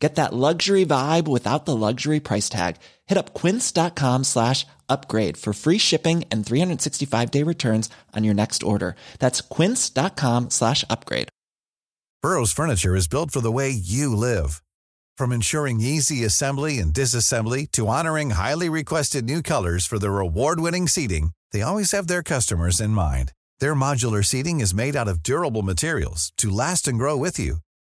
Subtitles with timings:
[0.00, 2.76] Get that luxury vibe without the luxury price tag.
[3.06, 8.62] Hit up quince.com slash upgrade for free shipping and 365 day returns on your next
[8.62, 8.96] order.
[9.18, 11.28] That's quince.com slash upgrade.
[12.22, 14.62] Burrow's furniture is built for the way you live.
[15.16, 20.88] From ensuring easy assembly and disassembly to honoring highly requested new colors for their award-winning
[20.88, 23.32] seating, they always have their customers in mind.
[23.58, 27.56] Their modular seating is made out of durable materials to last and grow with you.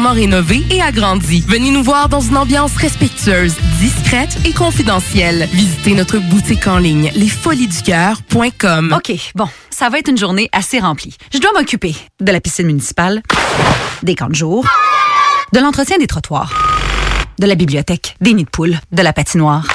[0.00, 1.44] Rénové et agrandi.
[1.46, 5.48] Venez nous voir dans une ambiance respectueuse, discrète et confidentielle.
[5.52, 8.94] Visitez notre boutique en ligne lesfoliesducoeur.com.
[8.96, 11.16] OK, bon, ça va être une journée assez remplie.
[11.32, 13.22] Je dois m'occuper de la piscine municipale,
[14.02, 14.66] des camps de jour,
[15.52, 16.52] de l'entretien des trottoirs,
[17.38, 19.66] de la bibliothèque, des nids de poules, de la patinoire,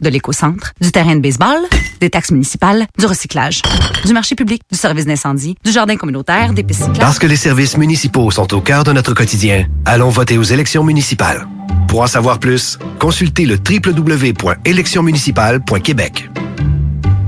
[0.00, 1.58] de l'éco-centre, du terrain de baseball,
[2.00, 3.62] des taxes municipales, du recyclage,
[4.04, 7.00] du marché public, du service d'incendie, du jardin communautaire, des pistes cyclables.
[7.00, 10.84] Parce que les services municipaux sont au cœur de notre quotidien, allons voter aux élections
[10.84, 11.46] municipales.
[11.88, 16.30] Pour en savoir plus, consultez le www.électionsmunicipales.québec.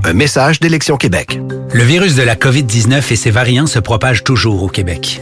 [0.05, 1.39] Un message d'Élection Québec.
[1.73, 5.21] Le virus de la COVID-19 et ses variants se propagent toujours au Québec.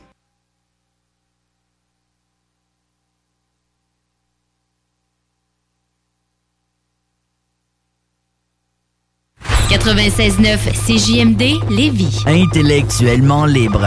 [9.71, 12.23] 96.9 CJMD Lévis.
[12.27, 13.85] Intellectuellement libre.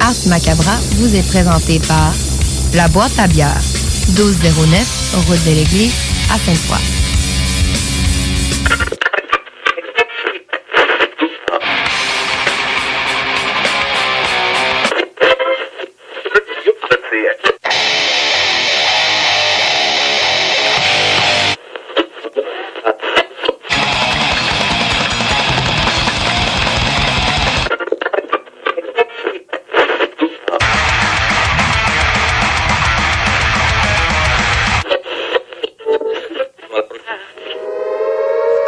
[0.00, 2.12] Ars Macabra vous est présenté par
[2.74, 3.60] La Boîte à bière,
[4.08, 5.94] 1209, route de l'église,
[6.28, 6.80] à Sainte-Foy.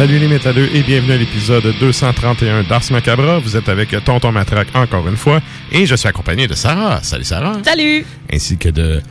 [0.00, 3.38] Salut les métalleux et bienvenue à l'épisode 231 d'Ars Macabra.
[3.38, 7.02] Vous êtes avec Tonton Matraque encore une fois et je suis accompagné de Sarah.
[7.02, 7.58] Salut Sarah.
[7.62, 8.06] Salut.
[8.32, 9.02] Ainsi que de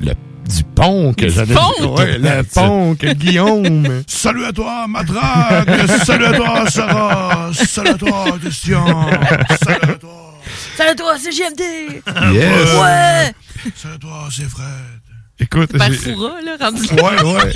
[0.00, 0.12] le
[0.48, 1.94] du pont que j'avais pont?
[1.94, 4.02] Ouais, le pont que Guillaume.
[4.06, 5.68] Salut à toi, Matraque!
[6.06, 7.50] Salut à toi, Sarah!
[7.52, 9.10] Salut à toi, Christian!
[9.62, 10.38] Salut à toi!
[10.74, 11.60] Salut à toi, c'est JMD!
[12.32, 12.78] Yes.
[12.80, 13.34] Ouais!
[13.76, 15.09] Salut à toi, c'est Fred!
[15.40, 17.52] Écoute, Par Foura, là, rendu Ouais, ouais.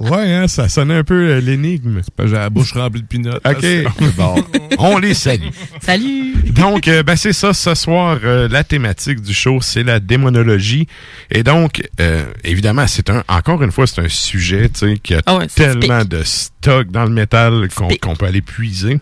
[0.10, 2.02] Ouais, hein, ça sonnait un peu euh, l'énigme.
[2.18, 3.42] J'ai la bouche remplie de pinottes.
[3.46, 3.66] OK.
[4.16, 4.34] Bon.
[4.78, 5.48] On les salue.
[5.80, 6.34] Salut!
[6.52, 7.54] Donc, euh, ben, c'est ça.
[7.54, 10.86] Ce soir, euh, la thématique du show, c'est la démonologie.
[11.30, 15.14] Et donc, euh, évidemment, c'est un, encore une fois, c'est un sujet, tu sais, qui
[15.14, 19.00] a Ah ouais, tellement de stock dans le métal qu'on qu'on peut aller puiser.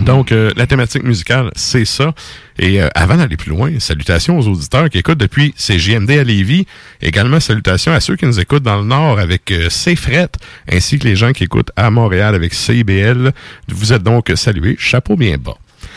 [0.00, 2.14] Donc, euh, la thématique musicale, c'est ça.
[2.58, 6.66] Et euh, avant d'aller plus loin, salutations aux auditeurs qui écoutent depuis CGMD à Lévis.
[7.00, 10.30] Également, salutations à ceux qui nous écoutent dans le Nord avec euh, CFRET,
[10.70, 13.32] ainsi que les gens qui écoutent à Montréal avec CIBL.
[13.68, 14.76] Vous êtes donc salués.
[14.78, 15.56] Chapeau bien bas.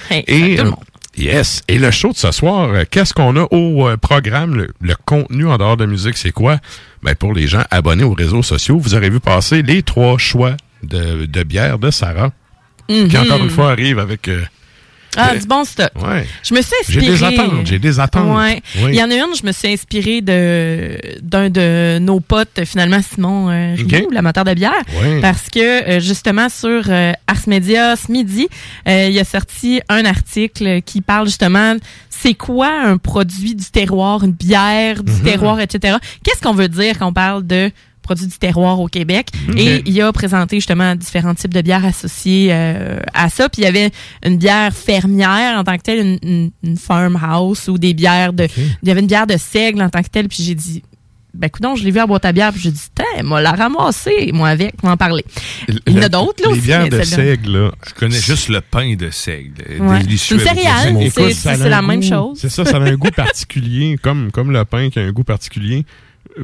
[0.10, 0.84] Hey, Et, tout le euh, monde.
[1.18, 1.64] Yes.
[1.68, 4.56] Et le show de ce soir, euh, qu'est-ce qu'on a au euh, programme?
[4.56, 6.58] Le, le contenu en dehors de musique, c'est quoi?
[7.02, 10.56] Ben, pour les gens abonnés aux réseaux sociaux, vous aurez vu passer les trois choix
[10.84, 12.32] de, de bière de Sarah,
[12.88, 13.16] qui Mhm.
[13.24, 14.28] encore une fois arrive avec...
[14.28, 14.42] euh,
[15.20, 15.90] Ah, euh, du bon stock.
[15.96, 16.28] Ouais.
[16.44, 17.12] Je me suis J'ai inspirée.
[17.18, 18.38] des attentes, j'ai des attentes.
[18.38, 18.62] Ouais.
[18.84, 18.90] Oui.
[18.90, 23.00] Il y en a une, je me suis inspirée de d'un de nos potes, finalement,
[23.02, 24.14] Simon euh, Rioux, Ok.
[24.14, 24.74] l'amateur de bière.
[25.02, 25.20] Ouais.
[25.22, 28.48] Parce que, euh, justement, sur euh, Ars Media ce midi,
[28.88, 31.74] euh, il a sorti un article qui parle justement
[32.12, 35.22] c'est quoi un produit du terroir, une bière du Mhm.
[35.24, 35.98] terroir, etc.
[36.24, 37.72] Qu'est-ce qu'on veut dire quand on parle de
[38.08, 39.28] produits du terroir au Québec.
[39.58, 43.50] Et il a présenté justement différents types de bières associées euh, à ça.
[43.50, 43.92] Puis il y avait
[44.26, 48.48] une bière fermière en tant que telle, une, une, une farmhouse ou des bières de...
[48.82, 50.30] Il y avait une bière de seigle en tant que telle.
[50.30, 50.82] Puis j'ai dit,
[51.34, 52.52] ben coudonc, je l'ai vu à boîte à bière.
[52.54, 55.24] Puis j'ai dit, tiens, moi la ramasser, moi avec, moi en parler.
[55.68, 56.62] Il y en a d'autres là les aussi.
[56.62, 57.72] bières mais de seigle, là.
[57.88, 59.54] Je connais juste le pain de seigle.
[59.80, 60.00] Ouais.
[60.00, 62.38] Délicieux C'est une céréale, c'est- la même chose.
[62.42, 65.24] C'est ça, ça a un goût particulier, comme, comme le pain qui a un goût
[65.26, 65.86] particulier.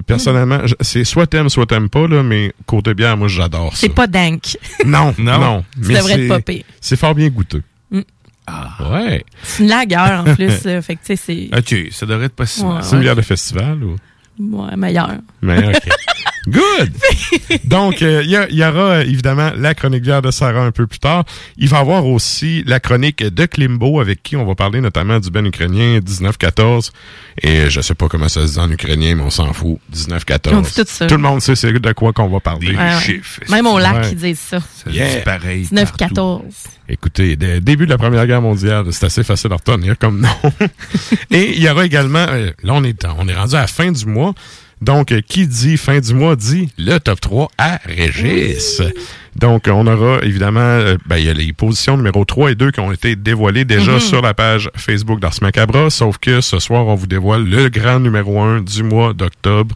[0.07, 3.79] Personnellement, c'est soit t'aimes, soit t'aimes pas, là, mais côté bière, moi, j'adore ça.
[3.81, 4.57] C'est pas dank.
[4.85, 5.63] Non, non.
[5.63, 6.63] Ça mais devrait c'est- être pire.
[6.81, 7.63] C'est fort bien goûteux.
[7.91, 8.01] Mm.
[8.91, 9.23] Ouais.
[9.43, 10.65] C'est une lagueur en plus.
[10.65, 12.75] euh, fait que tu sais, c'est OK, ça devrait être pas si mal.
[12.75, 13.95] Ouais, C'est une bière de festival ou?
[14.39, 15.11] ouais, meilleur.
[15.41, 15.81] Mais OK.
[16.47, 16.91] Good!
[17.63, 20.99] Donc, euh, il y, aura euh, évidemment la chronique bière de Sarah un peu plus
[20.99, 21.23] tard.
[21.57, 25.19] Il va y avoir aussi la chronique de Klimbo, avec qui on va parler notamment
[25.19, 26.91] du ben ukrainien 1914.
[27.41, 29.79] Et je sais pas comment ça se dit en ukrainien, mais on s'en fout.
[29.93, 30.55] 1914.
[30.55, 31.07] On dit tout ça.
[31.07, 32.75] le monde sait c'est de quoi qu'on va parler.
[32.75, 33.21] Ouais, ouais.
[33.49, 34.59] Même au lac, ils disent ça.
[34.91, 35.21] Yeah.
[35.21, 35.67] pareil.
[35.71, 36.41] 9-14.
[36.89, 40.19] Écoutez, dès le début de la Première Guerre mondiale, c'est assez facile à retenir comme
[40.19, 40.51] nom.
[41.31, 43.91] Et il y aura également, euh, là on est, on est rendu à la fin
[43.91, 44.33] du mois,
[44.83, 48.81] donc qui dit fin du mois dit le top 3 à Régis.
[49.35, 52.69] Donc on aura évidemment, euh, ben, il y a les positions numéro 3 et 2
[52.69, 53.99] qui ont été dévoilées déjà Mhm.
[53.99, 57.99] sur la page Facebook d'Ars Macabra, sauf que ce soir on vous dévoile le grand
[57.99, 59.75] numéro 1 du mois d'octobre,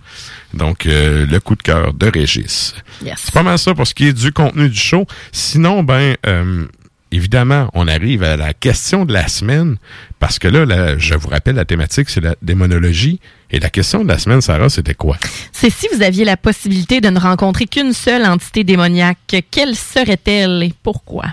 [0.53, 2.75] donc euh, le coup de cœur de Régis.
[3.03, 3.15] Yes.
[3.17, 5.07] C'est pas mal ça pour ce qui est du contenu du show.
[5.31, 6.65] Sinon, ben, euh,
[7.11, 9.77] évidemment, on arrive à la question de la semaine,
[10.19, 13.19] parce que là, je vous rappelle, la thématique, c'est la démonologie.
[13.49, 15.17] Et la question de la semaine, Sarah, c'était quoi?
[15.53, 20.63] C'est si vous aviez la possibilité de ne rencontrer qu'une seule entité démoniaque, quelle serait-elle
[20.63, 21.25] et pourquoi?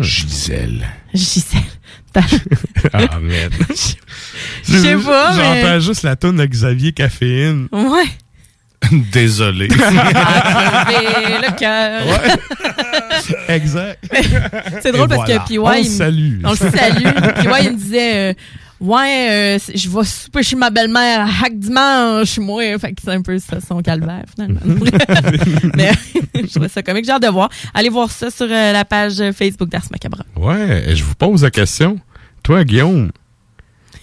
[0.00, 0.86] Gisèle.
[1.12, 1.60] Gisèle.
[2.92, 3.52] ah, merde.
[3.68, 7.68] Je sais pas, mais- J'entends juste la tonne de Xavier Caféine.
[7.72, 8.08] Ouais.
[9.12, 9.68] Désolé.
[11.42, 12.02] Le cœur.
[13.48, 14.04] exact.
[14.82, 15.38] C'est drôle Et parce voilà.
[15.40, 15.58] que PY.
[15.58, 16.40] On le il salue.
[16.44, 17.04] On le salue.
[17.04, 18.30] PY, il me disait.
[18.30, 18.34] euh,
[18.80, 22.62] Ouais, euh, je vais souper chez ma belle-mère à hack dimanche, moi.
[22.78, 24.60] Fait que c'est un peu ça, son calvaire, finalement.
[25.76, 25.90] Mais
[26.34, 27.04] je trouvais ça comique.
[27.04, 27.50] J'ai hâte de voir.
[27.74, 30.22] Allez voir ça sur euh, la page Facebook d'Ars Macabre.
[30.34, 31.98] Ouais, et je vous pose la question.
[32.42, 33.10] Toi, Guillaume,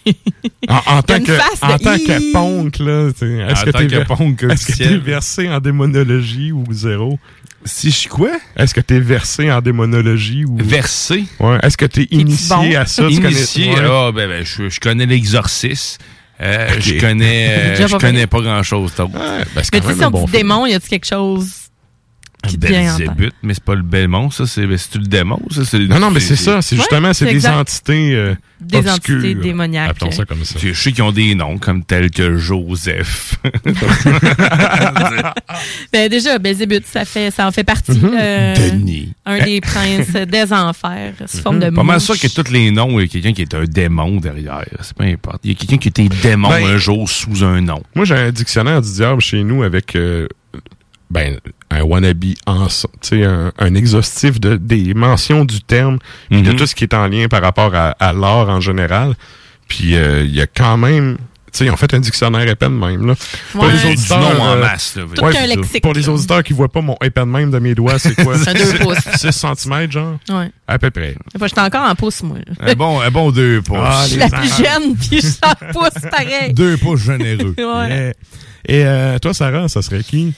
[0.69, 1.31] en, en tant que,
[1.65, 4.99] en tant que ponk, là, est-ce que t'es ver- ponk est-ce que t'es officiel.
[4.99, 7.19] versé en démonologie ou zéro?
[7.65, 8.31] Si je suis quoi?
[8.55, 10.57] Est-ce que t'es versé en démonologie ou...
[10.57, 11.25] Versé?
[11.39, 11.57] Ouais.
[11.63, 12.75] Est-ce que t'es initié bon?
[12.77, 13.03] à ça?
[13.09, 13.65] Initié?
[13.73, 13.89] connais- ouais.
[13.91, 15.97] Ah, ben, ben, je, je connais l'exorcisme.
[16.39, 16.69] Euh.
[16.79, 19.11] Je connais, euh, je pas connais pas grand-chose d'autre.
[19.11, 21.49] ben, c'est Mais tu sais, si on dit démon, y a-tu quelque chose
[22.47, 23.07] qui te vient en tête?
[23.07, 24.45] Belzébuth, mais c'est pas le Belmont, ça.
[24.47, 25.61] C'est c'est-tu le démon, ça?
[25.77, 26.61] Non, non, mais c'est ça.
[26.61, 27.55] C'est Ouais, justement, c'est c'est des exact.
[27.57, 29.17] entités euh, Des obscures.
[29.17, 29.91] entités démoniaques.
[29.91, 30.59] Appelons ça comme ça.
[30.61, 33.35] Je sais qu'ils ont des noms, comme tels que Joseph.
[35.93, 37.91] Ben, déjà, Belzébuth, ça, fait, ça en fait partie.
[37.91, 38.11] Mhm.
[38.19, 39.13] euh, Denis.
[39.25, 42.99] Un des princes des enfers, sous forme de Pas mal sûr que tous les noms,
[42.99, 44.65] il y a quelqu'un qui est un démon derrière.
[44.81, 45.39] C'est pas importe.
[45.43, 47.81] Il y a quelqu'un qui était démon Ben, un jour sous un nom.
[47.95, 50.27] Moi, j'ai un dictionnaire du diable chez nous avec euh,
[51.09, 51.37] ben,
[51.69, 55.99] un wannabe, en, tu sais, un, un exhaustif de, des mentions du terme,
[56.29, 56.57] puis de Mhm.
[56.57, 59.13] tout ce qui est en lien par rapport à, à l'art en général.
[59.67, 61.17] Puis euh, il y a quand même...
[61.51, 63.07] Tu sais, ils ont fait un dictionnaire épais de même.
[63.07, 63.15] Là.
[63.53, 66.43] Pour les Du auditeurs, nom en euh, masse, là, Tout ouais, lexique, Pour les auditeurs
[66.43, 68.37] qui voient pas mon épais de même de mes doigts, c'est quoi?
[68.43, 68.97] C'est un deux pouces.
[69.15, 70.17] 6 cm, genre?
[70.29, 70.51] Ouais.
[70.67, 71.15] À peu près.
[71.35, 72.37] Enfin, J'étais encore en pouce, moi.
[72.45, 72.69] là.
[72.71, 73.77] Un bon, un bon deux pouces.
[73.81, 76.53] Ah, Je suis la plus jeune, puis je suis en pouce pareil.
[76.53, 77.55] Deux pouces généreux.
[77.57, 78.13] Ouais.
[78.67, 80.33] Et euh, toi, Sarah, ça serait qui?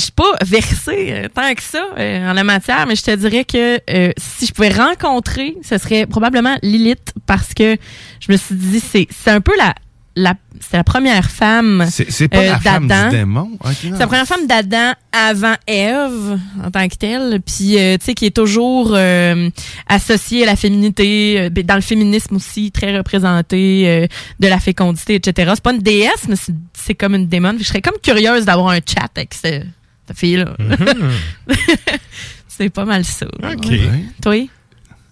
[0.00, 3.14] Je suis pas versée euh, tant que ça euh, en la matière, mais je te
[3.14, 7.76] dirais que euh, si je pouvais rencontrer, ce serait probablement Lilith parce que
[8.18, 9.74] je me suis dit c'est c'est un peu la
[10.16, 13.50] la, c'est la première femme C'est pas euh, la femme du démon?
[13.92, 18.26] C'est la première femme d'Adam avant Ève en tant que telle, puis tu sais qui
[18.26, 18.96] est toujours
[19.88, 24.08] associée à la féminité, ben, dans le féminisme aussi très représentée
[24.40, 25.52] de la fécondité, etc.
[25.54, 27.54] C'est pas une déesse, mais c'est- c'est comme une démon.
[27.58, 29.62] Je serais comme curieuse d'avoir un chat avec ce-
[30.10, 30.56] cette fille-là.
[32.48, 33.26] c'est pas mal ça.
[33.26, 33.66] OK.
[33.66, 34.04] Ouais.
[34.22, 34.48] Toi?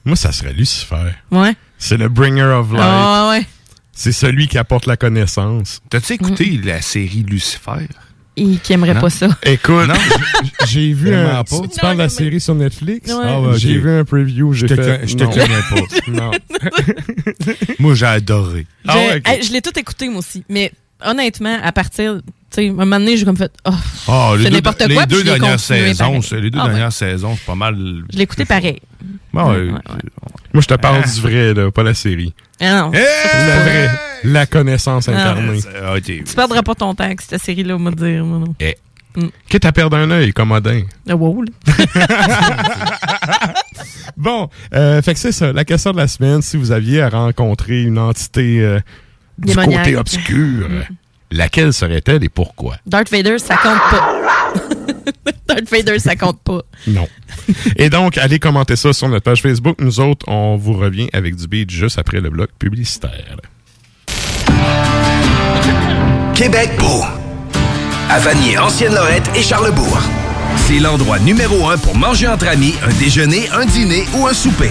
[0.04, 1.12] Moi, ça serait Lucifer.
[1.30, 1.54] Ouais.
[1.78, 2.80] C'est le bringer of light.
[2.82, 3.46] Ah ouais.
[3.92, 5.80] C'est celui qui apporte la connaissance.
[5.90, 7.86] T'as-tu écouté la série Lucifer?
[8.36, 9.00] Et qui aimerait Non.
[9.00, 9.28] pas ça.
[9.42, 9.94] Écoute, Non.
[10.68, 11.42] j'ai vu un...
[11.42, 11.60] pas.
[11.62, 13.10] Tu, tu parles de la série sur Netflix?
[13.12, 13.18] Ouais.
[13.24, 13.58] Ah ouais.
[13.58, 15.06] J'ai vu un preview, j'ai Je te fait...
[15.08, 15.30] je te non.
[15.30, 16.06] connais pas.
[16.12, 16.30] non.
[17.80, 18.66] Moi, j'ai adoré.
[18.84, 19.28] Je, Ah ouais, ok.
[19.28, 20.44] hey, je l'ai tout écouté, moi aussi.
[20.48, 20.70] Mais
[21.04, 22.20] honnêtement, à partir.
[22.50, 23.52] Tu sais, un moment donné, j'ai comme fait.
[23.66, 23.70] Oh,
[24.08, 25.04] Ah, les c'est deux, n'importe les quoi.
[25.06, 26.70] deux puis je l'ai dernières saisons, c'est- les deux Ah ouais.
[26.70, 27.76] dernières saisons, c'est pas mal.
[28.10, 28.80] Je l'ai écouté pareil.
[29.34, 29.56] Ouais, Ouais, ouais.
[29.56, 29.78] ouais, ouais.
[30.54, 32.32] Moi, je te parle du vrai, là, pas la série.
[32.60, 32.92] Ah non.
[32.94, 33.04] Hey!
[33.34, 33.90] La vraie.
[34.24, 35.12] La connaissance Ah.
[35.12, 35.60] incarnée.
[35.84, 38.24] Ah, Tu perdras pas ton temps avec cette série-là, on va dire.
[38.24, 38.54] moi, non.
[39.48, 40.82] Quitte à perdre un œil, commodin.
[41.08, 41.44] Ah, wow.
[44.16, 45.52] Bon, euh, fait que c'est ça.
[45.52, 48.80] La question de la semaine, si vous aviez à rencontrer une entité euh,
[49.38, 49.84] du Démoniaque.
[49.84, 50.82] côté obscur, euh,
[51.30, 52.76] laquelle serait-elle et pourquoi?
[52.86, 54.14] Darth Vader, ça compte pas.
[55.48, 56.60] Darth Vader, ça compte pas.
[56.86, 57.08] Non.
[57.76, 59.76] et donc, allez commenter ça sur notre page Facebook.
[59.80, 63.36] Nous autres, on vous revient avec du beat juste après le bloc publicitaire.
[66.34, 67.02] Québec beau.
[68.08, 69.98] À Vanier, Ancienne-Lorette et Charlebourg.
[70.66, 74.70] C'est l'endroit numéro un pour manger entre amis, un déjeuner, un dîner ou un souper.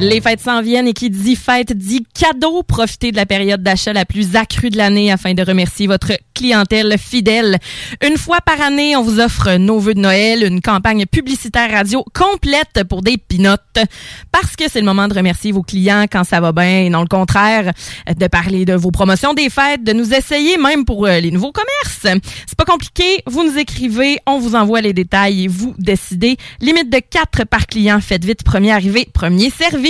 [0.00, 2.62] Les fêtes s'en viennent et qui dit fête dit cadeau.
[2.62, 6.96] Profitez de la période d'achat la plus accrue de l'année afin de remercier votre clientèle
[6.98, 7.58] fidèle.
[8.02, 12.02] Une fois par année, on vous offre nos vœux de Noël, une campagne publicitaire radio
[12.14, 13.60] complète pour des pinottes.
[14.32, 17.02] Parce que c'est le moment de remercier vos clients quand ça va bien et non
[17.02, 17.70] le contraire,
[18.08, 21.52] de parler de vos promotions des fêtes, de nous essayer même pour euh, les nouveaux
[21.52, 22.22] commerces.
[22.46, 26.38] C'est pas compliqué, vous nous écrivez, on vous envoie les détails et vous décidez.
[26.62, 29.89] Limite de 4 par client, faites vite, premier arrivé, premier servi.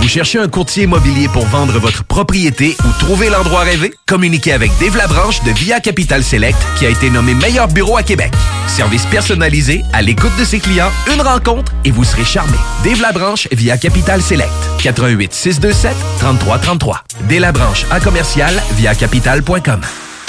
[0.00, 3.92] Vous cherchez un courtier immobilier pour vendre votre propriété ou trouver l'endroit rêvé?
[4.06, 8.02] Communiquez avec Dave Labranche de Via Capital Select qui a été nommé meilleur bureau à
[8.02, 8.32] Québec.
[8.68, 12.56] Service personnalisé, à l'écoute de ses clients, une rencontre et vous serez charmé.
[12.84, 14.52] Dave Labranche via Capital Select.
[14.82, 17.04] 88 627 3333.
[17.28, 17.52] Dave
[17.90, 19.80] à commercial via capital.com.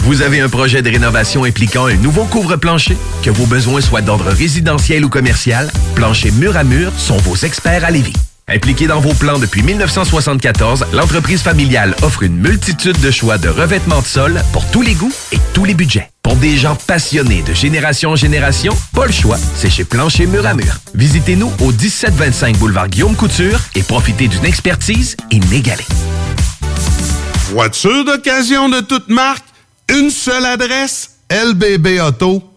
[0.03, 2.97] Vous avez un projet de rénovation impliquant un nouveau couvre-plancher?
[3.23, 7.83] Que vos besoins soient d'ordre résidentiel ou commercial, Plancher Mur à Mur sont vos experts
[7.83, 8.13] à Lévis.
[8.49, 13.99] Impliquée dans vos plans depuis 1974, l'entreprise familiale offre une multitude de choix de revêtements
[13.99, 16.09] de sol pour tous les goûts et tous les budgets.
[16.23, 20.45] Pour des gens passionnés de génération en génération, pas le choix, c'est chez Plancher Mur
[20.47, 20.77] à Mur.
[20.95, 25.83] Visitez-nous au 1725 boulevard Guillaume Couture et profitez d'une expertise inégalée.
[27.51, 29.43] Voiture d'occasion de toute marque,
[29.93, 32.56] une seule adresse, lbbauto.com.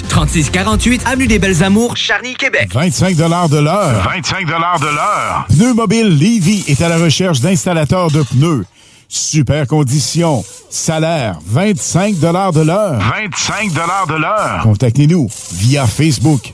[0.07, 2.69] 3648 Avenue des Belles Amours, Charny, Québec.
[2.73, 3.23] 25 de
[3.59, 4.03] l'heure.
[4.03, 5.45] 25 de l'heure.
[5.49, 8.65] Pneu Mobile Levy est à la recherche d'installateurs de pneus.
[9.07, 10.43] Super conditions.
[10.69, 12.27] Salaire 25 de
[12.61, 12.99] l'heure.
[12.99, 14.59] 25 de l'heure.
[14.63, 16.53] Contactez-nous via Facebook.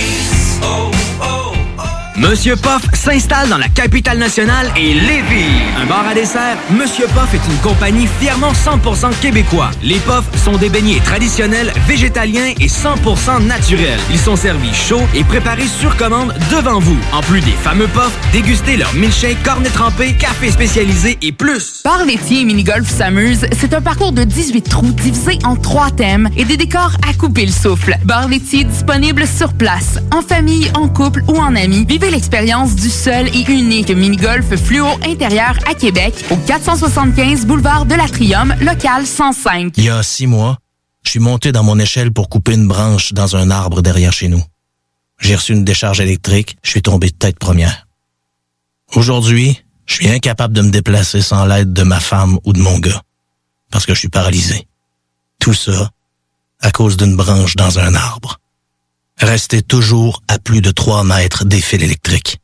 [2.21, 5.59] Monsieur Poff s'installe dans la capitale nationale et Lévis.
[5.81, 9.71] Un bar à dessert, Monsieur Poff est une compagnie fièrement 100% québécois.
[9.81, 13.99] Les Poffs sont des beignets traditionnels, végétaliens et 100% naturels.
[14.11, 16.97] Ils sont servis chauds et préparés sur commande devant vous.
[17.11, 21.81] En plus des fameux Poffs, dégustez leur milkshake, cornet trempé, café spécialisé et plus.
[21.83, 26.29] Bar laitier et mini-golf s'amuse, c'est un parcours de 18 trous divisé en trois thèmes
[26.37, 27.97] et des décors à couper le souffle.
[28.05, 31.87] Bar laitier disponible sur place, en famille, en couple ou en amis.
[32.11, 38.53] L'expérience du seul et unique mini-golf fluo intérieur à Québec au 475 boulevard de l'Atrium,
[38.59, 39.73] local 105.
[39.77, 40.57] Il y a six mois,
[41.03, 44.27] je suis monté dans mon échelle pour couper une branche dans un arbre derrière chez
[44.27, 44.43] nous.
[45.19, 47.87] J'ai reçu une décharge électrique, je suis tombé de tête première.
[48.93, 52.77] Aujourd'hui, je suis incapable de me déplacer sans l'aide de ma femme ou de mon
[52.79, 53.01] gars,
[53.71, 54.67] parce que je suis paralysé.
[55.39, 55.89] Tout ça
[56.59, 58.40] à cause d'une branche dans un arbre.
[59.19, 62.39] Restez toujours à plus de 3 mètres des fils électriques.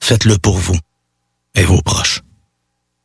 [0.00, 0.78] Faites-le pour vous
[1.54, 2.20] et vos proches.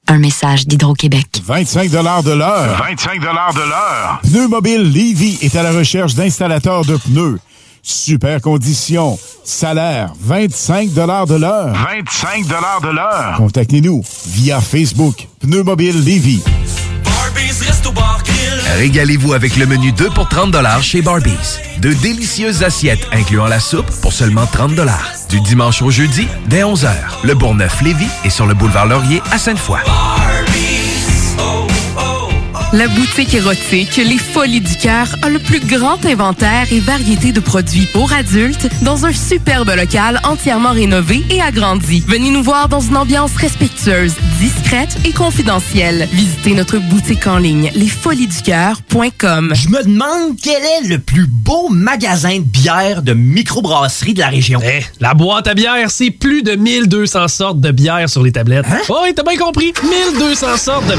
[0.08, 1.42] Un message d'Hydro-Québec.
[1.44, 2.78] 25 de l'heure.
[2.78, 4.22] 25 de l'heure.
[4.24, 7.40] Pneu Mobile Lévis est à la recherche d'installateurs de pneus.
[7.82, 9.18] Super conditions.
[9.44, 11.74] Salaire 25 de l'heure.
[11.74, 13.34] 25 de l'heure.
[13.38, 15.28] Contactez-nous via Facebook.
[15.40, 16.42] Pneu Mobile Lévis.
[18.78, 21.60] Régalez-vous avec le menu 2 pour 30 chez Barbies.
[21.80, 24.74] De délicieuses assiettes incluant la soupe pour seulement 30
[25.30, 26.90] Du dimanche au jeudi, dès 11h,
[27.24, 29.80] le Bourgneuf-Lévis est sur le boulevard Laurier à Sainte-Foy.
[32.74, 37.40] La boutique érotique Les Folies du Cœur a le plus grand inventaire et variété de
[37.40, 42.04] produits pour adultes dans un superbe local entièrement rénové et agrandi.
[42.08, 46.08] Venez nous voir dans une ambiance respectueuse, discrète et confidentielle.
[46.14, 49.54] Visitez notre boutique en ligne lesfoliesducoeur.com.
[49.54, 54.30] Je me demande quel est le plus beau magasin de bière de microbrasserie de la
[54.30, 54.60] région.
[54.64, 58.66] Eh, la boîte à bière, c'est plus de 1200 sortes de bière sur les tablettes.
[58.68, 58.80] Hein?
[58.90, 59.74] Oh, oui, t'as bien compris.
[59.84, 60.96] 1200 sortes de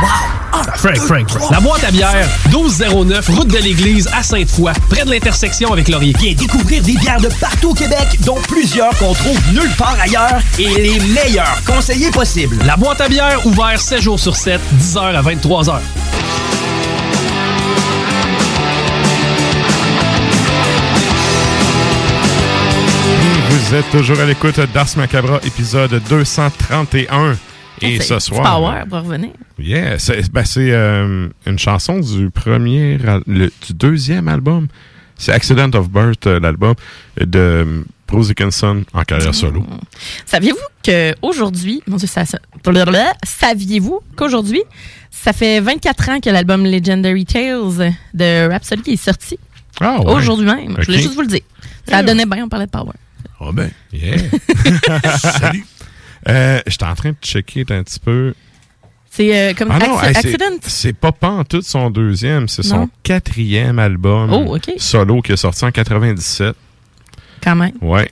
[0.00, 0.44] bière.
[0.76, 1.50] Frank, Frank, Frank.
[1.50, 6.14] La boîte à bière, 1209, route de l'église à Sainte-Foy, près de l'intersection avec Laurier.
[6.18, 10.40] Viens découvrir des bières de partout au Québec, dont plusieurs qu'on trouve nulle part ailleurs
[10.58, 12.58] et les meilleurs conseillers possibles.
[12.64, 15.78] La boîte à bière, ouvert 7 jours sur 7, 10h à 23h.
[23.50, 27.36] Vous êtes toujours à l'écoute d'Ars Macabra, épisode 231.
[27.80, 28.42] Et ce soir.
[28.42, 29.30] Power pour revenir.
[29.58, 34.68] Yeah, c'est ben, euh, une chanson du premier, le- du deuxième album.
[35.16, 36.74] C'est Accident of Birth, euh, l'album
[37.20, 39.64] de Bruce Dickinson en carrière solo.
[40.26, 42.38] Saviez-vous qu'aujourd'hui, mon Dieu, ça, ça-
[43.24, 44.62] saviez-vous qu'aujourd'hui,
[45.10, 49.38] ça fait 24 ans que l'album Legendary Tales de Rhapsody est sorti?
[49.80, 50.12] Ah ouais.
[50.12, 50.76] Aujourd'hui même.
[50.80, 51.40] Je voulais juste vous le dire.
[51.86, 52.02] Ça Yeah.
[52.02, 52.92] donnait bien, on parlait de Power.
[53.40, 54.16] Ah ben, yeah.
[55.18, 55.64] Salut.
[56.28, 58.34] Euh, J'étais en train de checker un petit peu.
[59.10, 60.58] C'est euh, comme Ah non, Acci- hey, c'est- Accident?
[60.62, 61.12] c'est pas
[61.48, 66.56] tout son deuxième, c'est son quatrième album Oh, solo qui est sorti en 97.
[67.42, 67.72] Quand même.
[67.80, 68.10] Ouais.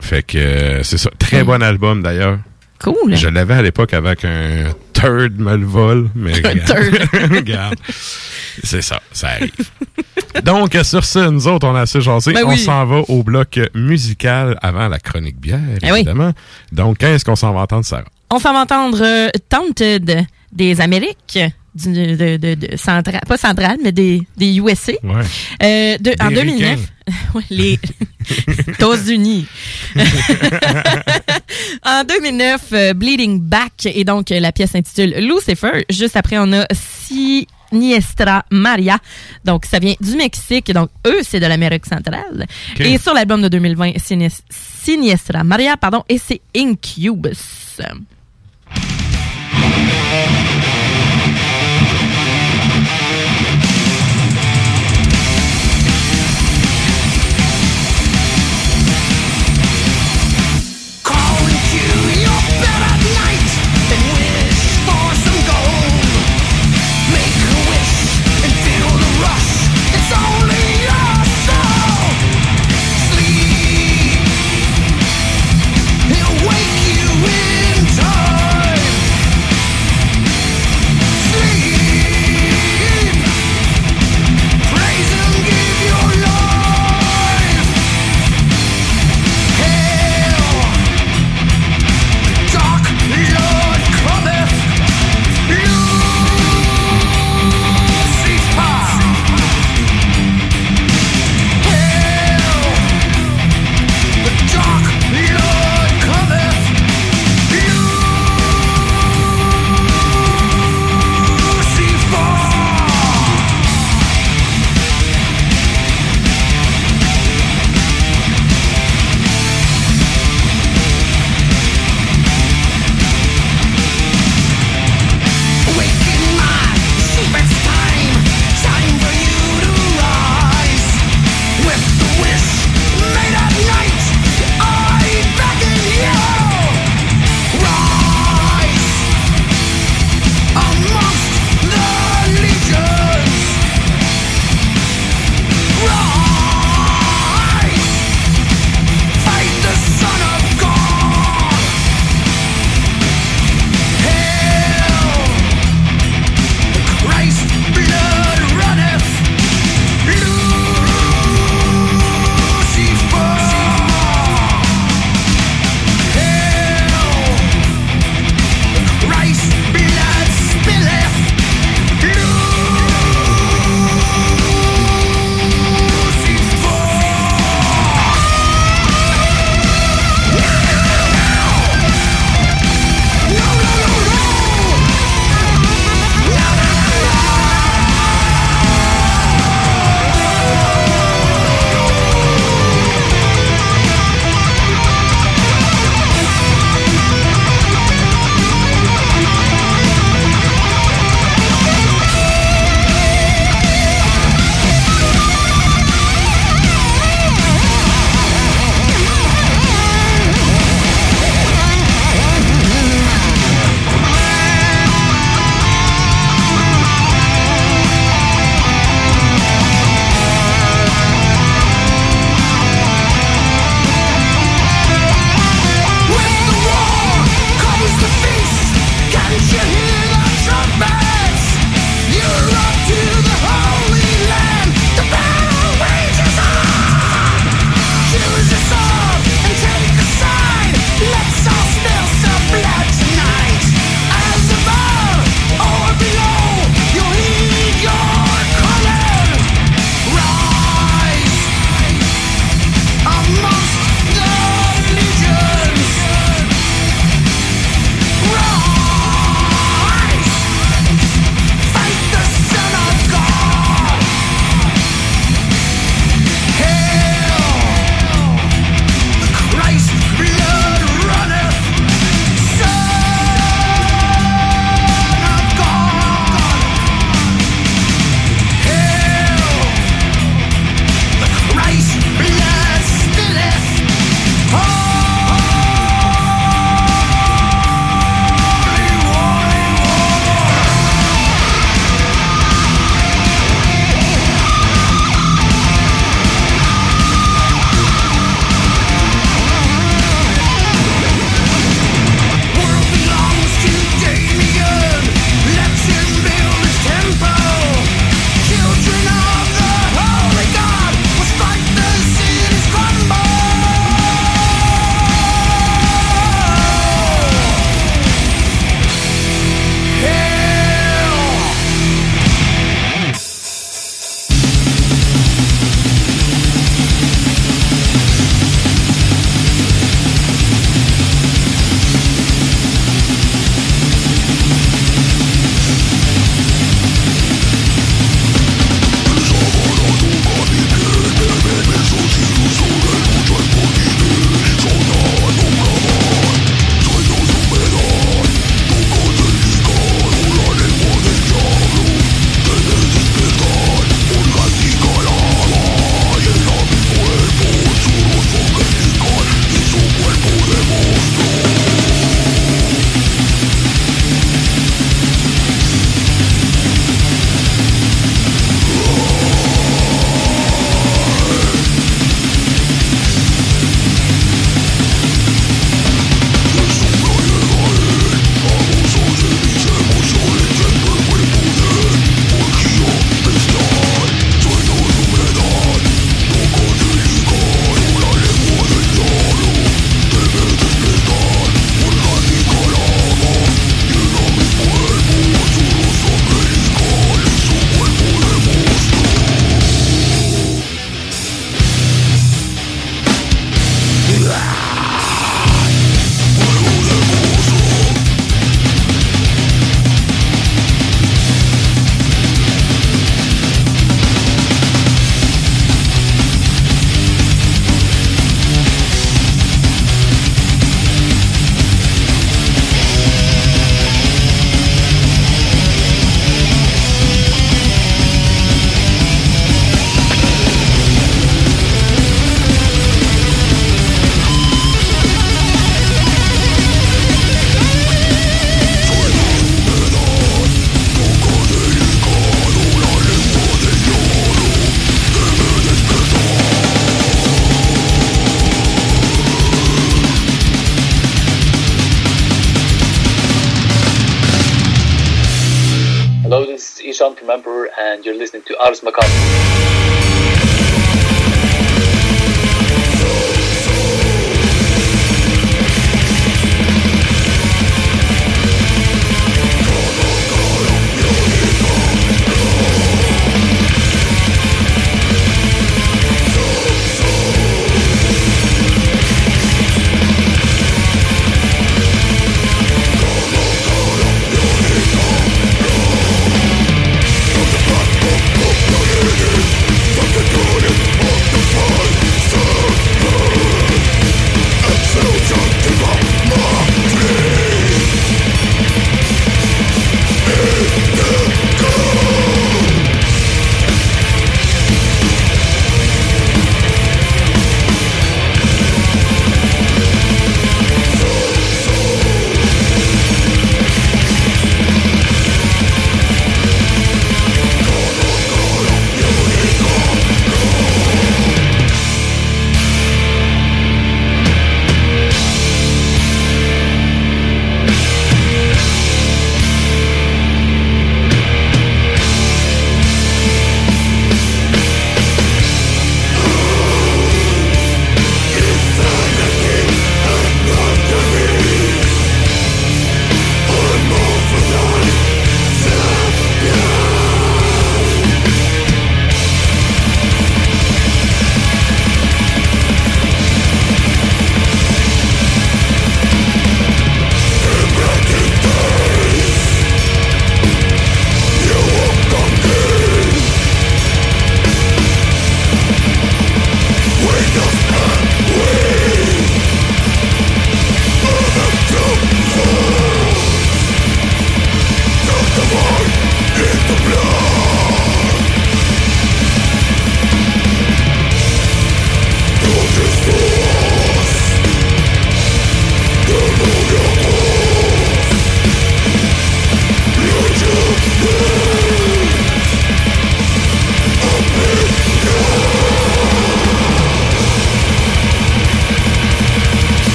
[0.00, 1.10] Fait que euh, c'est ça.
[1.18, 2.38] Très bon album d'ailleurs.
[2.82, 3.16] Cool.
[3.16, 4.74] Je l'avais à l'époque avec un
[5.10, 6.32] me le vole, mais
[7.30, 7.76] regarde.
[8.62, 9.52] C'est ça, ça arrive.
[10.44, 12.32] Donc, sur ce, nous autres, on a assez jasé.
[12.32, 12.58] Ben on oui.
[12.58, 15.98] s'en va au bloc musical avant la chronique bière, Eh oui.
[16.00, 16.32] évidemment.
[16.72, 18.04] Donc, qu'est-ce qu'on s'en va entendre, Sarah?
[18.30, 21.38] On s'en va entendre euh, Taunted des Amériques,
[21.74, 24.92] du, de, de, de centra- pas centrale, mais des, des USA.
[25.02, 25.22] Ouais.
[25.62, 26.80] Euh, de- en Des 2009,
[27.34, 27.78] Ouais, les
[28.68, 29.46] États-Unis.
[31.84, 35.84] en 2009, euh, Bleeding Back, et donc la pièce s'intitule Lucifer.
[35.90, 38.98] Juste après, on a Si Siniestra Maria.
[39.44, 40.70] Donc, ça vient du Mexique.
[40.72, 42.46] Donc, eux, c'est de l'Amérique centrale.
[42.78, 47.80] Et sur l'album de 2020, Sinies- Siniestra Maria, pardon, et c'est Incubus.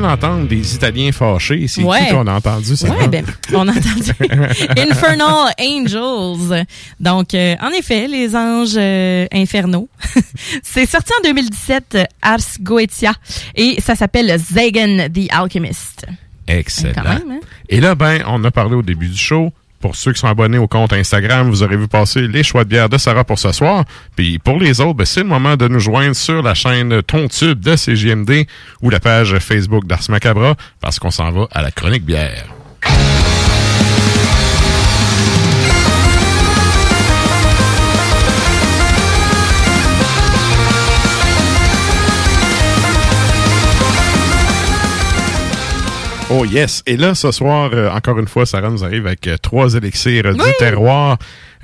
[0.00, 1.66] Vient d'entendre des Italiens fâchés.
[1.68, 2.06] C'est Ouais.
[2.06, 2.88] qui qu'on a entendu ça?
[2.88, 4.10] Ouais, ben, on a entendu
[4.90, 6.66] Infernal Angels.
[7.00, 9.88] Donc, euh, en effet, les anges euh, infernaux.
[10.62, 13.12] C'est sorti en 2017, euh, Ars Goetia,
[13.54, 16.06] et ça s'appelle Zagan the Alchemist.
[16.48, 17.02] Excellent.
[17.04, 17.40] Même, hein?
[17.68, 19.52] Et là, ben, on a parlé au début du show.
[19.84, 22.70] Pour ceux qui sont abonnés au compte Instagram, vous aurez vu passer les choix de
[22.70, 23.84] bière de Sarah pour ce soir.
[24.16, 27.28] Puis pour les autres, ben, c'est le moment de nous joindre sur la chaîne Ton
[27.28, 28.46] Tube de CGMD
[28.80, 32.46] ou la page Facebook d'Ars Macabra parce qu'on s'en va à la chronique bière.
[46.36, 46.82] Oh yes.
[46.86, 50.34] Et là, ce soir, euh, encore une fois, Sarah nous arrive avec euh, trois élixirs
[50.34, 51.16] du terroir.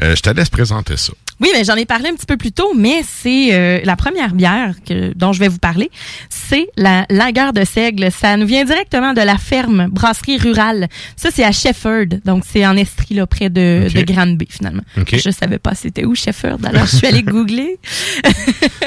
[0.02, 1.12] Euh, je te laisse présenter ça.
[1.40, 4.34] Oui, mais j'en ai parlé un petit peu plus tôt, mais c'est euh, la première
[4.34, 5.90] bière que, dont je vais vous parler.
[6.28, 8.12] C'est la lagueur de seigle.
[8.12, 10.88] Ça nous vient directement de la ferme brasserie rurale.
[11.16, 12.06] Ça, c'est à Shefford.
[12.26, 13.94] Donc, c'est en Estrie, là, près de, Ok.
[13.94, 14.82] de Granby, finalement.
[14.98, 15.16] Ok.
[15.16, 16.58] Je savais pas c'était où, Shefford.
[16.64, 17.78] Alors, je suis allée googler.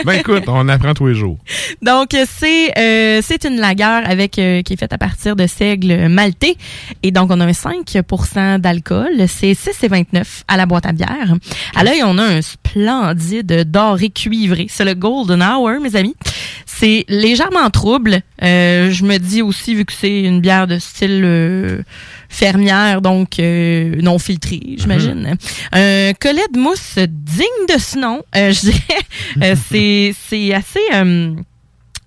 [0.06, 1.38] Ben écoute, on apprend tous les jours.
[1.82, 6.10] Donc, c'est euh, c'est une lagueur avec euh, qui est faite à partir de seigle
[6.10, 6.58] maltais.
[7.04, 9.12] Et donc, on a un 5% d'alcool.
[9.28, 11.03] C'est 6,29 à la boîte à bière.
[11.76, 14.68] À l'œil, on a un splendide doré cuivré.
[14.70, 16.16] C'est le Golden Hour, mes amis.
[16.66, 18.22] C'est légèrement trouble.
[18.42, 21.84] Euh, je me dis aussi, vu que c'est une bière de style euh,
[22.30, 25.38] fermière, donc euh, non filtrée, j'imagine.
[25.72, 29.56] Un collet de mousse digne de ce nom, je dirais.
[29.70, 30.80] C'est assez...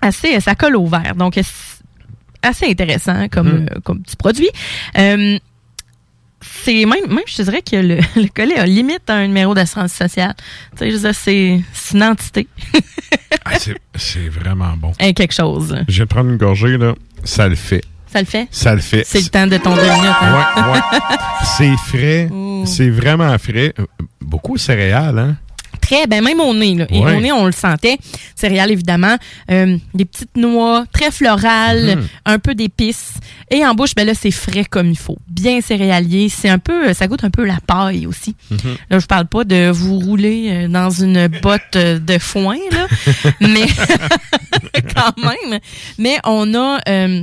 [0.01, 1.15] assez, ça colle au verre.
[1.17, 1.37] Donc,
[2.47, 4.49] assez intéressant comme, euh, comme petit produit.
[4.99, 5.39] Euh,
[6.41, 9.93] c'est même, même, je te dirais que le, le collet a limite un numéro d'assurance
[9.93, 10.35] sociale.
[10.73, 11.61] Tu sais, je veux c'est
[11.95, 12.47] une entité.
[13.45, 14.93] Ah, c'est- vraiment bon.
[15.15, 15.77] Quelque chose.
[15.89, 16.95] Je vais prendre une gorgée, là.
[17.25, 17.83] Ça le fait.
[18.13, 18.49] Ça le fait?
[18.51, 19.03] Ça le fait.
[19.05, 20.17] C'est le temps de ton deux minutes.
[20.23, 20.63] hein?
[20.67, 21.17] Ouais, ouais.
[21.57, 22.29] C'est frais.
[22.65, 23.75] C'est vraiment frais.
[23.79, 23.85] Euh,
[24.21, 25.37] Beaucoup de céréales, hein?
[25.87, 26.87] Très, ben même au nez, là.
[26.91, 27.17] Et Ouais.
[27.17, 27.97] au nez, on le sentait.
[28.35, 29.17] Céréales, évidemment.
[29.53, 32.07] Euh, des petites noix, très florales, Mhm.
[32.25, 33.15] un peu d'épices.
[33.53, 35.17] Et en bouche, ben là, c'est frais comme il faut.
[35.29, 36.29] Bien céréalier.
[36.29, 38.35] C'est un peu, ça goûte un peu la paille aussi.
[38.91, 42.87] Là, je parle pas de vous rouler euh, dans une botte euh, de foin, là.
[43.41, 43.67] mais
[44.95, 45.61] quand même.
[45.99, 47.23] Mais on a euh,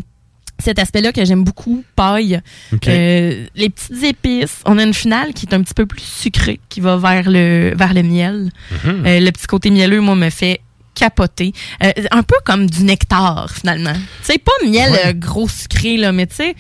[0.64, 2.40] cet aspect-là que j'aime beaucoup, paille.
[2.88, 4.62] Euh, les petites épices.
[4.66, 7.74] On a une finale qui est un petit peu plus sucrée, qui va vers le,
[7.76, 8.50] vers le miel.
[8.86, 9.04] Mhm.
[9.06, 10.62] Euh, le petit côté mielleux, moi, me fait
[10.96, 11.54] capoter.
[11.84, 13.94] Euh, un peu comme du nectar, finalement.
[14.22, 15.14] Sais, pas miel Ouais.
[15.16, 16.56] gros sucré, là, mais tu sais,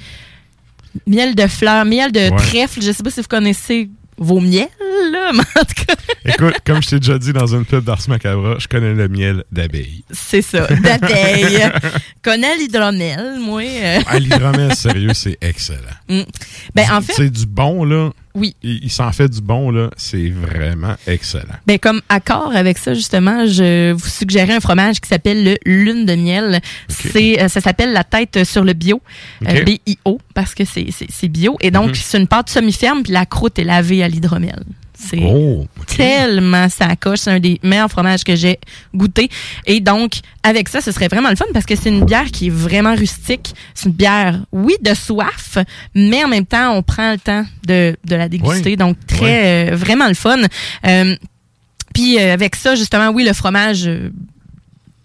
[1.07, 2.35] miel de fleurs, miel de Ouais.
[2.35, 2.81] trèfle.
[2.81, 4.67] Je sais pas si vous connaissez vos miels,
[5.11, 5.95] là, mais en tout cas,
[6.25, 9.43] Écoute, comme je t'ai déjà dit dans une pub d'Ars Macabra, je connais le miel
[9.51, 10.03] d'abeille.
[10.11, 10.67] c'est ça.
[10.67, 11.59] D'abeille.
[12.21, 13.61] Connais l'hydromel, moi.
[13.61, 13.99] euh.
[14.07, 15.79] Ah, l'hydromel, sérieux, c'est excellent.
[16.07, 16.21] Mm.
[16.75, 18.11] Ben, en fait, C'est du bon, là.
[18.35, 18.55] Oui.
[18.63, 19.89] Il, il s'en fait du bon, là.
[19.95, 21.55] C'est vraiment excellent.
[21.67, 26.05] Ben, comme accord avec ça, justement, je vous suggérais un fromage qui s'appelle le lune
[26.05, 26.59] de miel.
[26.87, 29.01] C'est, euh, ça s'appelle la tête sur le bio,
[29.47, 31.57] euh, B-I-O, parce que c'est, c'est, c'est bio.
[31.61, 31.95] Et donc, Mhm.
[31.95, 34.63] c'est une pâte semi-ferme, puis la croûte est lavée à l'hydromel.
[35.09, 37.19] C'est Oh, tellement ça coche.
[37.19, 38.59] C'est un des meilleurs fromages que j'ai
[38.93, 39.29] goûté.
[39.65, 42.47] Et donc, avec ça, ce serait vraiment le fun parce que c'est une bière qui
[42.47, 43.53] est vraiment rustique.
[43.73, 45.57] C'est une bière, oui, de soif,
[45.95, 48.71] mais en même temps, on prend le temps de, de la déguster.
[48.71, 48.77] Oui.
[48.77, 50.37] Donc, très, euh, vraiment le fun.
[50.85, 51.15] Euh,
[51.93, 53.89] puis euh, avec ça, justement, oui, le fromage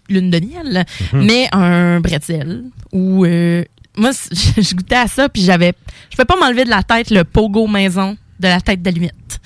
[0.09, 1.23] lune de miel, Mhm.
[1.25, 3.25] mais un bretzel ou
[3.97, 5.73] moi, je goûtais à ça puis j'avais,
[6.09, 9.39] je peux pas m'enlever de la tête le pogo maison de la tête d'allumette.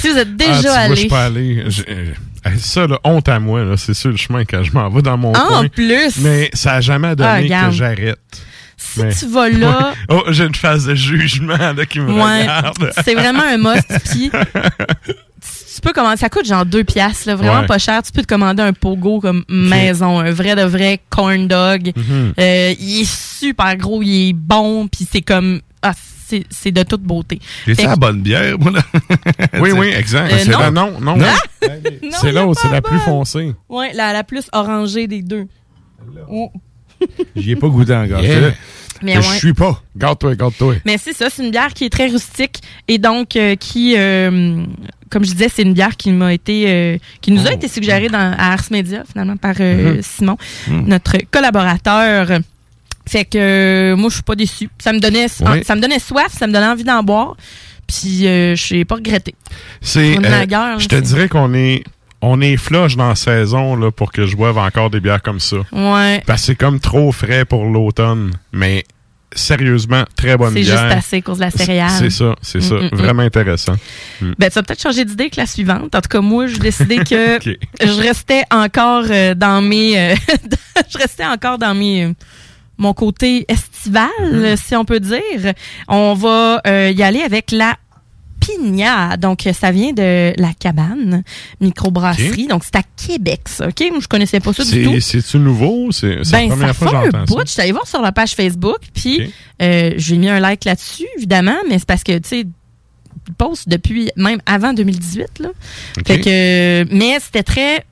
[0.00, 1.64] Si vous êtes Ah, tu déjà vois, je allé, suis pas allé.
[1.68, 3.76] Je- ça, là, honte à moi.
[3.76, 5.64] C'est sur le chemin quand je m'en vais dans mon Ah, coin.
[5.64, 6.16] en plus.
[6.20, 7.72] Mais ça a jamais Ah, donné que regarde.
[7.72, 8.18] j'arrête.
[8.76, 12.92] si tu vas là, Oh, j'ai une phase de jugement, là, qui me ouais, regarde.
[13.04, 13.86] c'est vraiment un must.
[14.10, 14.30] Puis
[15.74, 17.66] tu peux commander, ça coûte genre deux piastres, là, vraiment Ouais.
[17.66, 18.02] pas cher.
[18.02, 21.92] Tu peux te commander un pogo comme maison, un vrai de vrai corn dog.
[21.96, 22.32] Mhm.
[22.38, 25.92] Euh, il est super gros, il est bon, puis c'est comme ah,
[26.28, 27.38] c'est c'est de toute beauté.
[27.66, 28.82] J'ai la bonne bière, moi, là.
[29.60, 30.32] Oui, oui, exact.
[30.32, 30.58] Euh, c'est non.
[30.58, 31.16] la, non, non.
[31.16, 31.26] Non.
[32.20, 33.52] C'est l'autre, il c'est est la plus foncée.
[33.68, 35.46] Ouais, la, la plus orangée des deux.
[36.30, 36.50] Oh.
[37.36, 38.20] J'y ai pas goûté encore.
[38.20, 38.50] Yeah.
[38.50, 39.24] C'est Mais que ouais.
[39.24, 39.82] Je suis pas.
[39.96, 40.74] Garde-toi, garde-toi.
[40.84, 44.64] Mais c'est ça, c'est une bière qui est très rustique et donc euh, qui, euh,
[45.10, 47.54] comme je disais, c'est une bière qui m'a été, euh, qui nous a Oh.
[47.54, 50.02] été suggérée dans, à Ars Media finalement par euh, Mhm.
[50.02, 50.36] Simon,
[50.68, 50.86] Mhm.
[50.88, 52.40] notre collaborateur.
[53.08, 54.68] Fait que euh, moi, je suis pas déçue.
[54.78, 55.44] Ça me donnait, ça
[55.74, 57.36] me donnait soif, ça me donnait envie d'en boire.
[57.86, 59.34] Puis euh, je n'ai pas regretté.
[59.80, 61.84] C'est, euh, je te c'est- dirais qu'on est
[62.20, 65.38] on est flush dans la saison là, pour que je boive encore des bières comme
[65.40, 65.58] ça.
[65.72, 66.20] Ouais.
[66.26, 68.32] Parce que c'est comme trop frais pour l'automne.
[68.52, 68.84] Mais
[69.34, 70.78] sérieusement, très bonne C'est bière.
[70.84, 71.90] juste assez à cause de la céréale.
[71.98, 72.74] C'est ça, c'est ça.
[72.74, 72.96] Mm, mm, mm.
[72.96, 73.76] Vraiment intéressant.
[74.20, 75.94] Ben, tu vas peut-être changer d'idée que la suivante.
[75.94, 77.56] En tout cas, moi, j'ai décidé que Ok.
[77.80, 79.98] je restais encore euh, dans mes...
[79.98, 80.14] euh,
[80.90, 82.12] je restais encore dans mes...
[82.78, 84.56] mon côté estival, Mm-hmm.
[84.56, 85.52] si on peut dire.
[85.88, 87.76] On va euh, y aller avec la
[88.40, 89.16] Pigna.
[89.16, 91.22] Donc, ça vient de la cabane
[91.60, 92.46] microbrasserie.
[92.46, 93.68] Donc, c'est à Québec, ça.
[93.68, 93.80] OK?
[93.90, 94.92] Moi, je connaissais pas ça du tout.
[95.00, 95.90] C'est- C'est-tu nouveau?
[95.92, 97.42] C'est c'est Ben, la première ça fois que j'entends ça.
[97.46, 101.06] Je suis allée voir sur la page Facebook, puis euh, j'ai mis un like là-dessus,
[101.16, 105.48] évidemment, mais c'est parce que, tu sais, ils postent depuis même avant 2018, là.
[106.06, 107.84] Fait que, mais c'était très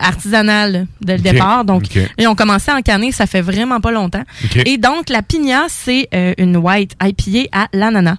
[0.00, 1.64] artisanal dès le départ.
[1.64, 1.98] Donc, OK.
[2.18, 4.24] ils ont commencé à en canner, ça fait vraiment pas longtemps.
[4.66, 8.16] Et donc, la Pigna, c'est euh, une white IPA à l'ananas.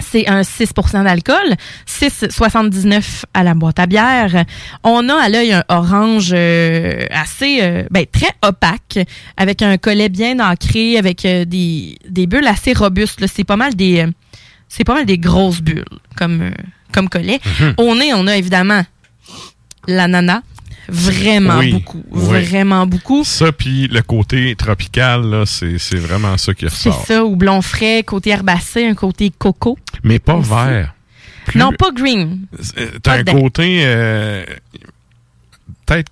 [0.00, 1.54] C'est un 6% d'alcool,
[1.88, 4.44] 6,79 à la boîte à bière.
[4.82, 8.98] On a à l'œil un orange euh, assez, euh, ben, très opaque,
[9.36, 13.24] avec un collet bien ancré, avec des, des bulles assez robustes.
[13.32, 14.04] C'est pas mal des,
[14.68, 15.84] c'est pas mal des grosses bulles
[16.16, 16.50] comme,
[16.92, 17.40] comme collet.
[17.78, 18.82] Au nez, on a évidemment
[19.86, 20.42] l'ananas,
[20.88, 22.42] vraiment Oui, beaucoup, oui.
[22.44, 23.24] vraiment beaucoup.
[23.24, 27.06] Ça, puis le côté tropical, c'est c'est vraiment ça qui C'est ressort.
[27.06, 29.78] ça, ou blond frais, côté herbacé, un côté coco.
[30.02, 30.50] Mais pas Aussi.
[30.50, 30.94] vert.
[31.46, 32.40] Plus- Non, pas green.
[33.02, 33.82] T'as un côté...
[33.84, 34.44] euh,
[35.86, 36.10] Peut-être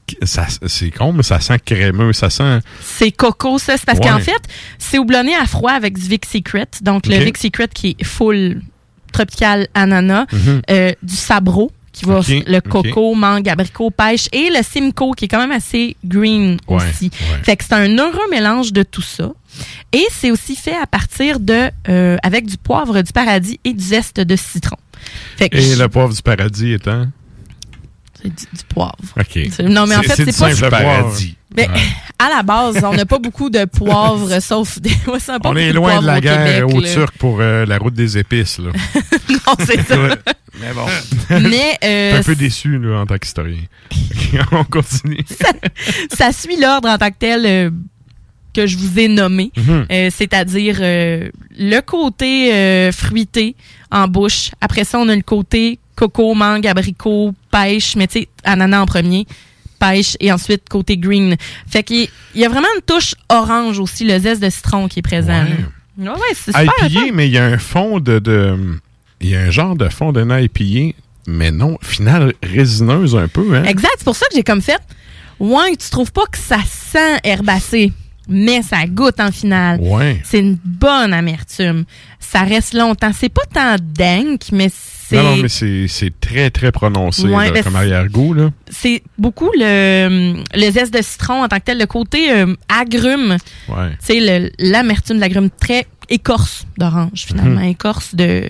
[0.67, 2.59] c'est con, mais ça sent crémeux, ça sent...
[2.83, 3.79] C'est coco, ça.
[3.79, 4.07] C'est parce Ouais.
[4.09, 4.43] qu'en fait,
[4.79, 6.67] c'est houblonné à froid avec du Vic Secret.
[6.83, 7.17] Donc, le.
[7.17, 8.61] Vic Secret qui est full
[9.13, 10.63] tropical ananas, Mhm.
[10.71, 15.29] euh, du sabro qui va le coco, mangue, abricot, pêche et le Simcoe qui est
[15.29, 17.11] quand même assez green Ouais, aussi.
[17.13, 17.43] ouais.
[17.43, 19.31] Fait que c'est un heureux mélange de tout ça.
[19.93, 23.85] Et c'est aussi fait à partir de euh, avec du poivre du paradis et du
[23.85, 24.77] zeste de citron.
[25.37, 27.07] Fait que Et je- le poivre du paradis étant...
[28.23, 28.95] c'est du, du poivre.
[29.65, 31.37] Non, mais en fait, du c'est pas- simple paradis.
[31.57, 31.69] Mais
[32.19, 34.91] à la base, on n'a pas beaucoup de poivre, sauf des.
[35.07, 36.93] Ouais, On est loin de la au guerre Québec, aux là.
[36.93, 38.59] Turcs pour euh, la route des épices.
[38.59, 38.71] Là.
[39.29, 39.97] non, c'est ça.
[40.61, 40.87] Mais bon.
[41.49, 43.59] Mais, euh, un peu déçu là, en tant qu'historien.
[44.53, 45.25] On continue.
[46.15, 47.71] ça suit l'ordre en tant que tel euh,
[48.55, 49.87] que je vous ai nommé, Mhm.
[49.91, 53.57] Euh, c'est-à-dire euh, le côté euh, fruité
[53.91, 54.51] en bouche.
[54.61, 55.79] Après ça, on a le côté
[56.09, 59.27] coco, mangue, abricot, pêche, mais tu sais, ananas en premier,
[59.79, 61.37] pêche et ensuite côté green.
[61.69, 64.89] Fait qu'il y- il y a vraiment une touche orange aussi, le zeste de citron
[64.89, 65.45] qui est présent.
[65.99, 66.73] Ouais, ouais, c'est super.
[66.91, 68.79] IPA, mais il y a un fond de, de-
[69.21, 70.97] Il y a un genre de fond d'un IPA,
[71.29, 73.55] mais non, finale résineuse un peu.
[73.55, 73.63] Hein?
[73.65, 74.81] Exact, c'est pour ça que j'ai comme fait.
[75.39, 77.93] Ouais, tu trouves pas que ça sent herbacé,
[78.29, 79.79] mais ça goûte en finale.
[79.81, 80.21] Ouais.
[80.25, 81.85] C'est une bonne amertume.
[82.21, 83.11] Ça reste longtemps.
[83.13, 85.17] C'est pas tant dank, mais c'est.
[85.17, 88.33] Non, non, mais c'est c'est très, très prononcé Ouais, là, ben, comme c'est- arrière-goût.
[88.33, 88.51] là.
[88.71, 93.37] c'est beaucoup le, le zeste de citron en tant que tel, le côté euh, agrume.
[93.69, 93.91] Ouais.
[94.01, 97.67] Tu sais, le- l'amertume de l'agrume très écorce d'orange, finalement, Mhm.
[97.69, 98.49] écorce de,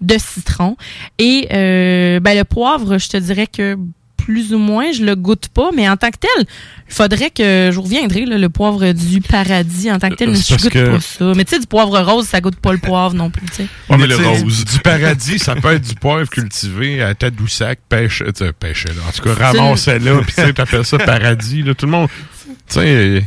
[0.00, 0.76] de citron.
[1.18, 3.76] Et euh, ben, le poivre, je te dirais que
[4.24, 6.46] plus ou moins, je le goûte pas, mais en tant que tel,
[6.88, 10.30] il faudrait que je vous reviendrai, là, le poivre du paradis en tant que tel,
[10.30, 11.32] Euh, mais je goûte que- pas ça.
[11.36, 13.66] Mais tu sais, du poivre rose, ça goûte pas le poivre non plus, tu sais.
[13.90, 14.64] Ouais, mais le tu rose.
[14.64, 18.92] Du paradis, ça peut être du poivre cultivé à Tadoussac, pêche, tu sais, pêche là.
[19.08, 21.62] En tout cas, ramassait là, puis tu sais, t'appelles ça paradis.
[21.62, 22.08] Là, tout le monde,
[22.68, 23.24] tu sais,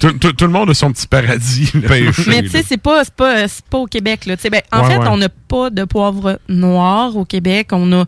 [0.00, 1.70] tout, tout- tout le monde a son petit paradis.
[1.88, 2.10] Mais
[2.42, 4.26] tu sais, c'est pas, c'est pas, c'est pas au Québec.
[4.26, 4.36] Là.
[4.36, 5.08] Tu sais, Ben, en Ouais, fait, ouais.
[5.08, 7.68] on n'a pas de poivre noir au Québec.
[7.72, 8.04] On a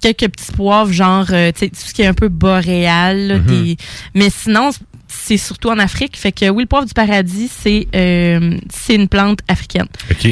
[0.00, 3.26] quelques petits poivres, genre euh, tu sais, tout ce qui est un peu boréal.
[3.28, 3.44] là, Mhm.
[3.46, 3.76] des-
[4.14, 4.70] Mais sinon,
[5.08, 6.16] c'est surtout en Afrique.
[6.16, 8.56] Fait que oui, le poivre du paradis, c'est euh,
[8.88, 9.86] une plante africaine.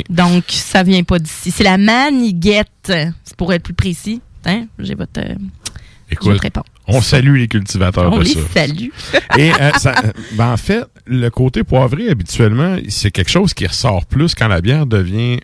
[0.08, 1.50] Donc, ça vient pas d'ici.
[1.50, 2.92] C'est la maniguette,
[3.36, 4.20] pour être plus précis.
[4.46, 4.66] Hein?
[4.78, 5.34] J'ai votre, euh,
[6.10, 6.64] Écoute, votre réponse.
[6.86, 8.40] on salue les cultivateurs On de les ça.
[8.54, 8.88] salue.
[9.36, 13.66] Et euh, ça- euh, ben, en fait, le côté poivré, habituellement, c'est quelque chose qui
[13.66, 15.38] ressort plus quand la bière devient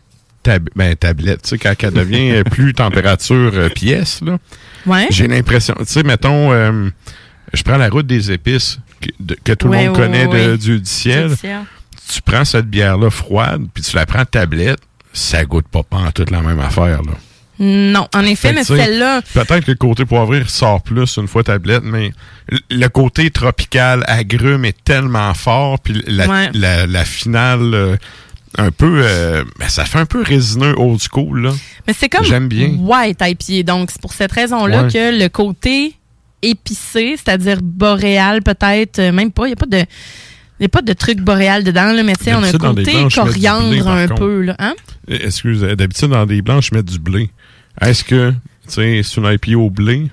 [0.45, 4.21] tab- ben, tablette, tu sais, quand elle devient euh, plus température euh, pièce.
[4.25, 4.39] Là.
[4.87, 5.07] Ouais.
[5.11, 6.89] J'ai l'impression, tu sais, mettons, euh,
[7.53, 10.57] je prends la route des épices que, de- que tout le monde ouais, connaît de-
[10.57, 11.31] du, du ciel.
[11.31, 11.61] Du ciel.
[12.13, 14.79] Tu prends cette bière-là froide, puis tu la prends tablette,
[15.13, 17.01] ça goûte pas pas en toute la même affaire.
[17.03, 17.13] Là.
[17.61, 21.45] Non, en effet, Fait mais celle-là, Peut-être que le côté poivré ressort plus une fois
[21.45, 22.11] tablette, mais
[22.69, 26.51] le côté tropical, agrume est tellement fort, puis la, Ouais.
[26.53, 27.97] la, la finale,
[28.59, 31.53] un peu, euh, ben, ça fait un peu résineux old school, là.
[31.87, 32.69] Mais c'est comme J'aime bien.
[32.79, 33.63] white IPA.
[33.65, 34.93] Donc, c'est pour cette raison-là Ouais.
[34.93, 35.95] que le côté
[36.43, 39.85] épicé, c'est-à-dire boréal peut-être, euh, même pas, il n'y a pas de...
[40.61, 42.53] Il n'y a pas de truc boréal dedans, là, mais tu sais, on a un
[42.53, 44.21] côté blé, coriandre un contre.
[44.21, 44.55] peu, là.
[44.61, 44.75] Hein?
[45.11, 47.29] Euh, Excuse, euh, d'habitude, dans des blanches, je mets du blé.
[47.81, 48.37] Est-ce que, tu
[48.69, 50.07] sais, c'est une IPA au blé?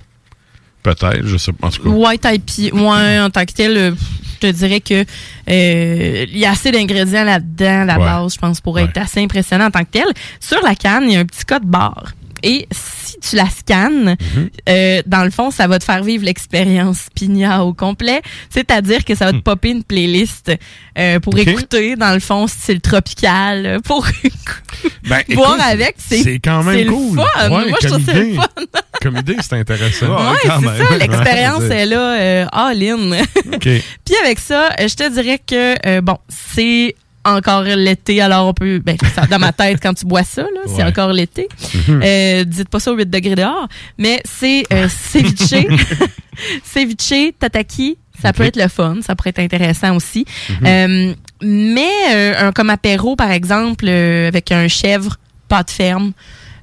[0.81, 1.67] Peut-être, je sais pas.
[1.67, 1.89] En tout cas.
[1.89, 3.93] White IPA, ouais, en tant que tel,
[4.41, 5.05] te dirais que
[5.49, 8.05] euh, il y a assez d'ingrédients là-dedans, la Ouais.
[8.05, 10.05] base, je pense, pour être assez impressionnant en tant que tel.
[10.39, 12.13] Sur la canne, il y a un petit code barre.
[12.43, 14.49] Et si tu la scannes, Mhm.
[14.69, 18.21] euh, dans le fond, ça va te faire vivre l'expérience Pina au complet.
[18.49, 20.51] C'est-à-dire que ça va te popper une playlist
[20.97, 21.39] euh, pour Hmm.
[21.39, 24.05] Écouter, dans le fond, style tropical, euh, pour
[25.09, 25.95] Ben, boire écoute, avec.
[25.97, 27.17] C'est C'est quand même c'est le cool.
[27.17, 27.23] fun.
[27.49, 28.47] Ouais, Moi, je trouve que c'est le fun.
[29.01, 30.07] Comme idée, c'est intéressant.
[30.07, 30.47] Ouais, c'est
[30.87, 33.23] ça, l'expérience est là, euh, all-in.
[33.59, 33.81] Puis
[34.23, 38.97] avec ça, je te dirais que, euh, bon, c'est encore l'été, alors on peut, ben,
[39.13, 41.47] ça, dans ma tête, quand tu bois ça, là, c'est encore l'été.
[41.87, 42.01] Mhm.
[42.03, 43.67] Euh, dites pas ça au 8 degrés dehors,
[43.97, 45.67] mais c'est euh, ceviche,
[46.63, 50.25] ceviche, tataki, ça peut être le fun, ça pourrait être intéressant aussi.
[50.49, 50.67] Mhm.
[50.67, 55.17] Euh, mais euh, un, comme apéro, par exemple, euh, avec un chèvre,
[55.47, 56.11] pâte ferme,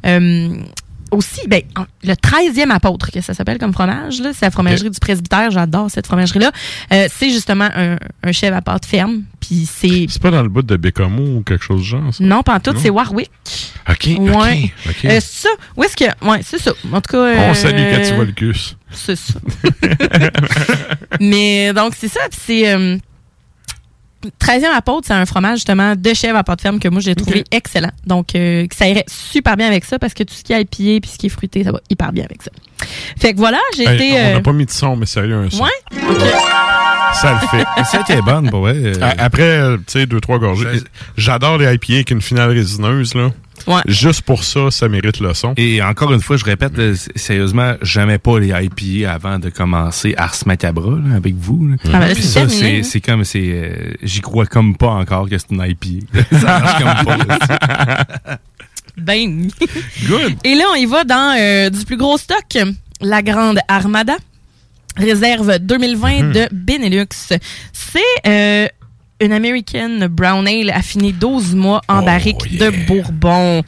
[0.06, 0.50] euh,
[1.10, 4.90] aussi, ben, en- le 13e apôtre, que ça s'appelle comme fromage, là, c'est la fromagerie
[4.90, 5.50] du presbytère.
[5.50, 6.52] J'adore cette fromagerie-là.
[6.92, 9.22] Euh, c'est justement un, un chèvre à pâte ferme.
[9.40, 10.06] Puis c'est.
[10.08, 12.22] C'est pas dans le bout de Bécamo ou quelque chose de genre, ça?
[12.24, 13.30] Non, pas en tout, c'est Warwick.
[13.88, 14.72] OK, Ouais.
[14.88, 15.04] OK.
[15.04, 15.48] Euh, c'est ça.
[15.76, 16.04] Où est-ce que.
[16.26, 16.72] Ouais, c'est ça.
[16.92, 17.18] En tout cas.
[17.18, 18.76] euh, On salue quand tu vois le cus.
[18.90, 19.34] C'est ça.
[21.20, 22.20] Mais donc, c'est ça.
[22.30, 22.98] Puis c'est.
[24.26, 27.14] Euh, 13e apôtre, c'est un fromage justement de chèvre à pâte ferme que moi j'ai
[27.14, 27.90] trouvé excellent.
[28.06, 31.00] Donc euh, ça irait super bien avec ça parce que tout ce qui est épillé
[31.00, 32.50] puis ce qui est fruité, ça va hyper bien avec ça.
[33.18, 34.12] Fait que voilà, j'ai Hey, été.
[34.12, 35.64] On euh, n'a pas mis de son, mais sérieux, un son.
[35.64, 35.70] Ouais.
[36.08, 36.22] OK.
[37.14, 37.64] Ça le fait.
[37.84, 38.76] Ça qui est bonne, pour vrai.
[39.00, 40.66] A- Après, euh, tu sais, deux, trois gorgées.
[41.16, 43.30] J'adore les IPA avec une finale résineuse, là.
[43.66, 43.80] Ouais.
[43.86, 45.52] Juste pour ça, ça mérite le son.
[45.56, 49.50] Et encore une fois, je répète, là, s- sérieusement, jamais pas les IPA avant de
[49.50, 51.68] commencer Ars Macabra là, avec vous.
[51.68, 51.76] là.
[51.86, 54.88] Ah, ben là, Puis c'est ça, c'est c'est comme, c'est, euh, j'y crois comme pas
[54.90, 56.06] encore que c'est une IPA.
[56.38, 58.38] ça marche comme pas.
[58.96, 59.48] Ben.
[60.08, 60.36] Good.
[60.44, 62.58] Et là, on y va dans euh, du plus gros stock.
[63.00, 64.16] La Grande Armada.
[64.96, 66.32] Réserve 2020 Mhm.
[66.32, 67.06] de Benelux.
[67.72, 68.66] C'est euh,
[69.20, 73.62] une American Brown Ale affinée 12 mois en barrique de Bourbon.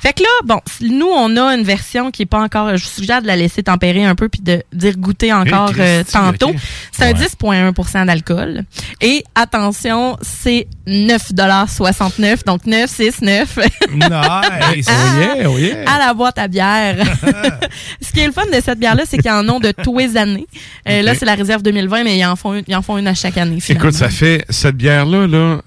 [0.00, 2.76] Fait que là, bon, nous, on a une version qui est pas encore...
[2.76, 6.02] Je vous suggère de la laisser tempérer un peu puis de dire goûter encore euh,
[6.10, 6.48] tantôt.
[6.50, 6.56] ok.
[6.92, 7.26] C'est un Ouais.
[7.62, 8.64] 10,1% d'alcool.
[9.00, 13.46] Et attention, c'est 9,69 donc 9,69
[13.94, 14.86] Nice!
[14.88, 15.84] Oh yeah, oh yeah!
[15.86, 16.96] à la boîte à bière.
[18.00, 20.16] Ce qui est le fun de cette bière-là, c'est qu'ils en ont de tous les
[20.16, 20.46] années.
[20.88, 23.06] Euh, Là, c'est la réserve 2020, mais ils en font une, ils en font une
[23.06, 23.60] à chaque année.
[23.60, 23.88] finalement.
[23.88, 25.62] Écoute, ça fait cette bière-là, là,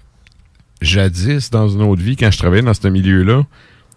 [0.81, 3.43] jadis, dans une autre vie, quand je travaillais dans ce milieu-là,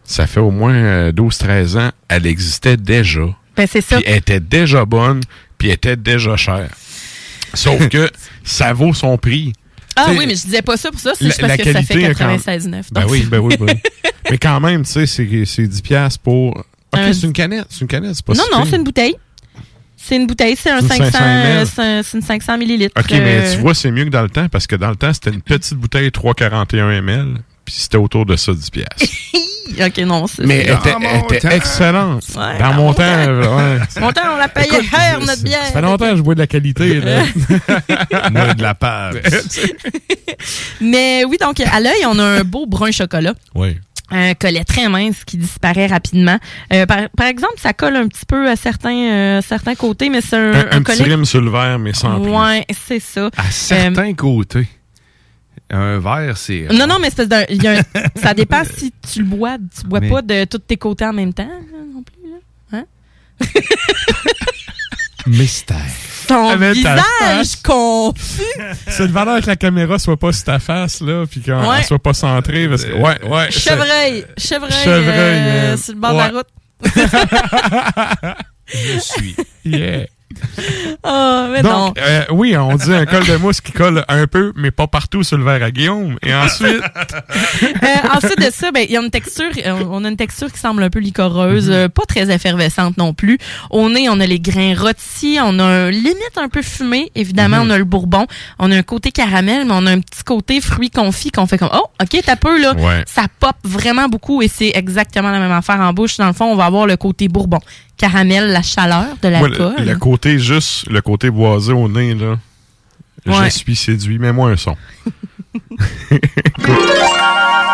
[0.05, 3.23] ça fait au moins euh, 12-13 ans, elle existait déjà.
[3.57, 3.97] Ben, c'est ça.
[3.97, 5.21] Puis elle était déjà bonne,
[5.59, 6.69] puis elle était déjà chère.
[7.55, 8.11] Sauf que
[8.45, 9.53] ça vaut son prix.
[9.95, 11.73] Ah T'sais, oui, mais je disais pas ça pour ça, c'est juste parce la que
[11.73, 12.85] ça fait qualité, quand- 96,9.
[12.93, 14.11] Ben Donc, oui, ben oui, ben oui.
[14.31, 16.57] Mais quand même, tu sais, c'est c'est 10 piastres pour...
[16.57, 16.65] OK,
[16.95, 19.15] Un- c'est une canette, c'est une canette, c'est pas Non, si non, c'est une bouteille.
[20.13, 21.67] C'est une bouteille, c'est un C'est une 500, 500 euh, ml.
[21.75, 22.95] c'est un- c'est une 500 millilitres.
[23.01, 24.97] OK, mais euh, tu vois, c'est mieux que dans le temps, parce que dans le
[24.97, 28.95] temps, c'était une petite bouteille 341 ml, puis c'était autour de ça 10 piastres.
[29.87, 30.99] OK, non, c'est Mais elle c'est- était,
[31.31, 32.25] elle était excellente.
[32.37, 33.79] Ouais, dans dans mon mon temps, ouais.
[34.03, 35.65] Mon temps, on l'a payé Écoute, cher, notre bière.
[35.65, 37.01] Ça fait longtemps que je bois de la qualité.
[37.01, 37.23] Là.
[38.31, 39.17] Moi, de la pâte.
[40.81, 43.33] Mais oui, donc, à l'œil, on a un beau brun chocolat.
[43.55, 43.79] oui.
[44.13, 46.39] Un collet très mince qui disparaît rapidement.
[46.73, 50.21] Euh, par, par exemple, ça colle un petit peu à certains, euh, certains côtés, mais
[50.21, 51.15] c'est un, Un, un un petit collet.
[51.15, 52.31] rime sur le verre, mais sans plus.
[52.31, 53.31] Ouais, c'est ça.
[53.37, 54.69] À certains côtés.
[55.71, 56.67] Un verre, c'est.
[56.73, 57.83] Non, non, mais c'est d'un- il y a un-
[58.23, 59.57] ça dépend si tu le bois.
[59.79, 62.31] Tu bois Mais- pas de tous tes côtés en même temps là, non plus.
[62.31, 62.79] Là.
[62.79, 62.85] Hein?
[65.27, 65.79] Mystère.
[66.33, 68.43] Ton Ah, visage confus.
[68.89, 71.83] C'est le valeur que la caméra soit pas sur ta face, là, puis qu'elle Ouais.
[71.83, 73.49] soit pas centrée, parce que, ouais, ouais.
[73.51, 74.25] c'est- Chevreuil.
[74.39, 74.73] Chevreuil.
[74.73, 76.29] Chevreuil, euh, sur le bord Ouais.
[76.29, 76.49] de la route.
[78.75, 79.37] Je suis.
[79.65, 80.07] Yeah.
[81.05, 81.95] Ah, mais Donc, non.
[81.99, 85.23] euh, oui, on dit un col de mousse qui colle un peu, mais pas partout
[85.25, 86.17] sur le verre à Guillaume.
[86.23, 86.81] Et ensuite,
[87.83, 90.51] Euh, ensuite de ça, ben, il y a une texture, euh, on a une texture
[90.53, 91.75] qui semble un peu licoreuse, Mhm.
[91.75, 93.39] euh, pas très effervescente non plus.
[93.71, 97.11] Au nez, on a les grains rôtis, on a un limite un peu fumé.
[97.15, 97.67] Évidemment, Mhm.
[97.67, 98.27] on a le bourbon,
[98.59, 101.59] on a un côté caramel, mais on a un petit côté fruit confit qu'on fait
[101.59, 102.75] comme, oh, ok, t'as peu, là.
[102.75, 103.03] Ouais.
[103.07, 106.17] Ça pop vraiment beaucoup et c'est exactement la même affaire en bouche.
[106.19, 107.59] Dans le fond, on va avoir le côté bourbon.
[108.03, 109.75] Caramel, la chaleur de l'alcool.
[109.79, 112.37] le, le côté juste, le côté boisé au nez, là,
[113.27, 113.45] Ouais.
[113.45, 114.19] je suis séduit.
[114.19, 114.77] Mets-moi un son.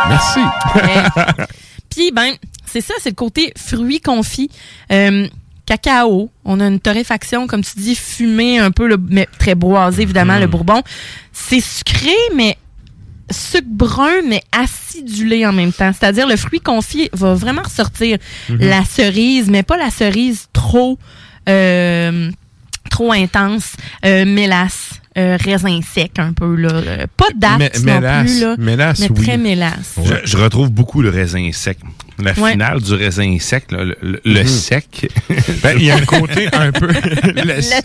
[0.08, 0.40] Merci.
[1.90, 2.32] Puis, ben,
[2.66, 4.50] c'est ça, c'est le côté fruits confits.
[4.92, 5.26] Euh,
[5.66, 10.02] cacao, on a une torréfaction, comme tu dis, fumée un peu, le- mais très boisé,
[10.02, 10.40] évidemment, Mm.
[10.40, 10.82] le bourbon.
[11.32, 12.56] C'est sucré, mais
[13.30, 15.92] sucre brun, mais acidulé en même temps.
[15.98, 18.18] C'est-à-dire, le fruit confit va vraiment ressortir
[18.48, 18.58] Mhm.
[18.60, 20.98] la cerise, mais pas la cerise trop...
[21.48, 22.30] euh,
[22.90, 23.72] trop intense.
[24.06, 26.68] Euh, mélasse, euh, raisin sec un peu, là.
[26.72, 28.54] Euh, Pas de date Mais- non mélasse, plus, là.
[28.58, 29.24] mélasse, mais oui.
[29.26, 29.94] très mélasse.
[30.04, 31.78] Je, je retrouve beaucoup le raisin sec.
[32.20, 32.52] La Ouais.
[32.52, 34.46] finale du raisin sec, là, le, le- le Mhm.
[34.48, 35.10] sec.
[35.62, 36.86] Ben, il y a un côté un peu.
[37.24, 37.84] le, Le sec.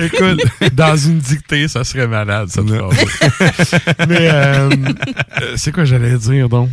[0.00, 0.40] Écoute,
[0.74, 3.80] dans une dictée, ça serait malade, phrase.
[4.08, 6.68] Mais euh, euh, c'est quoi j'allais dire donc?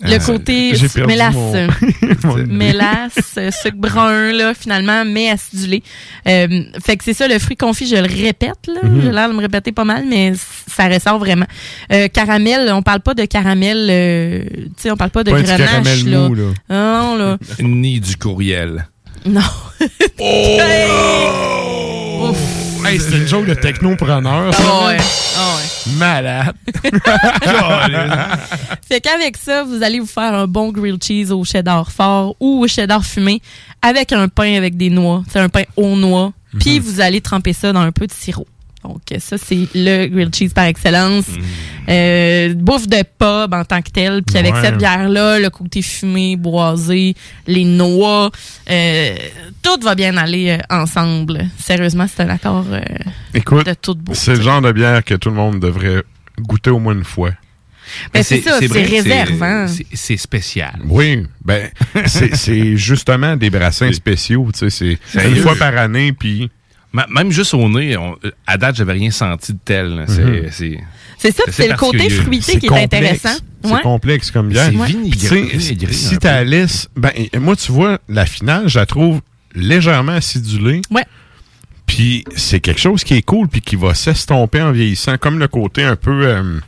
[0.00, 1.34] Le Euh, côté perdu mélasse.
[1.34, 5.82] mon- mélasse, euh, sucre brun, là, finalement, mais acidulé.
[6.28, 6.46] Euh,
[6.84, 8.88] fait que c'est ça, le fruit confit, je le répète, là.
[8.88, 9.00] Mhm.
[9.02, 10.34] J'ai l'air de me répéter pas mal, mais
[10.68, 11.46] ça ressort vraiment.
[11.92, 15.42] Euh, caramel, on parle pas de caramel, euh, tu sais, on parle pas de Pas
[15.42, 16.28] grenache, caramel là.
[16.28, 16.44] mou, là.
[16.70, 17.38] Non, là.
[17.60, 18.86] Ni du courriel.
[19.26, 19.40] Non.
[22.88, 24.50] Hey, c'est une joke de technopreneur.
[24.54, 24.96] Ah ouais.
[25.36, 25.92] Ah ouais.
[25.98, 26.54] Malade.
[28.88, 32.64] Fait qu'avec ça, vous allez vous faire un bon grilled cheese au cheddar fort ou
[32.64, 33.42] au cheddar fumé
[33.82, 35.22] avec un pain avec des noix.
[35.30, 36.32] C'est un pain aux noix.
[36.58, 38.46] Puis vous allez tremper ça dans un peu de sirop.
[38.88, 41.26] Donc ça, c'est le grilled cheese par excellence.
[41.88, 44.22] Euh, bouffe de pub en tant que tel.
[44.22, 44.62] Puis avec Ouais.
[44.62, 47.14] cette bière-là, le côté fumé, boisé,
[47.46, 48.30] les noix,
[48.70, 49.16] euh,
[49.62, 51.46] tout va bien aller euh, ensemble.
[51.58, 52.80] Sérieusement, c'est un accord euh,
[53.34, 54.18] Écoute, de toute beauté.
[54.18, 56.02] c'est le genre de bière que tout le monde devrait
[56.40, 57.30] goûter au moins une fois.
[58.12, 59.66] Ben, c'est ça, c'est réservant.
[59.66, 60.74] c'est- C'est spécial.
[60.84, 61.70] Oui, ben
[62.06, 66.50] c'est justement des brassins spéciaux, tu sais, c'est une fois par année, puis
[66.92, 68.16] Même juste au nez, on-
[68.46, 70.04] à date, j'avais rien senti de tel.
[70.08, 70.78] C'est c'est-
[71.18, 73.28] C'est ça, puis c'est le côté fruité qui est intéressant.
[73.64, 73.80] C'est Ouais.
[73.82, 74.70] complexe comme bière.
[74.72, 77.10] C'est Puis, vinaigré, si ta liste, ben
[77.40, 79.20] moi tu vois la finale, je la trouve
[79.54, 80.80] légèrement acidulée.
[80.92, 81.04] Ouais.
[81.86, 85.48] Puis c'est quelque chose qui est cool puis qui va s'estomper en vieillissant, comme le
[85.48, 86.60] côté un peu euh,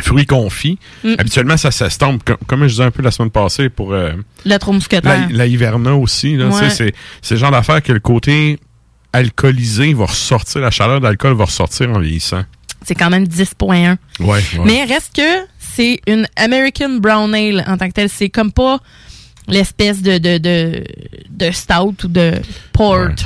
[0.00, 0.78] fruits confits.
[1.04, 1.14] Mm.
[1.18, 4.12] Habituellement ça s'estompe, comme, comme je disais un peu la semaine passée pour euh,
[4.44, 5.02] Le mousquetaire.
[5.30, 6.36] la, la Hiverna aussi.
[6.38, 6.70] Ouais.
[6.70, 6.94] c'est
[7.34, 8.58] le genre d'affaire que le côté
[9.16, 12.42] alcoolisé va ressortir, la chaleur d'alcool va ressortir en vieillissant.
[12.82, 13.96] C'est quand même 10.1.
[14.20, 14.42] Ouais, ouais.
[14.64, 18.08] Mais reste que c'est une American Brown Ale en tant que telle.
[18.08, 18.78] C'est comme pas
[19.48, 20.84] l'espèce de, de, de,
[21.30, 22.32] de stout ou de
[22.72, 23.24] porter.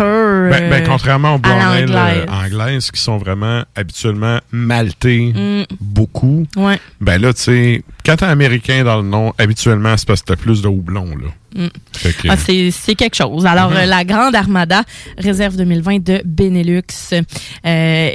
[0.50, 1.90] Ben, ben, euh, contrairement aux l'anglaise.
[1.90, 5.64] euh, anglaises qui sont vraiment habituellement maltées Mm.
[5.80, 6.78] beaucoup, Ouais.
[7.00, 10.36] ben là, tu sais, quand t'es américain dans le nom, habituellement, c'est parce que t'as
[10.36, 11.28] plus de houblon, là.
[11.54, 11.68] Mm.
[12.02, 13.44] Que- Ah, c'est quelque chose.
[13.44, 13.76] Alors, Mhm.
[13.78, 14.82] euh, la Grande Armada,
[15.18, 16.82] réserve 2020 de Benelux.
[17.12, 17.20] Euh,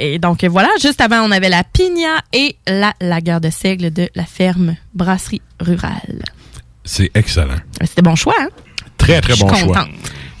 [0.00, 4.08] et donc, voilà, juste avant, on avait la Pigna et la Lagueur de Seigle de
[4.14, 6.22] la ferme Brasserie Rurale.
[6.86, 7.56] C'est excellent.
[7.82, 8.48] C'était bon choix, hein?
[8.96, 9.86] Très, très bon choix.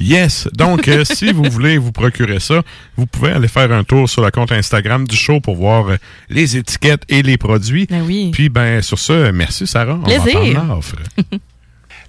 [0.00, 0.48] Yes.
[0.54, 2.62] Donc, euh, si vous voulez vous procurer ça,
[2.96, 5.96] vous pouvez aller faire un tour sur le compte Instagram du show pour voir euh,
[6.28, 7.86] les étiquettes et les produits.
[7.90, 8.30] Ben oui.
[8.32, 9.94] Puis, ben, sur ce, merci Sarah.
[10.02, 10.52] On va Plaisir.
[10.54, 10.96] prendre l'offre.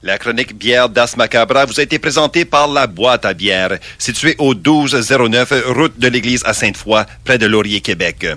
[0.03, 4.35] La chronique bière d'As Macabra vous a été présentée par La Boîte à bière, située
[4.37, 8.27] au 1209 route de l'église à Sainte-Foy, près de Laurier, Québec.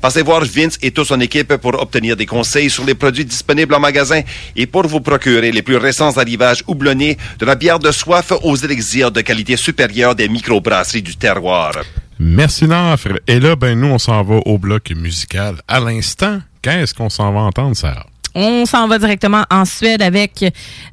[0.00, 3.74] Passez voir Vince et toute son équipe pour obtenir des conseils sur les produits disponibles
[3.74, 4.20] en magasin
[4.54, 8.56] et pour vous procurer les plus récents arrivages houblonnés de la bière de soif aux
[8.56, 11.72] élixirs de qualité supérieure des microbrasseries du terroir.
[12.18, 13.20] Merci l'offre.
[13.26, 15.56] Et là, ben, nous, on s'en va au bloc musical.
[15.68, 18.06] À l'instant, qu'est-ce qu'on s'en va entendre, Sarah?
[18.38, 20.44] On s'en va directement en Suède avec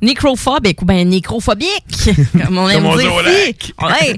[0.01, 1.67] Necrophobic ou bien Nécrophobique,
[2.45, 3.11] comme on aime Comme on dit dire
[3.49, 3.73] ici.
[3.81, 4.17] Ouais.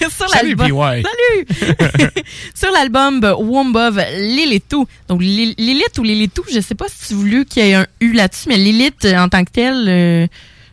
[0.10, 0.68] Sur Salut, PY.
[0.68, 2.08] Salut!
[2.54, 4.86] Sur l'album Womb of Lilithou.
[5.08, 7.86] Donc Lil- Lilith ou Lilithou, je sais pas si tu voulu qu'il y ait un
[8.00, 10.26] U là-dessus, mais Lilith euh, en tant que tel, euh,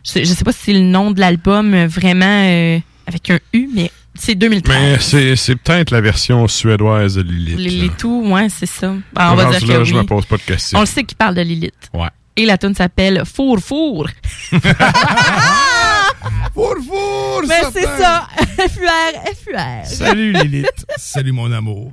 [0.04, 3.30] je, sais, je sais pas si c'est le nom de l'album euh, vraiment euh, avec
[3.30, 4.76] un U, mais c'est 2013.
[4.78, 7.56] Mais c'est, c'est peut-être la version suédoise de Lilith.
[7.56, 7.62] là.
[7.64, 8.94] Lilithou, ouais, c'est ça.
[9.12, 10.00] Ben, on va dire là, que je oui.
[10.00, 10.78] me pose pas de questions.
[10.78, 11.90] On le sait qu'il parle de Lilith.
[11.94, 12.08] Ouais.
[12.36, 14.08] Et la tune s'appelle Four Four.
[16.54, 17.42] Four Four!
[17.48, 18.28] Mais c'est ça.
[18.68, 18.90] FUR,
[19.42, 19.58] FUR.
[19.84, 20.86] Salut Lilith.
[20.96, 21.92] Salut mon amour.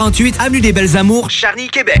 [0.00, 2.00] 48 Avenue des Belles Amours, Charny, Québec.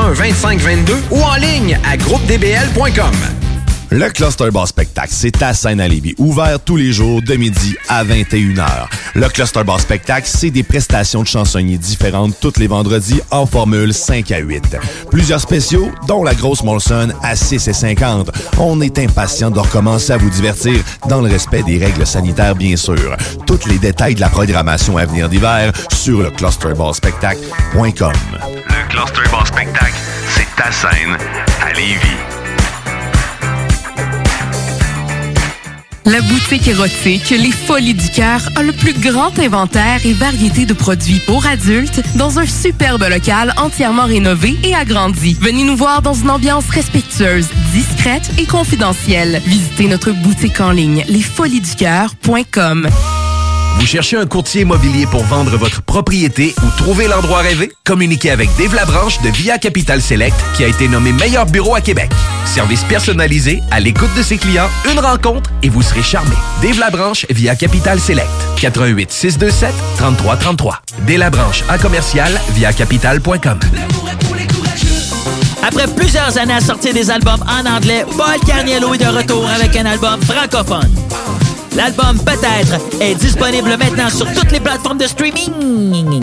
[0.09, 3.11] 2522 ou en ligne à groupedbl.com.
[3.93, 5.51] Le Cluster Bar Spectacle, c'est à
[5.89, 8.87] Lévis, ouvert tous les jours de midi à 21h.
[9.15, 13.93] Le Cluster Bar Spectacle, c'est des prestations de chansonniers différentes tous les vendredis en formule
[13.93, 14.77] 5 à 8.
[15.11, 18.31] Plusieurs spéciaux, dont la grosse Molson à 6 et 50.
[18.59, 22.77] On est impatient de recommencer à vous divertir dans le respect des règles sanitaires, bien
[22.77, 23.17] sûr.
[23.45, 28.13] Tous les détails de la programmation à venir d'hiver sur le clusterbarspectacle.com.
[28.71, 29.93] Le Cluster Bar Spectacle,
[30.29, 31.17] c'est ta scène
[31.61, 32.17] à Lévis.
[36.05, 40.73] La boutique érotique Les Folies du Cœur a le plus grand inventaire et variété de
[40.73, 45.37] produits pour adultes dans un superbe local entièrement rénové et agrandi.
[45.39, 49.41] Venez nous voir dans une ambiance respectueuse, discrète et confidentielle.
[49.45, 52.89] Visitez notre boutique en ligne lesfoliesducoeur.com.
[53.77, 57.71] Vous cherchez un courtier immobilier pour vendre votre propriété ou trouver l'endroit rêvé?
[57.85, 61.81] Communiquez avec Dave Labranche de Via Capital Select qui a été nommé meilleur bureau à
[61.81, 62.11] Québec.
[62.45, 66.35] Service personnalisé, à l'écoute de ses clients, une rencontre et vous serez charmé.
[66.61, 68.29] Dave Labranche via Capital Select.
[68.59, 70.81] 88 627 3333.
[71.07, 73.59] Dave Labranche à commercial via capital.com.
[75.63, 79.75] Après plusieurs années à sortir des albums en anglais, Paul Carniello est de retour avec
[79.75, 80.89] un album francophone.
[81.75, 86.21] L'album Peut-être est disponible maintenant sur toutes les plateformes de streaming.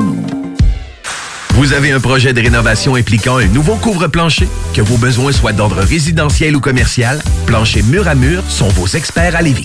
[1.55, 4.49] Vous avez un projet de rénovation impliquant un nouveau couvre-plancher?
[4.75, 9.35] Que vos besoins soient d'ordre résidentiel ou commercial, Plancher Mur à Mur sont vos experts
[9.35, 9.65] à Lévis.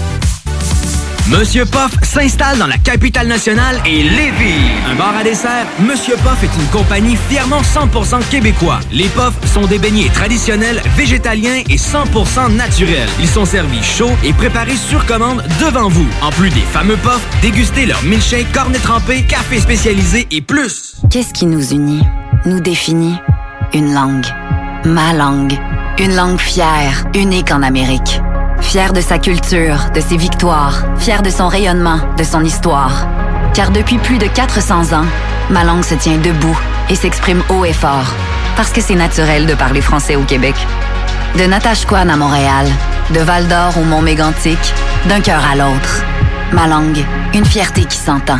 [1.31, 4.69] Monsieur Poff s'installe dans la capitale nationale et Lévis.
[4.85, 8.81] Un bar à dessert, Monsieur Poff est une compagnie fièrement 100% québécois.
[8.91, 13.07] Les Poffs sont des beignets traditionnels, végétaliens et 100% naturels.
[13.21, 16.07] Ils sont servis chauds et préparés sur commande devant vous.
[16.21, 20.95] En plus des fameux Poffs, dégustez leur milkshake, cornet trempé, café spécialisé et plus.
[21.09, 22.03] Qu'est-ce qui nous unit,
[22.45, 23.15] nous définit?
[23.73, 24.27] Une langue.
[24.83, 25.57] Ma langue.
[25.97, 28.19] Une langue fière, unique en Amérique.
[28.61, 33.05] Fière de sa culture, de ses victoires, fière de son rayonnement, de son histoire.
[33.53, 35.05] Car depuis plus de 400 ans,
[35.49, 36.57] ma langue se tient debout
[36.89, 38.13] et s'exprime haut et fort.
[38.55, 40.55] Parce que c'est naturel de parler français au Québec.
[41.37, 42.67] De Natashquan à Montréal,
[43.13, 44.59] de Val d'Or au Mont Mégantic,
[45.07, 46.03] d'un cœur à l'autre.
[46.53, 47.03] Ma langue,
[47.33, 48.39] une fierté qui s'entend.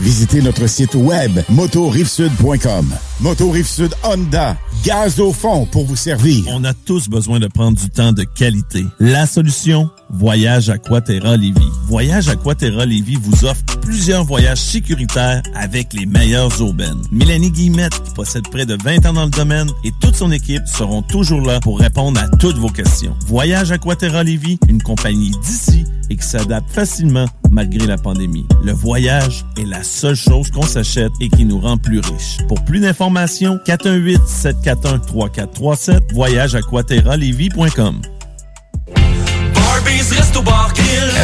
[0.00, 2.86] Visitez notre site web motorivesud.com.
[3.20, 6.44] Moto Rive-Sud Honda, gaz au fond pour vous servir.
[6.48, 8.84] On a tous besoin de prendre du temps de qualité.
[9.00, 11.70] La solution, Voyage Aquaterra Lévis.
[11.86, 17.02] Voyage Aquaterra Lévis vous offre plusieurs voyages sécuritaires avec les meilleures aubaines.
[17.10, 20.66] Mélanie Guillemette, qui possède près de 20 ans dans le domaine, et toute son équipe
[20.66, 23.16] seront toujours là pour répondre à toutes vos questions.
[23.26, 28.46] Voyage Aquaterra Lévis, une compagnie d'ici et qui s'adapte facilement malgré la pandémie.
[28.64, 32.38] Le voyage est la seule chose qu'on s'achète et qui nous rend plus riches.
[32.46, 36.54] Pour plus d'informations, 418-741-3437, voyage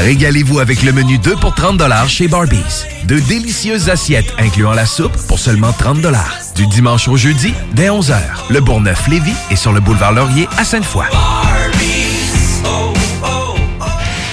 [0.03, 2.85] Régalez-vous avec le menu 2 pour 30 chez Barbies.
[3.07, 5.99] De délicieuses assiettes incluant la soupe pour seulement 30
[6.57, 8.17] Du dimanche au jeudi, dès 11h.
[8.51, 11.07] Le Bourgneuf-Lévis est sur le boulevard Laurier à Sainte-Foy.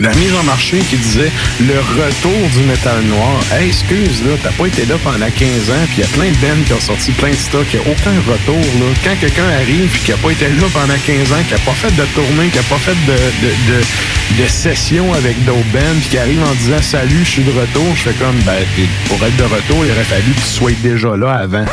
[0.00, 1.30] La mise en marché qui disait
[1.60, 3.40] le retour du métal noir.
[3.60, 6.36] Excuse, là, t'as pas été là pendant 15 ans, puis il y a plein de
[6.36, 8.86] bands qui ont sorti plein de stocks, il n'y a aucun retour, là.
[9.04, 11.72] Quand quelqu'un arrive, puis qui a pas été là pendant 15 ans, qui a pas
[11.72, 13.12] fait de tournée, qui a pas fait de,
[13.46, 17.44] de, de, de session avec d'autres bands, puis qui arrive en disant salut, je suis
[17.44, 18.64] de retour, je fais comme, ben,
[19.08, 21.64] pour être de retour, il aurait fallu que tu sois déjà là avant.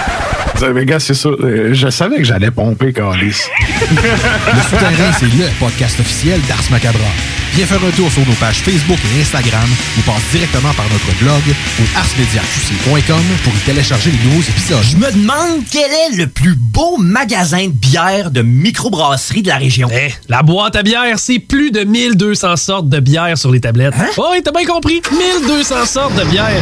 [0.73, 1.29] Mais gars, c'est ça.
[1.29, 3.35] euh, Je savais que j'allais pomper, Calis.
[3.91, 6.99] Le Souterrain, c'est le podcast officiel d'Ars Macabra.
[7.55, 11.17] Viens faire un tour sur nos pages Facebook et Instagram ou passe directement par notre
[11.19, 11.41] blog
[11.79, 14.83] ou arsmediaqc.com pour y télécharger les nouveaux épisodes.
[14.91, 19.57] Je me demande quel est le plus beau magasin de bière de microbrasserie de la
[19.57, 19.87] région.
[19.91, 23.93] Eh, la boîte à bière, c'est plus de 1200 sortes de bière sur les tablettes.
[23.97, 24.07] Hein?
[24.17, 25.01] Oh, oui, t'as bien compris.
[25.11, 26.61] 1200 sortes de bière.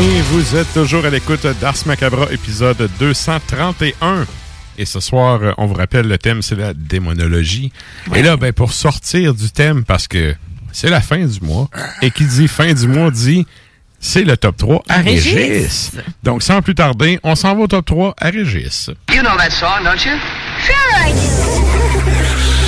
[0.00, 4.26] Et vous êtes toujours à l'écoute d'Ars Macabra, épisode 231.
[4.78, 7.70] Et ce soir, on vous rappelle, le thème, c'est la démonologie.
[8.14, 10.34] Et là, ben, pour sortir du thème, parce que
[10.72, 11.68] c'est la fin du mois,
[12.00, 13.46] et qui dit fin du mois dit
[13.98, 15.34] c'est le top 3 à, À Régis.
[15.34, 15.92] Régis.
[16.22, 18.88] Donc, sans plus tarder, on s'en va au top 3 à Régis.
[19.12, 20.16] You know that song, don't you?
[20.64, 22.56] Sure I do.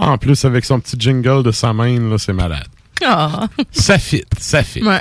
[0.00, 2.66] En plus, avec son petit jingle de sa main, là, c'est malade.
[3.04, 3.48] Ah.
[3.70, 4.82] Ça fit, ça fit.
[4.82, 5.00] Ouais.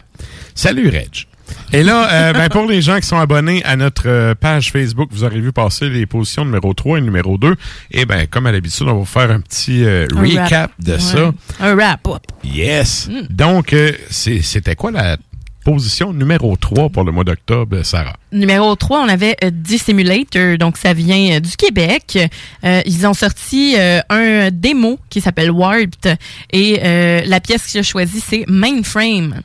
[0.56, 1.26] Salut, Reg.
[1.74, 5.10] Et là, euh, ben, pour les gens qui sont abonnés à notre euh, page Facebook,
[5.12, 7.56] vous aurez vu passer les positions numéro 3 et numéro 2.
[7.92, 10.94] Et ben, comme à l'habitude, on va vous faire un petit euh, Un recap de
[10.94, 11.00] Ouais.
[11.00, 11.32] ça.
[11.60, 12.22] Un wrap-up.
[12.44, 13.08] Yes.
[13.10, 13.22] Mm.
[13.34, 15.18] Donc, euh, c'était quoi la
[15.64, 18.16] position numéro 3 pour le mois d'octobre, Sarah?
[18.32, 22.18] Numéro 3, on avait euh, Dissimulator, donc ça vient euh, du Québec.
[22.64, 26.18] Euh, ils ont sorti euh, un démo qui s'appelle Warped
[26.52, 29.42] et euh, la pièce que j'ai choisie, c'est Mainframe.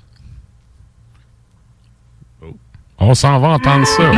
[2.98, 4.12] On s'en va entendre ça.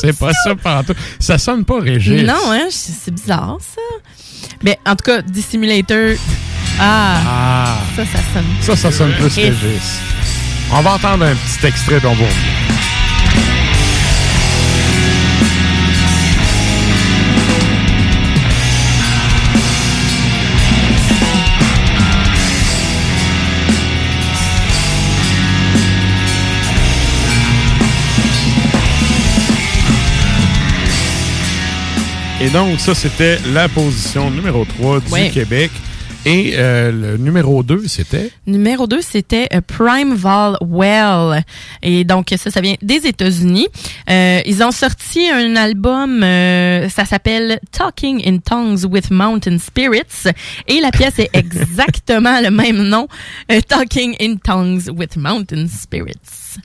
[0.00, 0.94] c'est pas ça partout.
[1.18, 2.22] Ça sonne pas Régis.
[2.24, 3.80] Non, hein, c'est bizarre ça.
[4.62, 6.16] Mais en tout cas, Dissimulator.
[6.78, 7.78] Ah, Ah.
[7.96, 8.44] ça, ça sonne.
[8.60, 10.00] Ça, ça sonne plus Régis.
[10.72, 12.71] On va entendre un petit extrait puis
[32.52, 35.30] donc, ça, c'était la position numéro 3 du Ouais.
[35.30, 35.70] Québec.
[36.24, 38.30] Et euh, le numéro 2, c'était...
[38.46, 41.42] Numéro 2, c'était euh, Primeval Well.
[41.82, 43.66] Et donc, ça, ça vient des États-Unis.
[44.08, 50.30] Euh, ils ont sorti un album, ça s'appelle Talking in Tongues with Mountain Spirits.
[50.68, 53.08] Et la pièce est exactement le même nom,
[53.68, 56.60] Talking in Tongues with Mountain Spirits.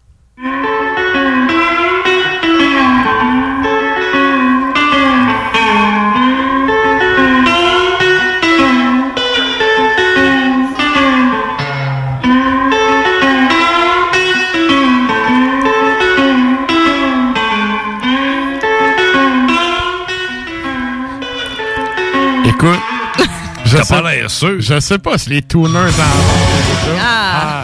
[23.68, 24.55] Je sais, pas l'air sûr.
[24.59, 27.63] je sais pas si les tuners en Ah!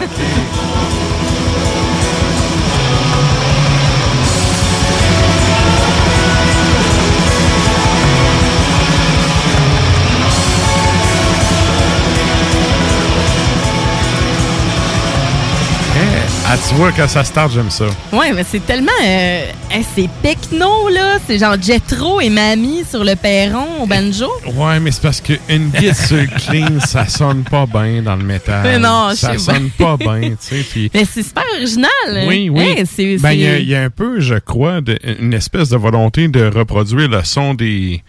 [16.68, 17.86] tu vois, quand ça start, j'aime ça.
[18.12, 18.90] Ouais, mais c'est tellement...
[19.04, 19.46] Euh,
[19.94, 21.18] c'est Pecno, là.
[21.26, 24.30] C'est genre Jetro et Mamie sur le perron au banjo.
[24.54, 28.24] Ouais, mais c'est parce qu'une guide sur le clean, ça sonne pas bien dans le
[28.24, 28.62] métal.
[28.64, 30.90] Mais non, je Ça sonne pas bien, tu sais.
[30.94, 31.90] Mais c'est super original.
[32.26, 32.62] Oui, oui.
[32.62, 35.76] Hey, c'est, Ben, il y, a- y un peu, je crois, de- une espèce de
[35.76, 38.02] volonté de reproduire le son des,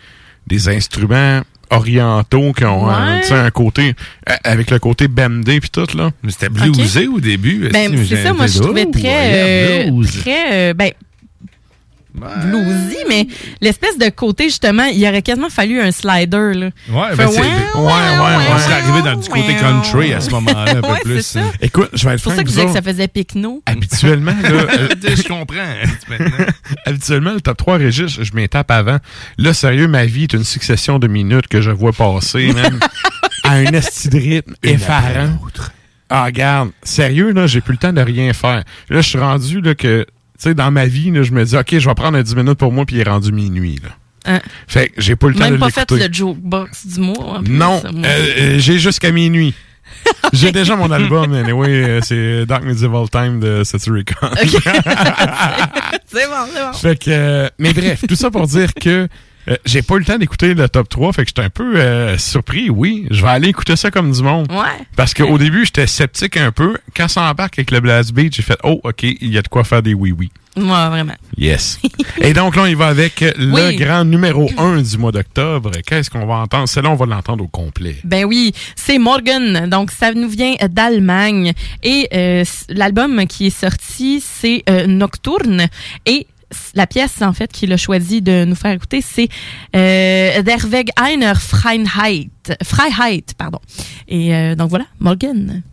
[0.48, 3.22] des instruments orientaux qui ont euh, Ouais.
[3.22, 3.94] tu sais, un côté
[4.44, 6.12] avec le côté bendé puis tout là.
[6.28, 10.92] C'était bluesé au début Ben, c'est ça, moi, je trouvais très, euh, très, euh, ben,
[12.16, 13.28] bluesy, mais
[13.62, 16.70] l'espèce de côté, justement, il aurait quasiment fallu un slider, là.
[16.90, 17.40] Ouais, Fait ben c'est.
[17.42, 17.46] ouais,
[17.76, 18.44] Ouais, ouais, ouais.
[18.54, 21.22] On serait arrivé dans du côté country à ce moment-là, un peu Ouais, plus.
[21.26, 21.42] ça.
[21.62, 22.82] écoute je vais être C'est pour franc ça que avec je disais vous que ça
[22.82, 23.62] faisait Picno.
[23.66, 25.58] habituellement là, euh, Je comprends.
[25.60, 26.46] hein, maintenant.
[26.86, 28.98] habituellement le top 3 Régis je m'y tape avant
[29.38, 32.80] là sérieux ma vie est une succession de minutes que je vois passer même
[33.44, 35.38] à un esti de rythme effarant
[36.10, 39.62] ah regarde sérieux là j'ai plus le temps de rien faire là je suis rendu
[39.62, 40.06] là que
[40.38, 42.58] sais dans ma vie là, je me dis ok je vais prendre un 10 minutes
[42.58, 43.90] pour moi puis il est rendu minuit là
[44.28, 44.40] Hein?
[44.68, 47.42] fait que j'ai pas le temps Même de pas fait le jukebox du mois.
[47.48, 49.54] non, euh, euh, j'ai jusqu'à minuit.
[50.34, 54.30] J'ai déjà mon album, anyway, euh, c'est Dark Medieval Time de Satyricon.
[54.36, 56.74] c'est bon, c'est bon.
[56.74, 59.08] fait que, euh, mais bref, tout ça pour dire que
[59.48, 61.76] euh, j'ai pas eu le temps d'écouter le top 3, fait que j'étais un peu
[61.78, 62.70] euh, surpris.
[62.70, 64.48] Oui, je vais aller écouter ça comme du monde.
[64.52, 64.86] Ouais.
[64.96, 66.78] Parce qu'au début, j'étais sceptique un peu.
[66.96, 69.48] Quand ça embarque avec le Blast Beat, j'ai fait, oh, OK, il y a de
[69.48, 70.30] quoi faire des oui-oui.
[70.58, 71.16] Moi, vraiment.
[71.38, 71.80] Yes.
[72.22, 73.76] Et donc là, on y va avec le Oui.
[73.76, 75.72] grand numéro 1 du mois d'octobre.
[75.86, 76.70] Qu'est-ce qu'on va entendre?
[76.70, 77.98] Celle-là, on va l'entendre au complet.
[78.06, 79.70] Ben oui, c'est Morgan.
[79.70, 81.52] Donc, ça nous vient d'Allemagne.
[81.84, 85.68] Et euh, l'album qui est sorti, c'est euh, Nocturne.
[86.06, 86.26] Et
[86.74, 89.30] la pièce, en fait, qu'il a choisi de nous faire écouter, c'est
[89.76, 92.30] euh, Der Weg einer Freiheit.
[93.38, 93.60] Pardon.
[94.08, 95.64] Et euh, donc voilà, Morgan.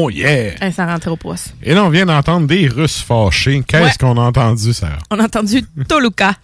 [0.00, 0.70] Oh yeah!
[0.70, 1.52] Ça rentrait au poisse.
[1.62, 3.62] Et là, on vient d'entendre des Russes fâchés.
[3.66, 3.90] Qu'est-ce Ouais.
[3.98, 4.98] qu'on a entendu, Sarah?
[5.10, 6.34] On a entendu Toluca.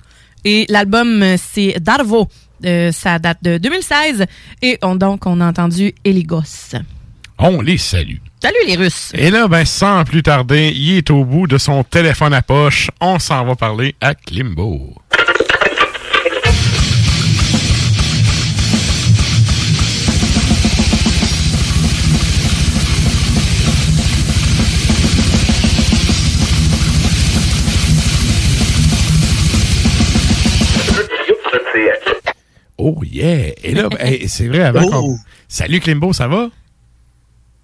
[0.45, 2.29] Et l'album, euh, c'est Darvo.
[2.65, 4.25] Euh, ça date de 2016.
[4.63, 6.75] Et on, donc, on a entendu Eligos.
[7.39, 8.17] On les salue.
[8.43, 9.11] Salut les Russes!
[9.15, 12.91] Et là, ben, sans plus tarder, il est au bout de son téléphone à poche.
[13.01, 14.95] On s'en va parler à Klimbo.
[32.79, 33.53] Oh yeah!
[33.63, 34.91] Et là, hey, c'est vrai, avant Oh.
[34.91, 35.17] qu'on...
[35.49, 36.49] Salut Klimbo, ça va?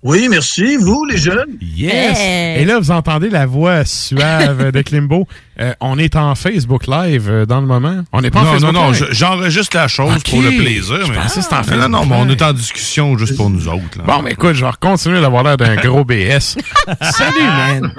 [0.03, 0.77] Oui, merci.
[0.78, 1.59] Vous, les jeunes?
[1.61, 2.19] Yes!
[2.59, 5.27] Et là, vous entendez la voix suave de Klimbo.
[5.61, 8.03] Euh, on est en Facebook Live euh, dans le moment.
[8.15, 11.05] On n'est pas en Non, Facebook non, non, je- j'enregistre la chose pour le plaisir.
[11.05, 13.51] Je mais- pensais en Non, Facebook Non, non, mais on est en discussion juste pour
[13.51, 13.99] nous autres.
[13.99, 14.05] là.
[14.07, 16.57] Bon, mais écoute, je vais continuer d'avoir l'air d'un gros BS.
[17.03, 17.93] Salut, man!